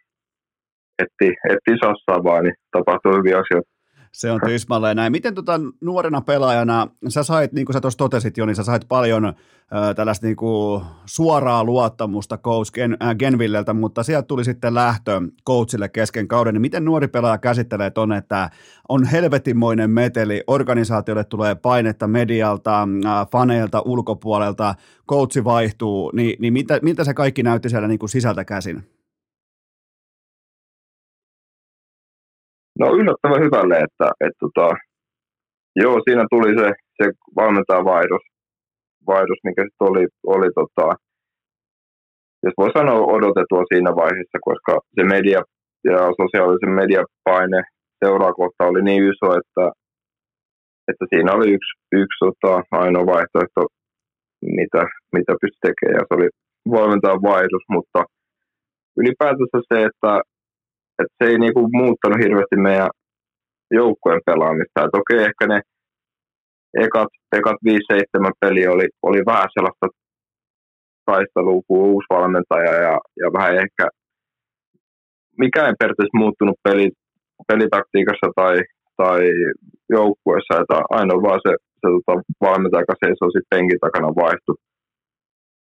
[0.99, 3.79] etti, etti sassaa vaan, niin tapahtuu hyviä asioita.
[4.13, 5.13] Se on tismalleen näin.
[5.13, 8.83] Miten tota, nuorena pelaajana, sä sait, niin kuin sä tuossa totesit jo, niin sä sait
[8.89, 9.35] paljon äh,
[9.97, 15.89] tällaista niin kuin, suoraa luottamusta coach Gen, äh, Genvilleltä, mutta sieltä tuli sitten lähtö coachille
[15.89, 16.55] kesken kauden.
[16.55, 18.51] Niin miten nuori pelaaja käsittelee ton, että
[18.89, 24.75] on helvetinmoinen meteli, organisaatiolle tulee painetta medialta, äh, faneilta, ulkopuolelta,
[25.09, 28.98] coachi vaihtuu, niin, niin mitä, miltä se kaikki näytti siellä niin kuin sisältä käsin?
[32.79, 34.67] No yllättävän hyvälle, että, että tota,
[35.83, 36.69] joo, siinä tuli se,
[36.99, 37.05] se
[37.37, 38.25] valmentaja vaihdos,
[39.07, 40.87] vaihdos mikä sitten oli, oli tota,
[42.45, 45.41] jos voi sanoa odotetua siinä vaiheessa, koska se media
[45.85, 47.61] ja sosiaalisen mediapaine
[48.01, 49.65] seuraa kohta oli niin iso, että,
[50.91, 51.73] että siinä oli yksi,
[52.03, 53.63] yksi tota, ainoa vaihtoehto,
[54.59, 54.83] mitä,
[55.17, 56.29] mitä pystyi tekemään, ja se oli
[56.77, 58.01] valmentajan vaihdos, mutta
[59.01, 60.13] ylipäätänsä se, että
[60.99, 62.91] että se ei niinku muuttanut hirveästi meidän
[63.71, 64.85] joukkueen pelaamista.
[64.85, 65.61] Et okei, ehkä ne
[66.85, 67.09] ekat,
[67.39, 69.87] ekat 5-7 peli oli, oli vähän sellaista
[71.07, 73.85] taistelua kuin uusi valmentaja ja, ja vähän ehkä
[75.43, 76.89] mikä ei periaatteessa muuttunut peli,
[77.49, 78.55] pelitaktiikassa tai,
[78.97, 79.21] tai
[79.97, 82.13] joukkueessa, että ainoa vaan se, se tota,
[82.47, 84.53] valmentaja, joka seisoo sitten penkin takana vaihtu.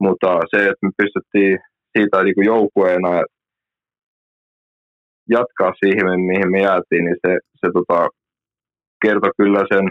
[0.05, 1.59] Mutta se, että me pystyttiin
[1.93, 3.13] siitä niin joukkueena
[5.31, 8.09] jatkaa siihen, mihin me jäätiin, niin se, se tota,
[9.05, 9.91] kertoi kyllä sen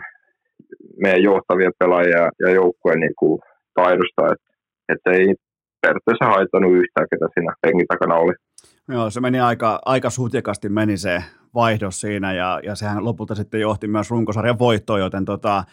[1.01, 3.41] meidän johtavien pelaajia ja joukkueen niin kuin,
[3.73, 4.47] taidosta, että,
[4.89, 5.35] että ei
[5.81, 8.33] periaatteessa haitannut yhtään, ketä siinä pengin takana oli.
[8.89, 13.61] Joo, se meni aika, aika sutjakasti meni se vaihdos siinä ja, ja sehän lopulta sitten
[13.61, 15.63] johti myös runkosarjan voittoon, joten tota,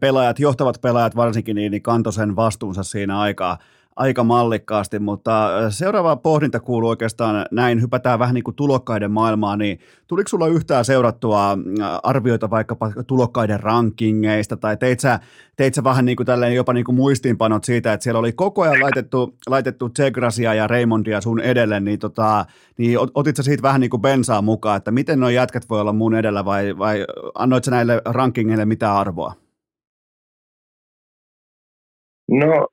[0.00, 3.58] pelaajat, johtavat pelaajat varsinkin, niin, niin kantoi sen vastuunsa siinä aikaa
[3.96, 9.78] aika mallikkaasti, mutta seuraava pohdinta kuuluu oikeastaan näin, hypätään vähän niin kuin tulokkaiden maailmaan, niin
[10.06, 11.58] tuliko sulla yhtään seurattua
[12.02, 15.20] arvioita vaikkapa tulokkaiden rankingeista, tai teit sä,
[15.56, 18.62] teit sä vähän niin kuin tälleen jopa niin kuin muistiinpanot siitä, että siellä oli koko
[18.62, 22.46] ajan laitettu, laitettu Tsegrasia ja Raymondia sun edelle, niin, tota,
[22.78, 25.92] niin otit sä siitä vähän niin kuin bensaa mukaan, että miten nuo jätkät voi olla
[25.92, 27.04] mun edellä, vai, vai
[27.34, 29.32] annoit sä näille rankingeille mitä arvoa?
[32.30, 32.68] No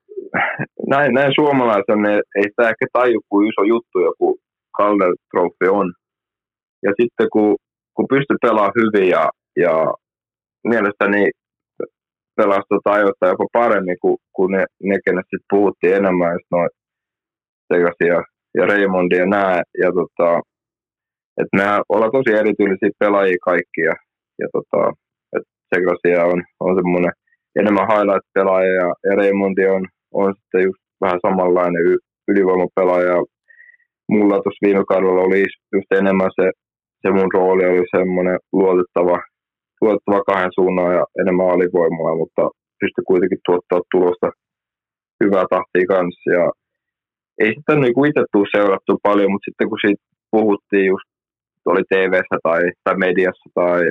[0.93, 2.01] näin, näin suomalaisen
[2.37, 4.27] ei sitä ehkä taju, kuin iso juttu joku
[4.77, 5.87] Calder Trophy on.
[6.85, 7.55] Ja sitten kun,
[7.95, 9.23] kun pystyy pelaamaan hyvin ja,
[9.63, 9.73] ja
[10.71, 11.21] mielestäni
[12.37, 16.69] pelasi tota ajoittaa jopa paremmin kuin, kuin ne, ne kenet sitten puhuttiin enemmän, just noin
[17.73, 18.19] Segasi ja,
[18.57, 19.61] ja Raymondi ja nää.
[19.83, 20.29] Ja tota,
[21.41, 23.95] että me ollaan tosi erityylisiä pelaajia kaikki ja,
[24.41, 24.81] ja tota,
[25.75, 27.13] Segrasia on, on semmoinen
[27.59, 31.83] enemmän highlight-pelaaja ja, ja Raymondi on, on sitten just vähän samanlainen
[32.31, 33.15] ylivoimapelaaja.
[34.13, 35.39] Mulla tuossa viime kaudella oli
[35.75, 36.45] just enemmän se,
[37.01, 39.17] se mun rooli oli semmoinen luotettava,
[39.81, 42.43] luotettava kahden suunnan ja enemmän alivoimaa, mutta
[42.79, 44.27] pystyi kuitenkin tuottaa tulosta
[45.23, 46.27] hyvää tahtia kanssa.
[46.37, 46.45] Ja
[47.43, 51.07] ei sitä niin itse tule seurattu paljon, mutta sitten kun siitä puhuttiin just
[51.65, 52.13] oli tv
[52.43, 53.81] tai, tai mediassa tai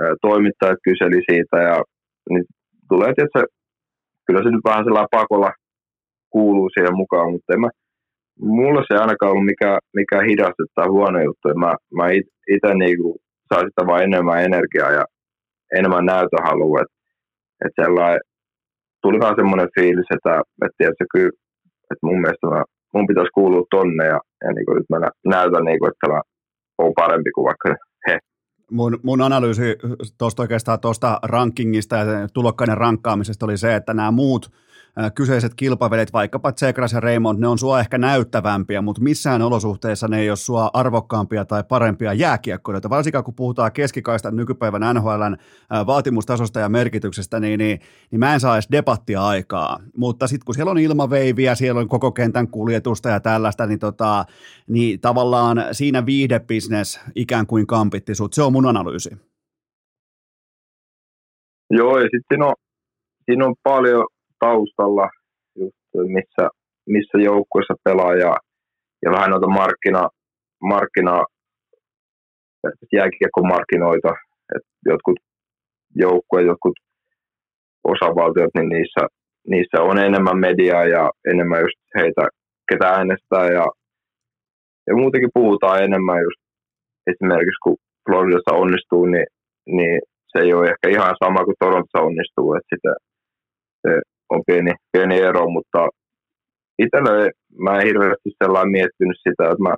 [0.00, 1.76] ää, toimittajat kyseli siitä ja
[2.30, 2.44] niin
[2.90, 3.40] tulee tietysti
[4.26, 5.50] kyllä se nyt vähän sellainen pakolla
[6.30, 7.68] kuuluu siihen mukaan, mutta mä,
[8.40, 11.48] mulla se ei ainakaan ollut mikään, mikään hidaste tai huono juttu.
[11.54, 12.04] Mä, mä
[12.54, 13.16] itse niinku
[13.48, 15.04] saa sitä vaan enemmän energiaa ja
[15.78, 16.80] enemmän näytöhalua.
[16.80, 16.96] Että
[17.64, 18.20] et sellainen,
[19.02, 20.34] tuli vaan semmoinen fiilis, että,
[20.64, 21.36] että tiedätkö, kyllä,
[21.90, 22.62] että mun mielestä mä,
[22.94, 24.98] mun pitäisi kuulua tonne ja, ja niin kuin nyt mä
[25.34, 26.20] näytän, niin kuin, että mä
[26.78, 27.68] oon parempi kuin vaikka
[28.06, 28.18] he
[28.70, 29.62] mun, mun analyysi
[30.18, 34.50] tuosta oikeastaan tuosta rankingista ja tulokkaiden rankkaamisesta oli se, että nämä muut
[35.14, 40.20] kyseiset kilpavelet, vaikkapa Tsekras ja Raymond, ne on sua ehkä näyttävämpiä, mutta missään olosuhteessa ne
[40.20, 42.90] ei ole sua arvokkaampia tai parempia jääkiekkoilijoita.
[42.90, 45.36] Varsinkaan kun puhutaan keskikaista nykypäivän NHLn
[45.86, 47.80] vaatimustasosta ja merkityksestä, niin, niin,
[48.10, 49.80] niin mä en saa edes debattia aikaa.
[49.96, 54.24] Mutta sitten kun siellä on ilmaveiviä, siellä on koko kentän kuljetusta ja tällaista, niin, tota,
[54.66, 58.32] niin tavallaan siinä viihdebisnes ikään kuin kampitti sut.
[58.32, 59.10] Se on mun analyysi.
[61.70, 62.54] Joo, ja sitten siinä on,
[63.24, 64.06] siinä on paljon
[64.38, 65.08] taustalla,
[65.56, 66.48] just missä,
[66.86, 68.36] missä joukkueessa pelaa ja,
[69.04, 70.08] ja vähän noita markkina,
[70.62, 71.24] markkina
[72.92, 74.08] jääkiekkomarkkinoita.
[74.56, 75.18] Et jotkut
[75.94, 76.76] joukkueet, jotkut
[77.84, 79.02] osavaltiot, niin niissä,
[79.48, 82.24] niissä on enemmän mediaa ja enemmän just heitä,
[82.72, 83.66] ketä äänestää ja,
[84.86, 86.40] ja muutenkin puhutaan enemmän just
[87.06, 89.26] esimerkiksi kun Floridassa onnistuu, niin,
[89.66, 90.00] niin
[90.32, 92.92] se ei ole ehkä ihan sama kuin Torontossa onnistuu, että sitä,
[93.82, 93.90] se
[94.30, 95.88] on pieni, pieni ero, mutta
[96.78, 97.10] itsellä
[97.64, 99.74] mä en hirveästi sellainen miettinyt sitä, että mä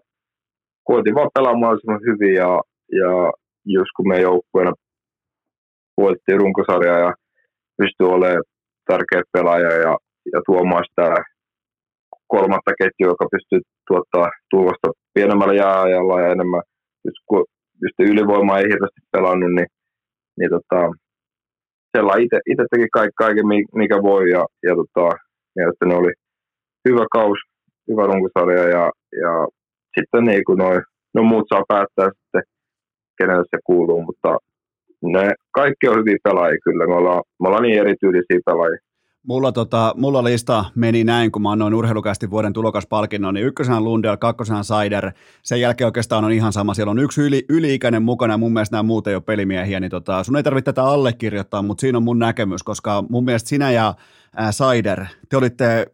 [0.85, 2.61] koitin vaan pelaa mahdollisimman hyvin ja,
[3.01, 3.13] ja
[3.67, 4.73] just kun me joukkueena
[5.97, 7.13] voitettiin runkosarjaa ja
[7.79, 8.43] pystyi olemaan
[8.87, 9.97] tärkeä pelaaja ja,
[10.33, 11.15] ja tuomaan sitä
[12.27, 16.63] kolmatta ketjua, joka pystyy tuottaa tulosta pienemmällä jääajalla ja enemmän,
[17.83, 19.71] just ylivoimaa ei hirveästi pelannut, niin,
[20.39, 20.81] niin tota,
[21.97, 25.17] sellainen itse teki kaiken, kaiken, mikä voi ja, ja tota,
[25.57, 26.13] mielestäni oli
[26.89, 27.39] hyvä kaus,
[27.89, 28.85] hyvä runkosarja ja,
[29.23, 29.33] ja
[29.99, 30.77] sitten niin kuin noi,
[31.15, 32.43] no muut saa päättää sitten,
[33.19, 34.37] kenelle se kuuluu, mutta
[35.03, 36.87] ne kaikki on hyviä pelaajia kyllä.
[36.87, 38.79] Me ollaan, me ollaan niin erityylisiä pelaajia.
[39.23, 44.17] Mulla, tota, mulla lista meni näin, kun mä annoin urheilukästi vuoden tulokaspalkinnon, niin ykkösenä Lundell,
[44.17, 45.13] kakkosena Sider,
[45.43, 48.83] sen jälkeen oikeastaan on ihan sama, siellä on yksi yli, yli-ikäinen mukana, mun mielestä nämä
[48.83, 52.19] muut ei ole pelimiehiä, niin tota, sun ei tarvitse tätä allekirjoittaa, mutta siinä on mun
[52.19, 53.95] näkemys, koska mun mielestä sinä ja
[54.37, 55.87] ää, Sider, te olitte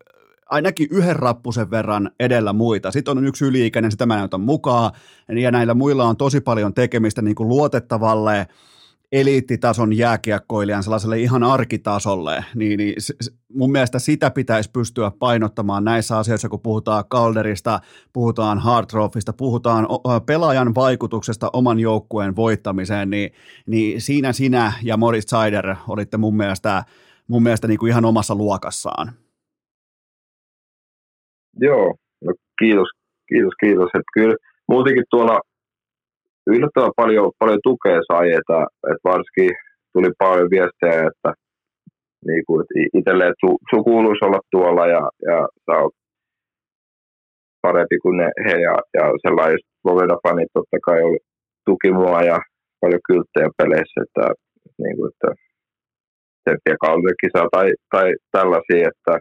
[0.47, 2.91] ainakin yhden rappusen verran edellä muita.
[2.91, 4.93] Sitten on yksi yli-ikäinen, sitä mä näytän mukaan,
[5.29, 8.47] ja näillä muilla on tosi paljon tekemistä niin kuin luotettavalle,
[9.13, 12.95] eliittitason jääkiekkoilijan sellaiselle ihan arkitasolle, niin, niin
[13.55, 17.81] mun mielestä sitä pitäisi pystyä painottamaan näissä asioissa, kun puhutaan Calderista,
[18.13, 19.87] puhutaan Hartrofista, puhutaan
[20.27, 23.31] pelaajan vaikutuksesta oman joukkueen voittamiseen, niin,
[23.67, 26.85] niin siinä sinä ja Morris Sider olitte mun mielestä,
[27.29, 29.13] mun mielestä niin kuin ihan omassa luokassaan.
[31.61, 31.95] Joo,
[32.25, 32.89] no kiitos,
[33.29, 33.87] kiitos, kiitos.
[33.87, 34.37] Että kyllä
[34.69, 35.41] muutenkin tuolla
[36.57, 38.59] yllättävän paljon, paljon tukea sai, että,
[38.91, 39.51] että varsinkin
[39.93, 41.31] tuli paljon viestejä, että
[42.27, 45.95] niin kuin, että itselleen su, su kuuluisi olla tuolla ja, ja sä oot
[47.63, 51.19] parempi kuin ne, he ja, ja sellainen Slovenia-fanit totta kai oli,
[51.67, 52.39] tuki mua ja
[52.81, 54.25] paljon kylttejä peleissä, että,
[54.83, 55.31] niin kuin, että
[56.43, 56.77] tsemppiä
[57.23, 59.15] kisa tai, tai tällaisia, että,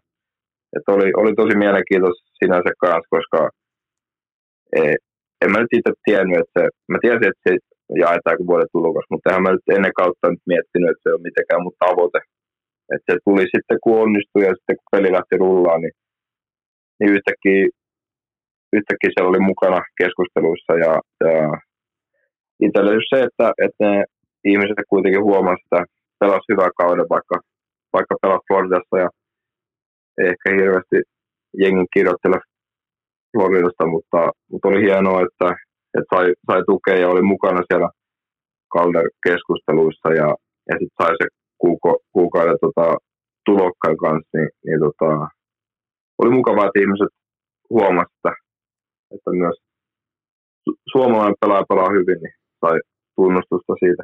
[0.76, 3.50] että oli, oli tosi mielenkiintoista sinänsä kanssa, koska
[4.76, 4.96] ei,
[5.42, 7.52] en mä nyt itse tiennyt, että se, mä tiesin, että se
[8.04, 11.28] jaetaan kuin vuoden tulokas, mutta eihän mä nyt ennen kautta nyt miettinyt, että se on
[11.28, 12.20] mitenkään mun tavoite.
[12.94, 15.96] Että se tuli sitten, kun onnistui ja sitten kun peli lähti rullaan, niin,
[17.00, 17.62] niin yhtäkkiä,
[18.78, 20.94] yhtäkkiä se oli mukana keskusteluissa ja,
[21.36, 21.50] ja
[22.66, 23.96] itselle just se, että, että ne
[24.52, 25.80] ihmiset kuitenkin huomasivat, että
[26.20, 27.36] pelas hyvää kauden, vaikka,
[27.96, 29.10] vaikka pelas Floridassa ja
[30.30, 30.98] ehkä hirveästi
[31.64, 32.40] jengin kirjoittele
[33.32, 34.20] Floridasta, mutta,
[34.52, 35.48] mutta oli hienoa, että,
[35.98, 37.90] että sai, sai tukea ja oli mukana siellä
[38.74, 40.30] Calder-keskusteluissa ja,
[40.70, 41.28] ja sitten sai se
[41.62, 42.98] kuuko, kuukauden tota,
[43.46, 45.28] tulokkaan kanssa, niin, niin tota,
[46.22, 47.14] oli mukavaa, että ihmiset
[47.70, 48.32] huomasivat, että,
[49.16, 49.58] että myös
[50.92, 52.80] suomalainen pelaaja pelaa hyvin, niin sai
[53.16, 54.04] tunnustusta siitä.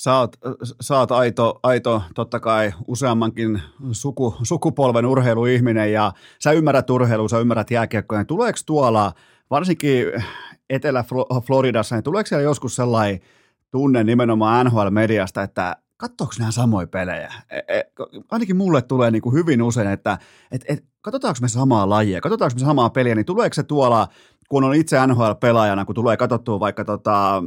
[0.00, 0.36] Sä oot,
[0.80, 3.62] sä oot aito, aito, totta kai useammankin
[3.92, 8.24] suku, sukupolven urheiluihminen ja sä ymmärrät urheilua, sä ymmärrät jääkiekkoja.
[8.24, 9.12] Tuleeko tuolla,
[9.50, 10.06] varsinkin
[10.70, 13.20] Etelä-Floridassa, niin tuleeko siellä joskus sellainen
[13.70, 17.32] tunne nimenomaan NHL-mediasta, että katsoako nämä samoja pelejä?
[17.50, 17.84] E, e,
[18.30, 20.18] ainakin mulle tulee niin kuin hyvin usein, että
[20.52, 24.08] et, et, katsotaanko me samaa lajia, katsotaanko me samaa peliä, niin tuleeko se tuolla
[24.48, 27.42] kun on itse NHL-pelaajana, kun tulee katsottua vaikka, tota,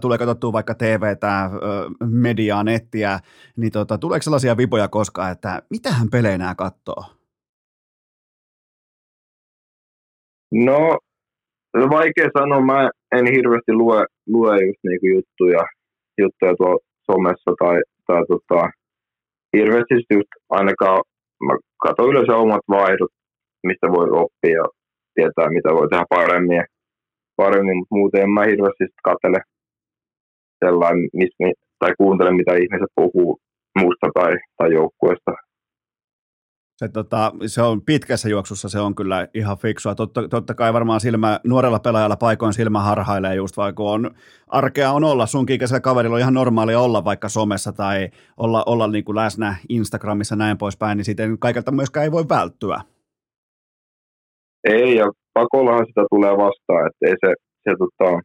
[0.00, 1.50] tulee katsottua vaikka TVtä,
[2.10, 3.18] mediaa, nettiä,
[3.56, 7.04] niin tota, tuleeko sellaisia vipoja koskaan, että mitähän pelejä nämä katsoo?
[10.52, 10.98] No,
[11.74, 12.60] vaikea sanoa.
[12.60, 15.64] Mä en hirveästi lue, lue just niinku juttuja,
[16.18, 16.78] juttuja tuolla
[17.10, 17.76] somessa tai,
[18.12, 18.60] tai tota,
[19.56, 21.02] hirveästi just ainakaan
[21.46, 23.12] mä katson yleensä omat vaihdot,
[23.66, 24.64] mistä voi oppia
[25.14, 26.64] tietää, mitä voi tehdä paremmin,
[27.36, 29.38] paremmin mutta muuten en mä hirveästi katsele
[30.64, 31.08] sellainen,
[31.78, 33.38] tai kuuntele, mitä ihmiset puhuu
[33.78, 35.32] muusta tai, tai joukkueesta.
[36.76, 39.94] Se, tota, se on pitkässä juoksussa, se on kyllä ihan fiksua.
[39.94, 44.10] Totta, totta kai varmaan silmä, nuorella pelaajalla paikoin silmä harhailee just vaikka on,
[44.48, 48.86] arkea on olla, sunkin ikäisellä kaverilla on ihan normaalia olla vaikka somessa tai olla, olla
[48.86, 52.80] niin kuin läsnä Instagramissa näin poispäin, niin sitten kaikelta myöskään ei voi välttyä.
[54.64, 57.34] Ei, ja pakollahan sitä tulee vastaan, että ei se,
[57.64, 58.20] se tota,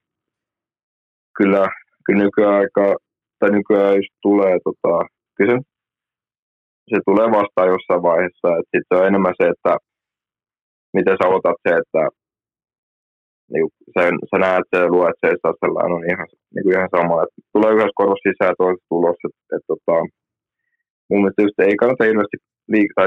[1.37, 1.67] kyllä,
[2.05, 2.95] kyllä nykyaika,
[3.39, 5.05] tai nykyään tulee, tota,
[5.35, 5.59] kyllä se,
[6.89, 9.73] se tulee vastaan jossain vaiheessa, että sitten on enemmän se, että
[10.97, 12.03] miten sä otat se, että
[13.51, 15.29] niin sen, sä näet ja luet se
[15.61, 17.23] sellainen on ihan, niin kuin ihan sama.
[17.23, 19.27] Että tulee yhdessä korvassa sisään ja toisessa tulossa.
[19.27, 19.95] Että, että, tota,
[21.09, 22.39] mun mielestä just ei kannata ilmeisesti
[22.75, 23.05] liikaa,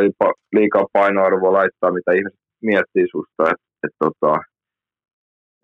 [0.59, 2.41] liikaa painoarvoa laittaa, mitä ihmiset
[2.71, 3.43] miettii susta.
[3.53, 4.33] Että, että, tota,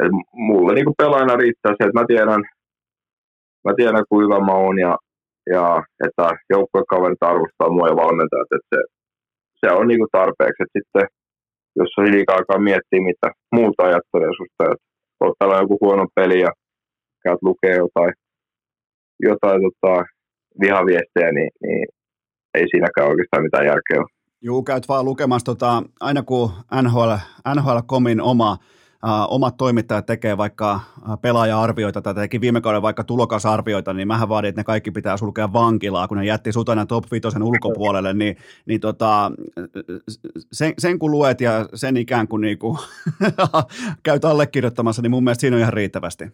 [0.02, 0.16] että
[0.48, 2.42] mulle niin pelaajana riittää se, että mä tiedän,
[3.64, 4.92] mä tiedän kuinka hyvä mä oon ja,
[5.54, 8.80] ja että joukkuekaverit arvostaa mua ja valmentajat, että se,
[9.60, 10.62] se on niin kuin tarpeeksi.
[10.62, 11.06] Että sitten
[11.78, 14.86] jos on liikaa aikaa miettiä, mitä muuta ajattelee susta, että
[15.20, 16.52] olet tällä joku huono peli ja
[17.24, 18.12] käyt lukee jotain,
[19.28, 20.04] jotain tota,
[20.60, 21.86] vihaviestejä, niin, niin
[22.54, 24.16] ei siinäkään oikeastaan mitään järkeä ole.
[24.42, 26.50] Juu, käyt vaan lukemassa, tota, aina kun
[26.82, 27.12] NHL,
[27.54, 28.56] NHL.comin oma
[29.28, 30.80] omat toimittajat tekee vaikka
[31.22, 35.52] pelaaja-arvioita tai teki viime kauden vaikka tulokasarvioita, niin mähän vaadin, että ne kaikki pitää sulkea
[35.52, 38.36] vankilaa, kun ne jätti sutana top 5 ulkopuolelle, niin,
[38.66, 39.30] niin tota,
[40.52, 42.78] sen, sen, kun luet ja sen ikään kuin niinku,
[44.02, 46.24] käyt allekirjoittamassa, niin mun mielestä siinä on ihan riittävästi.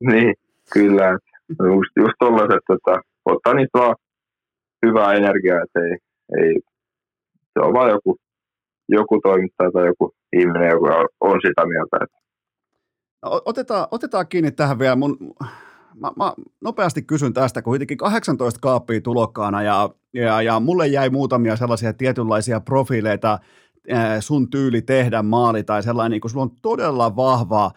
[0.00, 0.34] Niin,
[0.72, 1.18] kyllä.
[1.48, 3.96] Just, just tollaiset, että ottaa niistä vaan
[4.86, 5.96] hyvää energiaa, että ei,
[6.42, 6.54] ei,
[7.52, 8.16] se on vaan joku
[8.88, 11.98] joku toimittaja tai joku ihminen, joka on sitä mieltä.
[12.02, 12.18] Että...
[13.22, 14.96] No, otetaan, otetaan kiinni tähän vielä.
[14.96, 15.16] Mun,
[15.94, 21.10] mä, mä nopeasti kysyn tästä, kun kuitenkin 18 kaappia tulokkaana ja, ja, ja mulle jäi
[21.10, 23.38] muutamia sellaisia tietynlaisia profiileita,
[24.20, 27.70] sun tyyli tehdä maali tai sellainen, niin kun sulla on todella vahva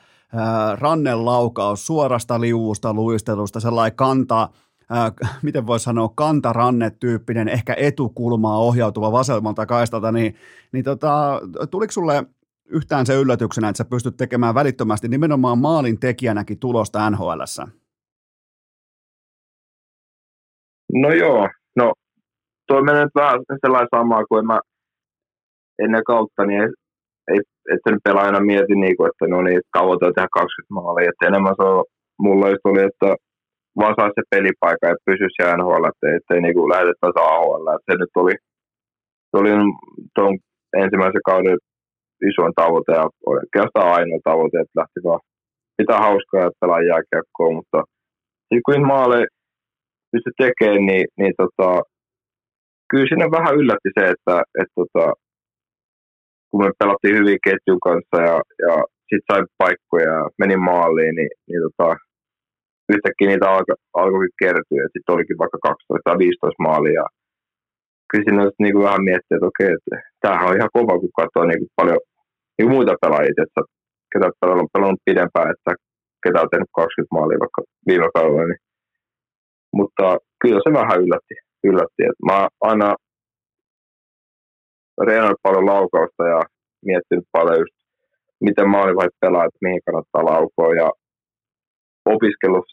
[0.80, 4.50] rannelaukaus suorasta liuusta, luistelusta, sellainen kantaa,
[4.92, 10.36] äh, miten voi sanoa, kantaranne-tyyppinen, ehkä etukulmaa ohjautuva vasemmalta kaistalta, niin,
[10.72, 11.42] niin tota,
[11.72, 12.26] tuliko sulle
[12.72, 17.68] yhtään se yllätyksenä, että sä pystyt tekemään välittömästi nimenomaan maalin tekijänäkin tulosta NHLssä?
[20.94, 21.94] No joo, no
[22.68, 24.60] toi menee nyt vähän sellainen sama kuin mä
[25.84, 26.62] ennen kautta, niin
[27.32, 27.40] ei,
[27.74, 31.56] että sen pelaajana mietin, niin kuin, että no niin, tavoite tehdä 20 maalia, että enemmän
[31.58, 31.84] se on,
[32.20, 33.10] mulla just oli, että
[33.80, 37.68] vaan saisi se pelipaikka ja pysyisi siellä NHL, ettei, ettei niinku lähetettäisi AHL.
[37.76, 38.36] Et se nyt oli,
[39.30, 39.52] se oli
[40.16, 40.34] tuon
[40.84, 41.58] ensimmäisen kauden
[42.30, 45.22] isoin tavoite ja oikeastaan ainoa tavoite, että lähti vaan
[45.78, 47.80] pitää hauskaa ja pelaa jääkiekkoa, mutta
[48.48, 49.28] sitten kun maaleja
[50.12, 51.70] pystyi tekemään, niin, niin tota,
[52.90, 55.06] kyllä sinne vähän yllätti se, että, että tota,
[56.50, 58.74] kun me pelattiin hyvin ketjun kanssa ja, ja
[59.08, 61.88] sitten sai paikkoja ja meni maaliin, niin, niin tota,
[62.94, 67.06] yhtäkkiä niitä alko, alkoikin kertyä, että sitten olikin vaikka 12 tai 15 maalia.
[68.10, 71.44] Kyllä siinä niin kuin vähän miettiä, että okei, että tämähän on ihan kova, kun katsoo
[71.46, 72.02] niin kuin paljon
[72.58, 73.62] niin kuin muita pelaajia, että
[74.12, 75.72] ketä on pelannut pidempään, että
[76.24, 78.48] ketä on tehnyt 20 maalia vaikka viime kaudella.
[78.48, 78.64] Niin.
[79.78, 80.06] Mutta
[80.42, 81.36] kyllä se vähän yllätti.
[81.70, 82.02] yllätti.
[82.10, 82.96] Että mä aina
[85.08, 86.42] reenannut paljon laukausta ja
[86.86, 87.76] miettinyt paljon just,
[88.48, 90.76] miten maalivahit pelaa, että mihin kannattaa laukoa.
[90.82, 90.88] Ja
[92.16, 92.66] opiskellut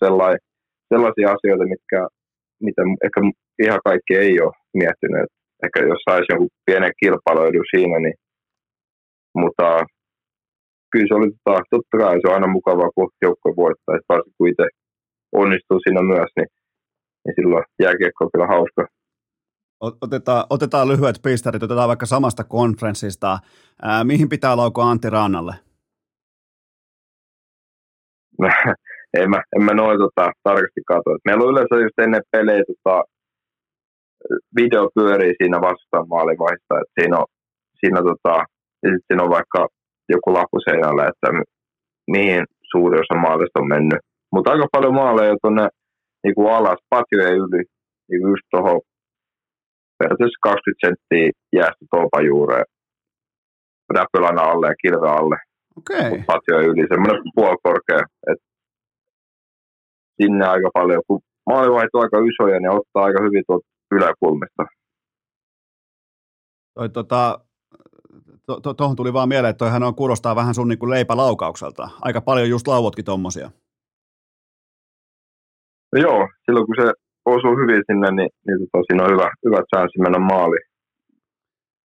[0.93, 2.01] sellaisia asioita, mitkä,
[2.67, 3.21] mitä ehkä
[3.65, 5.27] ihan kaikki ei ole miettinyt.
[5.65, 8.17] Ehkä jos saisi jonkun pienen kilpailuedun siinä, niin
[9.35, 9.85] mutta
[10.93, 14.49] kyllä se oli tota, totta kai se on aina mukavaa, kun joukko voittaa, varsinkin kun
[14.49, 14.67] itse
[15.33, 16.49] onnistuu siinä myös, niin,
[17.25, 18.87] niin silloin jääkiekko on kyllä hauska.
[19.81, 23.39] Otetaan, otetaan lyhyet pisterit, otetaan vaikka samasta konferenssista.
[23.83, 25.55] Ää, mihin pitää laukoa Antti Rannalle?
[29.21, 31.11] en mä, en mä noin tota, tarkasti katso.
[31.25, 33.03] Meillä on yleensä just ennen pelejä tota,
[34.61, 37.27] video pyörii siinä vastaan maalivaiheessa, että siinä on,
[37.81, 38.45] siinä, tota,
[38.83, 39.61] ja sit siinä on vaikka
[40.09, 41.29] joku lappu seinällä, että
[42.15, 44.01] mihin suuri osa maalista on mennyt.
[44.33, 45.69] Mutta aika paljon maaleja tuonne
[46.25, 47.63] niin kuin alas, patjojen yli,
[48.09, 48.81] niin just tuohon
[49.99, 52.67] periaatteessa 20 senttiä jäästä tolpan juureen,
[53.97, 55.37] räpylän alle ja kilven alle.
[55.79, 56.09] Okei.
[56.09, 56.23] Okay.
[56.27, 58.03] Patjojen yli, semmoinen puolikorkea.
[58.31, 58.41] Et
[60.23, 64.63] sinne aika paljon, kun maalivahit on aika isoja, niin ottaa aika hyvin tuolta yläkulmista.
[66.75, 67.41] Toi, tota,
[68.47, 71.91] tuohon to, to, tuli vaan mieleen, että toihan on, kuulostaa vähän sun niin kuin leipälaukaukselta.
[72.01, 73.51] Aika paljon just lauvotkin tommosia.
[75.93, 76.93] No joo, silloin kun se
[77.25, 80.69] osuu hyvin sinne, niin, niin tota, siinä on hyvä, hyvä chanssi mennä maaliin.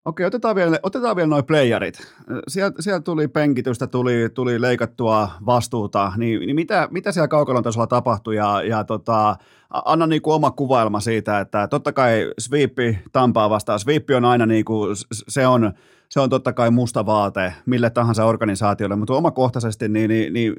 [0.05, 2.15] Okei, otetaan vielä, otetaan vielä noin playerit.
[2.49, 7.87] Sieltä, sieltä tuli penkitystä, tuli, tuli leikattua vastuuta, niin, niin mitä, mitä siellä kaukalon tasolla
[7.87, 9.37] tapahtui ja, ja tota,
[9.71, 14.47] anna niin kuin oma kuvailma siitä, että totta kai sweepi Tampaa vastaan, sweepi on aina
[14.47, 15.73] niin kuin, se on,
[16.11, 20.55] se on totta kai musta vaate mille tahansa organisaatiolle, mutta omakohtaisesti, niin, niin, niin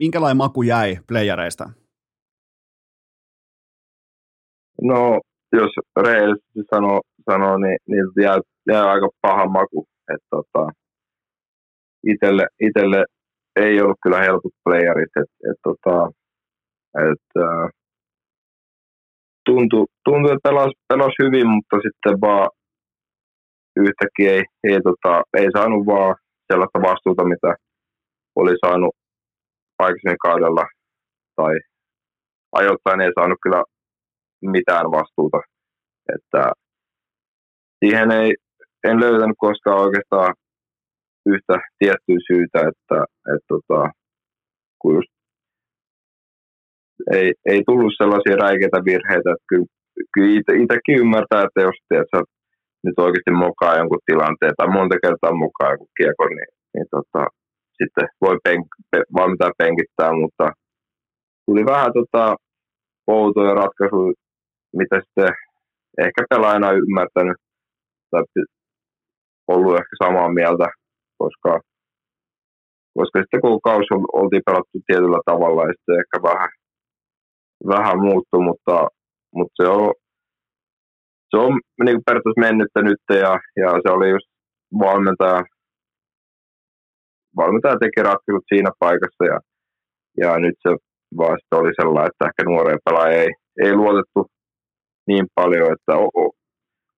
[0.00, 1.70] minkälainen maku jäi playereista?
[4.82, 5.20] No,
[5.52, 7.00] jos rehellisesti sanoo,
[7.30, 9.86] sanoo niin, niin jää, jää aika paha maku.
[10.14, 10.70] Että tota,
[12.06, 13.04] itelle, itelle
[13.56, 16.10] ei ollut kyllä helpot playerit, että et, tota,
[17.10, 17.68] et, äh,
[19.44, 20.50] tuntui, tuntui, että
[20.88, 22.50] pelas hyvin, mutta sitten vaan
[23.76, 26.16] yhtäkkiä ei, ei, tota, ei saanut vaan
[26.52, 27.54] sellaista vastuuta, mitä
[28.36, 28.94] oli saanut
[29.78, 30.64] aikaisemmin kaudella,
[31.36, 31.54] tai
[32.52, 33.62] ajoittain ei saanut kyllä
[34.42, 35.40] mitään vastuuta.
[36.14, 36.52] Että
[37.84, 38.34] siihen ei,
[38.84, 40.34] en löytänyt koskaan oikeastaan
[41.26, 42.98] yhtä tiettyä syytä, että,
[43.32, 43.90] että tota,
[44.80, 45.12] kun just
[47.12, 49.66] ei, ei tullut sellaisia räikeitä virheitä, että kyllä,
[50.14, 52.35] kyllä itsekin ymmärtää, että jos tiedät,
[52.86, 57.22] nyt oikeasti mukaan jonkun tilanteen tai monta kertaa mukaan jonkun kiekon, niin, niin tota,
[57.78, 58.66] sitten voi penk,
[59.16, 60.46] valmentaa penkittää, mutta
[61.46, 62.24] tuli vähän tota,
[63.06, 64.12] outoja ratkaisuja,
[64.80, 65.30] mitä sitten
[66.04, 67.38] ehkä pelaajana ymmärtänyt
[68.10, 68.22] tai
[69.48, 70.66] ollut ehkä samaa mieltä,
[71.18, 71.60] koska,
[72.98, 73.88] koska sitten kun kausi
[74.20, 76.50] oltiin pelattu tietyllä tavalla ja sitten ehkä vähän,
[77.74, 78.76] vähän muuttu, mutta,
[79.34, 79.92] mutta se on,
[81.36, 83.32] se on niin periaatteessa mennyttä nyt ja,
[83.62, 84.28] ja se oli just
[84.78, 85.40] valmentaja,
[87.36, 89.38] valmentaja teki ratkaisut siinä paikassa ja,
[90.22, 90.70] ja nyt se
[91.16, 93.30] vaan oli sellainen, että ehkä nuoreen pelaaja ei,
[93.64, 94.20] ei luotettu
[95.06, 95.92] niin paljon, että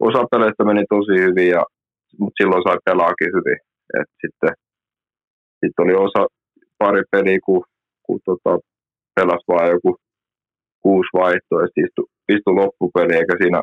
[0.01, 1.63] osa peleistä meni tosi hyvin, ja,
[2.21, 3.59] mutta silloin sai pelaakin hyvin.
[3.99, 4.53] Et sitten,
[5.61, 6.23] sitten oli osa
[6.79, 7.65] pari peliä, kun,
[8.07, 8.59] kun tota,
[9.15, 9.97] pelasi vain joku
[10.83, 13.61] kuusi vaihtoa, ja istui, istui loppupeli, eikä siinä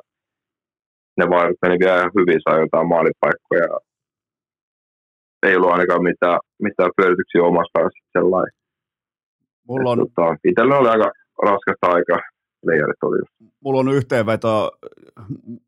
[1.18, 3.68] ne vaihdot meni vielä ihan hyvin, sai jotain maalipaikkoja.
[5.46, 8.54] Ei ollut ainakaan mitään, mitään pyörityksiä omassa päässä sellainen.
[9.68, 9.98] Mulla on...
[9.98, 11.12] tota, itsellä oli aika
[11.44, 12.20] raskasta aikaa
[12.66, 13.54] leijarit oli just.
[13.64, 14.72] Mulla on yhteenveto.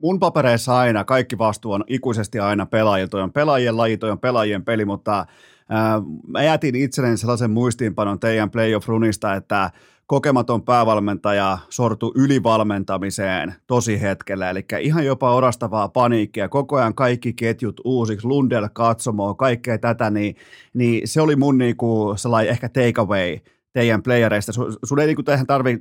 [0.01, 3.23] Mun papereissa aina, kaikki vastuu on ikuisesti aina pelaajilta.
[3.23, 5.25] On pelaajien laji, on pelaajien peli, mutta
[5.69, 9.69] ää, mä jätin itselleni sellaisen muistiinpanon teidän playoff runista, että
[10.07, 17.81] kokematon päävalmentaja sortui ylivalmentamiseen tosi hetkellä, eli ihan jopa orastavaa paniikkia, koko ajan kaikki ketjut
[17.83, 20.35] uusiksi, Lundell katsomoa, kaikkea tätä, niin,
[20.73, 23.37] niin se oli mun niinku sellainen ehkä takeaway
[23.73, 24.51] teidän playereista.
[24.85, 25.79] Sun ei niinku tähän tarvi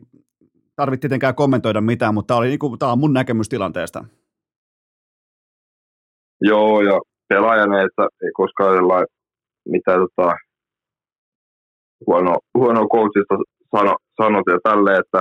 [0.76, 4.04] tarvitse tietenkään kommentoida mitään, mutta tämä, oli, kuin, tämä on mun näkemys tilanteesta.
[6.40, 9.06] Joo, ja pelaajana ei koskaan sellainen
[9.68, 10.36] mitä tota,
[12.06, 13.34] huono, huono coachista
[13.76, 15.20] sano, sanot ja tälle, että,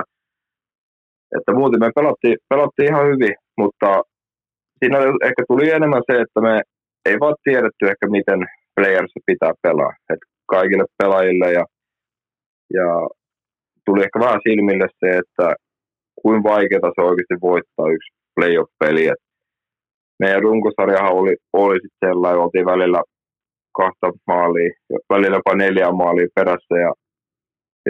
[1.36, 4.02] että muuten me pelattiin, pelattiin ihan hyvin, mutta
[4.78, 4.98] siinä
[5.28, 6.62] ehkä tuli enemmän se, että me
[7.08, 8.40] ei vaan tiedetty ehkä miten
[8.76, 9.92] playerissa pitää pelaa.
[10.12, 10.18] Et
[10.48, 11.64] kaikille pelaajille ja,
[12.74, 12.88] ja
[13.86, 15.54] tuli ehkä vähän silmille se, että
[16.22, 19.10] kuinka vaikeaa se oikeasti voittaa yksi playoff-peli.
[20.20, 23.02] Meidän runkosarjahan oli, oli sitten sellainen, oltiin välillä
[23.76, 24.70] kahta maalia,
[25.12, 26.92] välillä jopa neljä maalia perässä ja,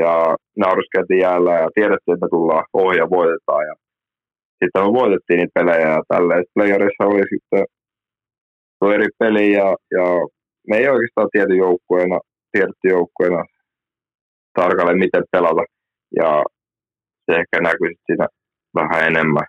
[0.02, 3.64] ja nauruskeltiin jäällä ja tiedettiin, että tullaan ohi ja voitetaan.
[3.70, 3.74] Ja
[4.58, 6.44] sitten me voitettiin niitä pelejä ja tälleen.
[6.54, 7.64] Playerissa oli sitten
[8.78, 10.06] tuo eri peli ja, ja
[10.68, 12.18] me ei oikeastaan tiedä joukkueena,
[12.52, 13.44] tiedetty joukkueena
[14.58, 15.64] tarkalleen miten pelata
[16.20, 16.42] ja
[17.26, 18.26] se ehkä näkyy siinä
[18.74, 19.46] vähän enemmän.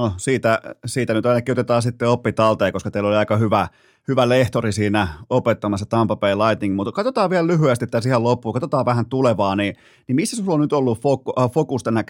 [0.00, 3.68] No siitä, siitä nyt ainakin otetaan sitten oppi talteen, koska teillä oli aika hyvä,
[4.08, 8.86] hyvä lehtori siinä opettamassa Tampa Bay Lightning, mutta katsotaan vielä lyhyesti tässä ihan loppuun, katsotaan
[8.86, 9.76] vähän tulevaa, niin,
[10.08, 11.00] niin missä sulla on nyt ollut
[11.52, 12.04] fokus tänä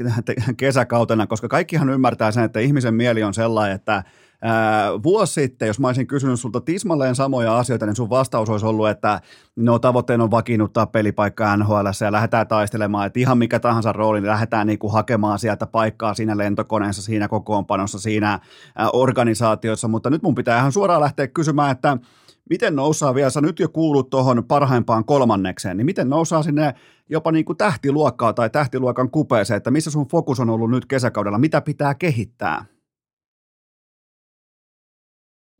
[0.56, 4.04] kesäkautena, koska kaikkihan ymmärtää sen, että ihmisen mieli on sellainen, että
[4.42, 8.66] Ää, vuosi sitten, jos mä olisin kysynyt sulta tismalleen samoja asioita, niin sun vastaus olisi
[8.66, 9.20] ollut, että
[9.56, 14.30] no tavoitteena on vakiinnuttaa pelipaikkaa NHL ja lähdetään taistelemaan, että ihan mikä tahansa rooli, niin
[14.30, 18.40] lähdetään niinku hakemaan sieltä paikkaa siinä lentokoneessa, siinä kokoonpanossa, siinä
[18.76, 21.96] ää, organisaatiossa, mutta nyt mun pitää ihan suoraan lähteä kysymään, että
[22.50, 26.74] miten nousee vielä, sä nyt jo kuulut tuohon parhaimpaan kolmannekseen, niin miten nousee sinne
[27.08, 31.38] jopa niin kuin tähtiluokkaa tai tähtiluokan kupeeseen, että missä sun fokus on ollut nyt kesäkaudella,
[31.38, 32.64] mitä pitää kehittää?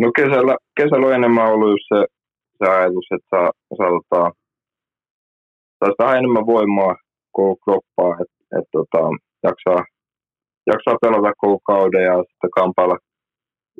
[0.01, 2.01] No kesällä, kesällä on enemmän ollut just se,
[2.59, 4.31] se ajatus, että saa, saa tota,
[5.99, 6.95] vähän enemmän voimaa
[7.33, 9.03] koko kroppaa, että et, tota,
[9.43, 9.85] jaksaa,
[10.67, 12.99] jaksaa pelata koko kauden ja sitten kampailla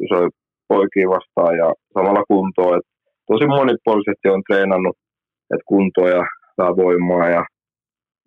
[0.05, 0.29] isoja
[0.69, 2.77] poikia vastaan ja samalla kuntoa.
[2.77, 2.87] Et
[3.27, 4.97] tosi monipuolisesti on treenannut,
[5.53, 6.25] että kuntoa ja
[6.57, 7.45] saa voimaa ja,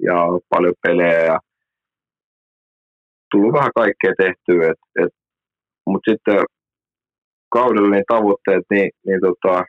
[0.07, 0.15] ja
[0.49, 1.39] paljon pelejä ja
[3.31, 4.71] tullut vähän kaikkea tehtyä.
[4.71, 5.13] Et, et,
[5.89, 6.39] Mutta sitten
[7.57, 9.63] kaudella niin tavoitteet, niin, niin tota,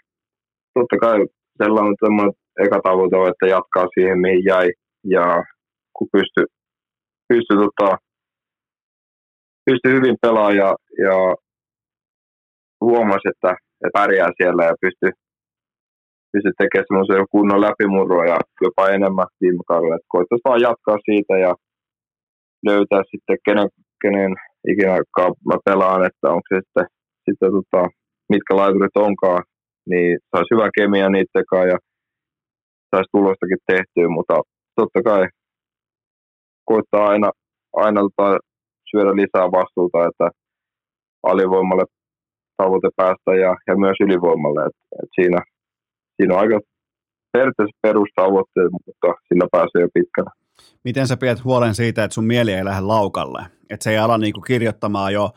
[0.75, 1.19] totta kai
[1.63, 2.35] sellainen semmoinen
[2.65, 4.69] eka tavoite on, että jatkaa siihen, mihin jäi.
[5.15, 5.25] Ja
[5.97, 6.47] kun pystyy
[7.29, 7.97] pysty, tota,
[9.67, 10.71] pysty hyvin pelaamaan ja,
[11.07, 11.17] ja
[12.81, 13.51] huomasi, että,
[13.85, 15.11] että pärjää siellä ja pystyy
[16.33, 19.97] pysty tekemään semmoisen kunnon läpimurroa ja jopa enemmän viime kaudella.
[19.97, 21.53] Että vaan jatkaa siitä ja
[22.69, 23.69] löytää sitten kenen,
[24.03, 24.33] kenen
[24.71, 24.95] ikinä
[25.49, 26.87] mä pelaan, että onko se sitten,
[27.27, 27.83] sitten tota,
[28.29, 29.43] mitkä laiturit onkaan,
[29.91, 31.79] niin saisi hyvä kemia niiden ja
[32.91, 34.35] saisi tulostakin tehtyä, mutta
[34.77, 35.23] totta kai
[36.65, 37.31] koittaa aina,
[37.85, 38.39] aina tota,
[38.91, 40.29] syödä lisää vastuuta, että
[41.23, 41.85] alivoimalle
[42.57, 44.67] tavoite päästä ja, ja myös ylivoimalle.
[44.67, 45.41] Et, et siinä,
[46.17, 46.61] siinä on aika
[47.33, 50.31] periaatteessa perustavoitteet, mutta sillä pääsee jo pitkälle.
[50.85, 53.43] Miten sä pidät huolen siitä, että sun mieli ei lähde laukalle?
[53.71, 55.31] Että se ei ala niinku kirjoittamaan jo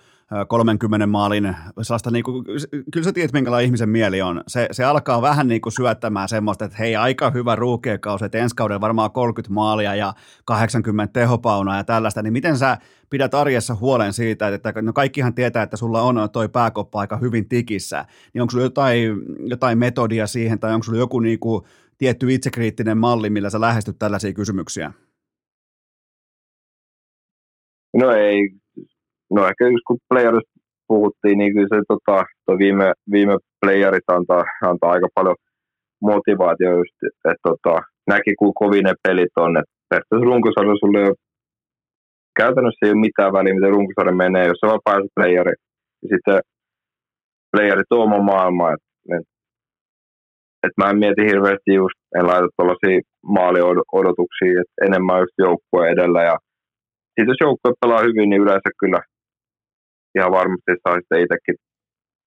[0.47, 2.45] 30 maalin, sellaista niin kuin,
[2.93, 4.43] kyllä sä tiedät, minkälainen ihmisen mieli on.
[4.47, 8.55] Se, se alkaa vähän niin kuin syöttämään semmoista, että hei, aika hyvä ruukiekausi, että ensi
[8.55, 10.13] kauden varmaan 30 maalia ja
[10.45, 12.77] 80 tehopaunaa ja tällaista, niin miten sä
[13.09, 17.49] pidät arjessa huolen siitä, että no kaikkihan tietää, että sulla on toi pääkoppa aika hyvin
[17.49, 21.63] tikissä, niin onko sulla jotain, jotain metodia siihen, tai onko sulla joku niin kuin
[21.97, 24.93] tietty itsekriittinen malli, millä sä lähestyt tällaisia kysymyksiä?
[27.93, 28.49] No ei,
[29.31, 32.23] no ehkä just kun playerista puhuttiin, niin kyllä se tota,
[32.57, 35.35] viime, viime playerit antaa, antaa aika paljon
[36.01, 41.13] motivaatio just, että tota, näki kuin kovin ne pelit on, että periaatteessa runkosarja sulle ei
[42.39, 45.55] käytännössä ei ole mitään väliä, miten runkosarja menee, jos se vaan pääsee playeri,
[46.01, 46.39] ja sitten
[47.51, 49.25] playeri tuo oma maailma, että et,
[50.65, 53.01] et mä en mieti hirveästi just, en laita tuollaisia
[53.37, 56.35] maaliodotuksia, että enemmän just joukkue edellä, ja
[57.13, 59.01] sitten jos joukkue pelaa hyvin, niin yleensä kyllä
[60.17, 61.55] ihan varmasti sitten itsekin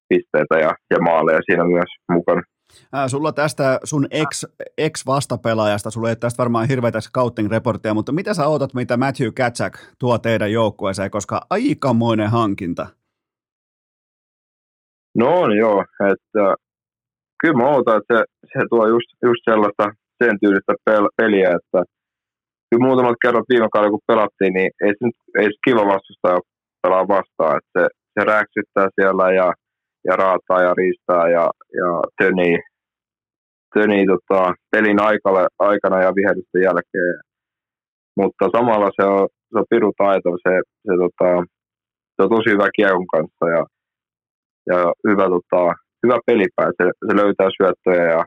[0.09, 2.43] pisteitä ja, ja maaleja siinä myös mukana.
[2.93, 4.45] Ää, sulla tästä sun ex,
[4.79, 10.19] ex-vastapelaajasta, sulla ei tästä varmaan hirveätä scouting-reporttia, mutta mitä sä ootat, mitä Matthew Katsak tuo
[10.19, 12.87] teidän joukkueeseen, koska aikamoinen hankinta?
[15.15, 16.55] No on joo, että
[17.41, 19.85] kyllä mä ootan, että se, se tuo just, just sellaista
[20.25, 21.81] sen tyylistä pel- peliä, että
[22.71, 26.41] kyllä muutamat kerrat viime kaudella kun pelattiin, niin ei se, nyt, ei se kiva vastustaja
[26.83, 27.57] pelaa vastaan.
[27.59, 29.53] Että se, se räksyttää siellä ja,
[30.09, 31.45] ja raataa ja riistää ja,
[31.81, 32.59] ja tönii,
[33.75, 37.17] tönii tota, pelin aikalle, aikana ja vihellysten jälkeen.
[38.17, 40.53] Mutta samalla se on, se on piru taito, se,
[40.87, 41.31] se, tota,
[42.15, 43.63] se on tosi hyvä kiekon kanssa ja,
[44.71, 45.63] ja hyvä, tota,
[46.03, 46.69] hyvä pelipää.
[46.77, 48.25] Se, se löytää syöttöjä ja,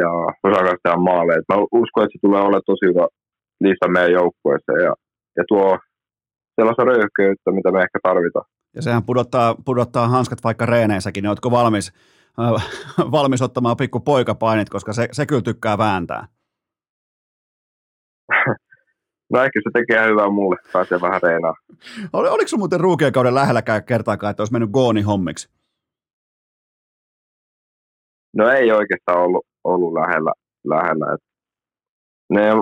[0.00, 0.10] ja
[0.44, 1.48] osaa tehdä maaleja.
[1.48, 3.06] Mä uskon, että se tulee olemaan tosi hyvä
[3.60, 4.94] lisä meidän joukkueeseen ja,
[5.36, 5.78] ja tuo
[6.56, 8.46] sellaista röyhkeyttä, mitä me ehkä tarvitaan.
[8.76, 11.92] Ja sehän pudottaa, pudottaa hanskat vaikka reeneissäkin, niin oletko valmis,
[12.40, 12.68] äh,
[13.16, 16.28] valmis ottamaan pikku poikapainit, koska se, se kyllä tykkää vääntää?
[19.32, 21.54] No ehkä se tekee hyvää mulle, pääsee vähän reenaa.
[22.12, 25.48] Ol, oliko sun muuten ruukien kauden lähelläkään kertaakaan, että olisi mennyt gooni hommiksi?
[28.36, 30.32] No ei oikeastaan ollut, ollut lähellä.
[30.64, 31.14] lähellä.
[31.14, 31.20] Et
[32.30, 32.52] ne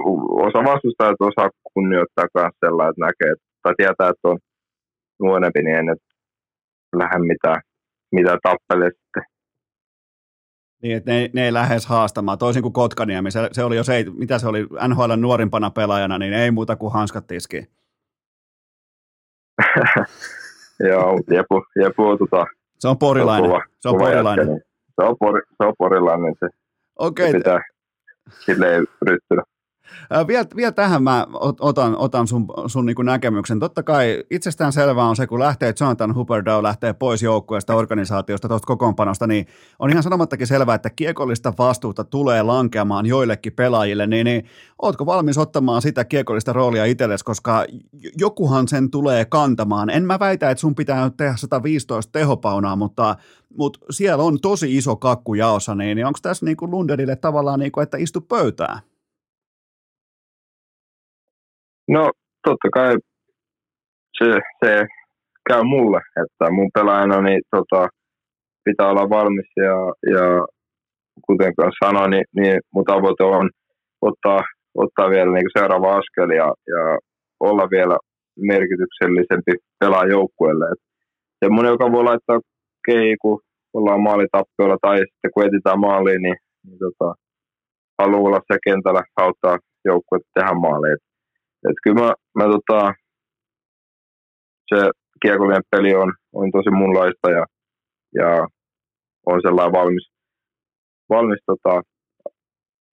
[0.47, 4.39] osa vastustajat osaa kunnioittaa myös sellainen, että näkee, että tai tietää, että on
[5.21, 6.03] nuorempi, niin en nyt
[6.97, 7.61] lähde mitään,
[8.13, 9.23] mitään tappelee sitten.
[10.83, 14.05] Niin, että ne, ne ei lähes haastamaan, toisin kuin Kotkaniemi, se, se oli jo se,
[14.15, 17.67] mitä se oli NHL nuorimpana pelaajana, niin ei muuta kuin hanskat tiski.
[20.89, 22.47] Joo, Jepu, Jepu tota,
[22.79, 24.49] Se on porilainen, kova, se on porilainen.
[24.49, 24.63] jätkä, niin
[25.01, 26.49] se, on pori, se on porilainen, se,
[26.99, 27.61] Okei, se pitää
[28.45, 29.43] silleen ryttyä.
[30.27, 31.27] Vielä, vielä tähän mä
[31.61, 33.61] otan, otan sun, sun niin näkemyksen.
[33.61, 38.67] Totta kai itsestään selvää on se, kun lähtee Jonathan Huberdeau lähtee pois joukkueesta, organisaatiosta, tuosta
[38.67, 39.47] kokoonpanosta, niin
[39.79, 44.45] on ihan sanomattakin selvää, että kiekollista vastuuta tulee lankeamaan joillekin pelaajille, niin, niin
[44.83, 47.65] ootko valmis ottamaan sitä kiekollista roolia itsellesi, koska
[48.19, 49.91] jokuhan sen tulee kantamaan.
[49.91, 53.17] En mä väitä, että sun pitää nyt tehdä 115 tehopaunaa, mutta,
[53.57, 56.71] mutta siellä on tosi iso kakku jaossa, niin, niin onko tässä niin kuin
[57.21, 58.81] tavallaan, niin kuin, että istu pöytään?
[61.89, 62.11] No
[62.47, 62.95] totta kai
[64.19, 64.87] se, se
[65.49, 67.89] käy mulle, että mun pelaajana niin, tota,
[68.65, 69.77] pitää olla valmis ja,
[70.15, 70.47] ja
[71.27, 71.53] kuten
[71.85, 73.51] sanoin, niin, niin mun tavoite on
[74.01, 74.41] ottaa,
[74.75, 76.99] ottaa vielä niin seuraava askel ja, ja
[77.41, 77.97] olla vielä
[78.41, 80.67] merkityksellisempi pelaa joukkueelle.
[81.45, 82.41] semmoinen, joka voi laittaa
[82.87, 83.41] kei, kun
[83.75, 86.37] ollaan maalitappiolla tai sitten kun etitään maaliin, niin,
[86.67, 87.15] niin tota,
[87.99, 90.99] haluaa olla se kentällä auttaa joukkuetta tehdä maaliin.
[91.69, 92.95] Et kyllä mä, mä tota,
[94.69, 94.91] se
[95.23, 97.45] kiekollinen peli on, on tosi munlaista ja,
[98.15, 98.47] ja
[99.27, 100.07] on sellainen valmis,
[101.09, 101.83] valmis tota,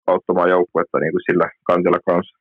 [0.08, 2.39] auttamaan joukkuetta niin kuin sillä kantilla kanssa.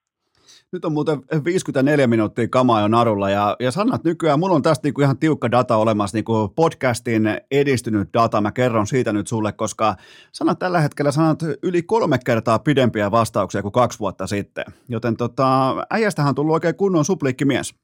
[0.72, 4.86] Nyt on muuten 54 minuuttia kamaa jo narulla ja, ja sanat nykyään, mulla on tästä
[4.86, 9.94] niinku ihan tiukka data olemassa, niinku podcastin edistynyt data, mä kerron siitä nyt sulle, koska
[10.32, 15.74] sanat tällä hetkellä sanat yli kolme kertaa pidempiä vastauksia kuin kaksi vuotta sitten, joten tota,
[15.90, 17.74] äijästähän on tullut oikein kunnon supliikkimies.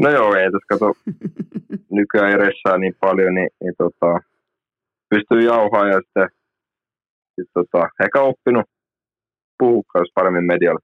[0.00, 0.92] No joo, ei tässä kato
[1.98, 4.20] nykyään edessä niin paljon, niin, niin tota,
[5.10, 6.28] pystyy jauhaa ja sitten
[7.34, 8.66] sit, tota, ehkä oppinut
[9.58, 10.80] puhukaan paremmin medialle.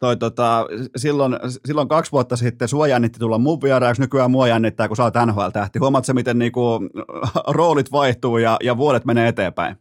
[0.00, 0.66] Toi, tota,
[0.96, 1.36] silloin,
[1.66, 5.14] silloin kaksi vuotta sitten sua jännitti tulla mun vieraaksi, nykyään mua jännittää, kun sä oot
[5.26, 5.78] NHL-tähti.
[5.78, 6.80] Huomaatko miten niinku,
[7.56, 9.76] roolit vaihtuu ja, ja vuodet menee eteenpäin?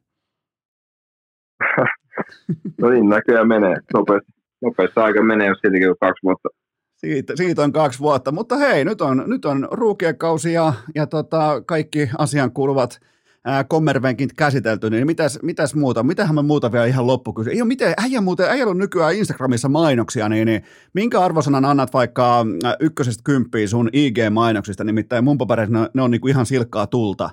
[2.81, 3.75] no niin, näköjään menee.
[3.93, 4.31] Nopeasti,
[4.61, 6.49] nopeasti aika menee, jos siitäkin on kaksi vuotta.
[6.97, 11.61] Siitä, siitä on kaksi vuotta, mutta hei, nyt on, nyt on ruukiekausi ja, ja tota,
[11.65, 12.99] kaikki asian kuuluvat
[13.67, 16.03] kommervenkin käsitelty, niin mitäs, mitäs muuta?
[16.03, 17.49] Mitähän mä muuta vielä ihan loppukysy?
[17.49, 20.61] Ei ole mitään, äijä muuten, äijä on nykyään Instagramissa mainoksia, niin, niin
[20.93, 22.45] minkä arvosanan annat vaikka
[22.79, 27.29] ykkösestä kymppiin sun IG-mainoksista, nimittäin mun papereissa ne, ne on niinku ihan silkkaa tulta.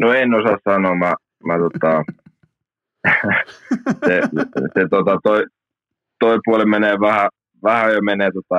[0.00, 1.14] No en osaa sanoa, mä,
[1.44, 2.04] mä tota,
[4.06, 4.20] se,
[4.74, 5.44] se tota, toi,
[6.18, 7.28] toi puoli menee vähän,
[7.62, 8.56] vähän jo menee tota,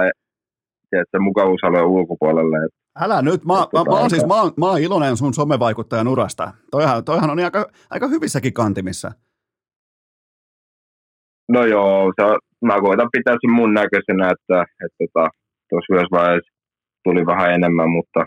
[1.12, 2.58] se mukavuusalueen ulkopuolelle.
[2.66, 6.08] Et, Älä nyt, mä, mä, mä, oon siis, mä, oon, mä oon iloinen sun somevaikuttajan
[6.08, 6.54] urasta.
[6.72, 9.12] Toihan, toihan on aika, aika hyvissäkin kantimissa.
[11.50, 12.24] No joo, se
[12.66, 15.30] mä koitan pitää sen mun näköisenä, että, että tota,
[15.70, 16.54] tuossa myös vaiheessa
[17.04, 18.26] tuli vähän enemmän, mutta,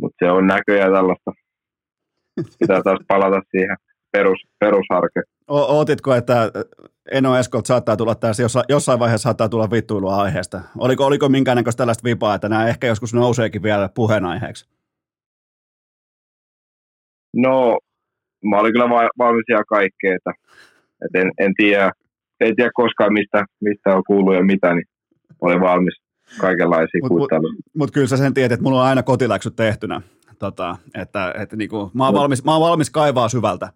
[0.00, 1.32] mutta se on näköjään tällaista.
[2.58, 3.76] Pitää taas palata siihen
[4.12, 5.20] perus, perusarke.
[5.48, 6.52] O- ootitko, että
[7.10, 10.60] Eno Eskolt saattaa tulla tässä, jossain, jossain vaiheessa saattaa tulla vittuilua aiheesta?
[10.78, 14.68] Oliko, oliko minkäännäköistä tällaista vipaa, että nämä ehkä joskus nouseekin vielä puheenaiheeksi?
[17.36, 17.78] No,
[18.44, 20.32] mä olin kyllä valmis ihan kaikkea, että,
[21.04, 21.92] että en, en, tiedä,
[22.40, 24.86] en tiedä koskaan mistä, mistä on kuullut ja mitä, niin
[25.40, 25.94] olin valmis
[26.40, 30.00] kaikenlaisiin Mutta mut, mut kyllä sä sen tiedät, että mulla on aina kotiläksyt tehtynä.
[30.38, 33.68] Tota, että, että niinku, mä, oon valmis, mä oon valmis kaivaa syvältä.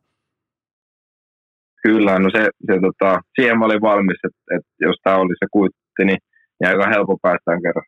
[1.87, 5.47] Kyllä, no se, se tota, siihen mä olin valmis, että, että jos tämä oli se
[5.51, 6.19] kuitti, niin,
[6.61, 7.85] niin aika helppo päästään kerran.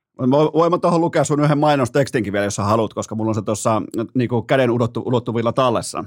[0.55, 3.43] Voin mä tuohon lukea sun yhden mainostekstinkin vielä, jos sä haluat, koska mulla on se
[3.43, 3.83] tuossa
[4.15, 6.05] niin käden ulottu, ulottuvilla tallessa.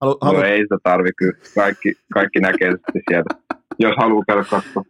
[0.00, 0.36] Halu, halu...
[0.36, 1.38] No ei sitä tarvi kyllä.
[1.54, 3.34] Kaikki, kaikki näkee sitten sieltä,
[3.78, 4.82] jos haluaa käydä katsoa.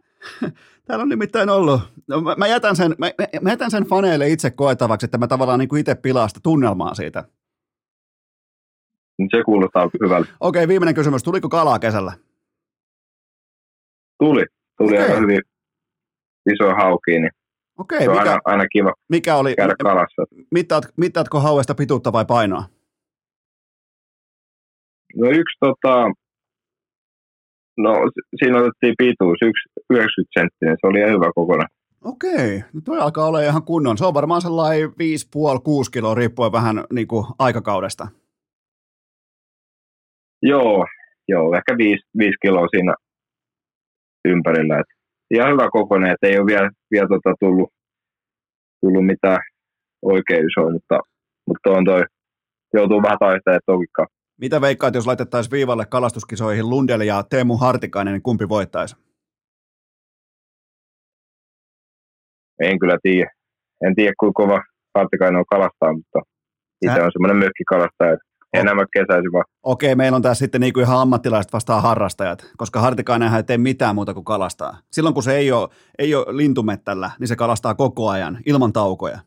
[0.85, 1.81] Täällä on nimittäin ollut.
[2.07, 3.11] No, mä, mä, jätän sen, mä,
[3.41, 7.23] mä jätän sen faneille itse koetavaksi, että mä tavallaan niin itse pilaan sitä tunnelmaa siitä.
[9.17, 10.29] Se kuulostaa hyvältä.
[10.39, 11.23] Okei, okay, viimeinen kysymys.
[11.23, 12.13] Tuliko kalaa kesällä?
[14.19, 14.45] Tuli.
[14.77, 15.03] Tuli okay.
[15.03, 15.41] aika hyvin
[16.53, 17.31] iso hauki, niin
[17.77, 20.21] Okei, se on mikä, aina, aina kiva mikä oli, käydä kalassa.
[20.51, 22.63] Mittaat, mittaatko hauesta pituutta vai painoa?
[25.15, 26.11] No yksi tota,
[27.77, 27.93] no
[28.39, 31.69] siinä otettiin pituus, yksi 90 senttinen, se oli ihan hyvä kokonaan.
[32.05, 33.97] Okei, no toi alkaa olla ihan kunnon.
[33.97, 34.93] Se on varmaan sellainen 5,5-6
[35.91, 38.07] kiloa riippuen vähän niin kuin aikakaudesta.
[40.51, 40.85] Joo,
[41.27, 42.93] joo ehkä viisi, viisi kiloa siinä
[44.25, 44.79] ympärillä.
[44.79, 44.89] Et
[45.35, 47.69] ihan hyvä kokoinen, että ei ole vielä, vielä tota tullut,
[48.81, 49.39] tullut mitään
[50.01, 50.99] oikein isoa, mutta,
[51.47, 52.03] mutta on toi,
[52.73, 54.07] joutuu vähän taistelemaan tokikkaan.
[54.41, 58.95] Mitä veikkaat, jos laitettaisiin viivalle kalastuskisoihin Lundell ja Teemu Hartikainen, niin kumpi voittaisi?
[62.59, 63.31] En kyllä tiedä.
[63.85, 64.61] En tiedä, kuinka kova
[64.97, 66.19] Hartikainen on kalastaa, mutta
[66.81, 69.45] itse on semmoinen mökkikalastaja, että enemmän kesäisin vaan.
[69.63, 73.95] Okei, meillä on tässä sitten niinku ihan ammattilaiset vastaan harrastajat, koska Hartikainen ei tee mitään
[73.95, 74.77] muuta kuin kalastaa.
[74.91, 75.69] Silloin kun se ei ole,
[75.99, 79.19] ei ole lintumettällä, niin se kalastaa koko ajan, ilman taukoja.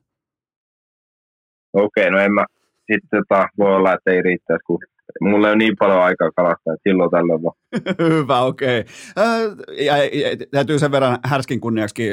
[1.72, 2.44] Okei, no en mä,
[2.92, 4.78] sitten tota, voi olla, että ei riittäisi, kun
[5.20, 7.54] mulla ei ole niin paljon aikaa kalastaa, että silloin tällöin vaan.
[8.08, 8.80] Hyvä, okei.
[8.80, 9.84] Okay.
[9.84, 9.94] Ja,
[10.50, 12.10] täytyy sen verran härskin kunniaksi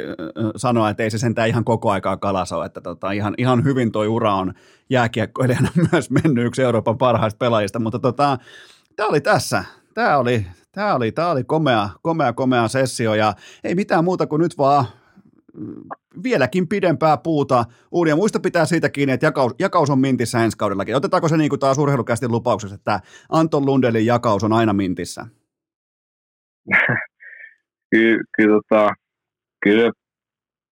[0.55, 3.91] sanoa, että ei se sentään ihan koko aikaa kalas ole, että tota, ihan, ihan hyvin
[3.91, 4.53] toi ura on
[4.89, 8.37] jääkiekkoilijana myös mennyt yksi Euroopan parhaista pelaajista, mutta tota,
[8.95, 9.63] tämä oli tässä.
[9.93, 13.33] Tämä oli, tämä oli, tämä oli komea, komea, komea sessio ja
[13.63, 14.85] ei mitään muuta kuin nyt vaan
[16.23, 18.15] vieläkin pidempää puuta uudia.
[18.15, 20.95] Muista pitää siitä kiinni, että jakaus, jakaus on mintissä ensi kaudellakin.
[20.95, 25.25] Otetaanko se niin kuin taas urheilukästin lupauksessa, että Anton Lundelin jakaus on aina mintissä?
[27.91, 28.93] kyllä, kyllä, tota,
[29.63, 29.91] kyllä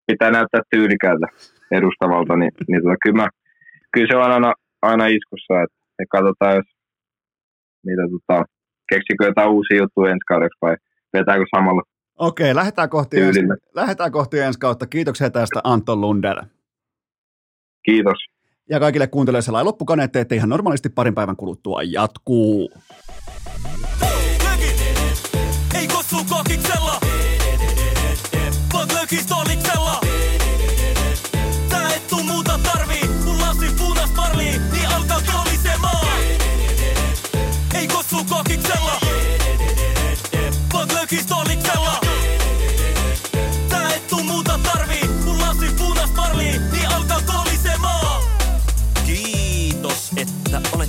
[0.07, 1.28] pitää näyttää tyylikäältä
[1.72, 3.30] edustavalta, niin, niin tota, kyllä,
[3.91, 6.66] kyllä se on aina, aina iskussa, että, että katsotaan, jos
[7.86, 8.44] mitä tota,
[8.90, 10.76] keksikö jotain uusia juttuja ensi kaudeksi vai
[11.14, 11.82] vetääkö samalla.
[12.19, 13.39] Okei, lähdetään kohti, ensi,
[13.73, 14.87] lähdetään kohti ensi kautta.
[14.87, 16.41] Kiitoksia tästä Anton Lundell.
[17.85, 18.17] Kiitos.
[18.69, 22.71] Ja kaikille kuuntelijoille sellainen loppukaneetti, että ihan normaalisti parin päivän kuluttua jatkuu.
[25.75, 26.15] Ei kossu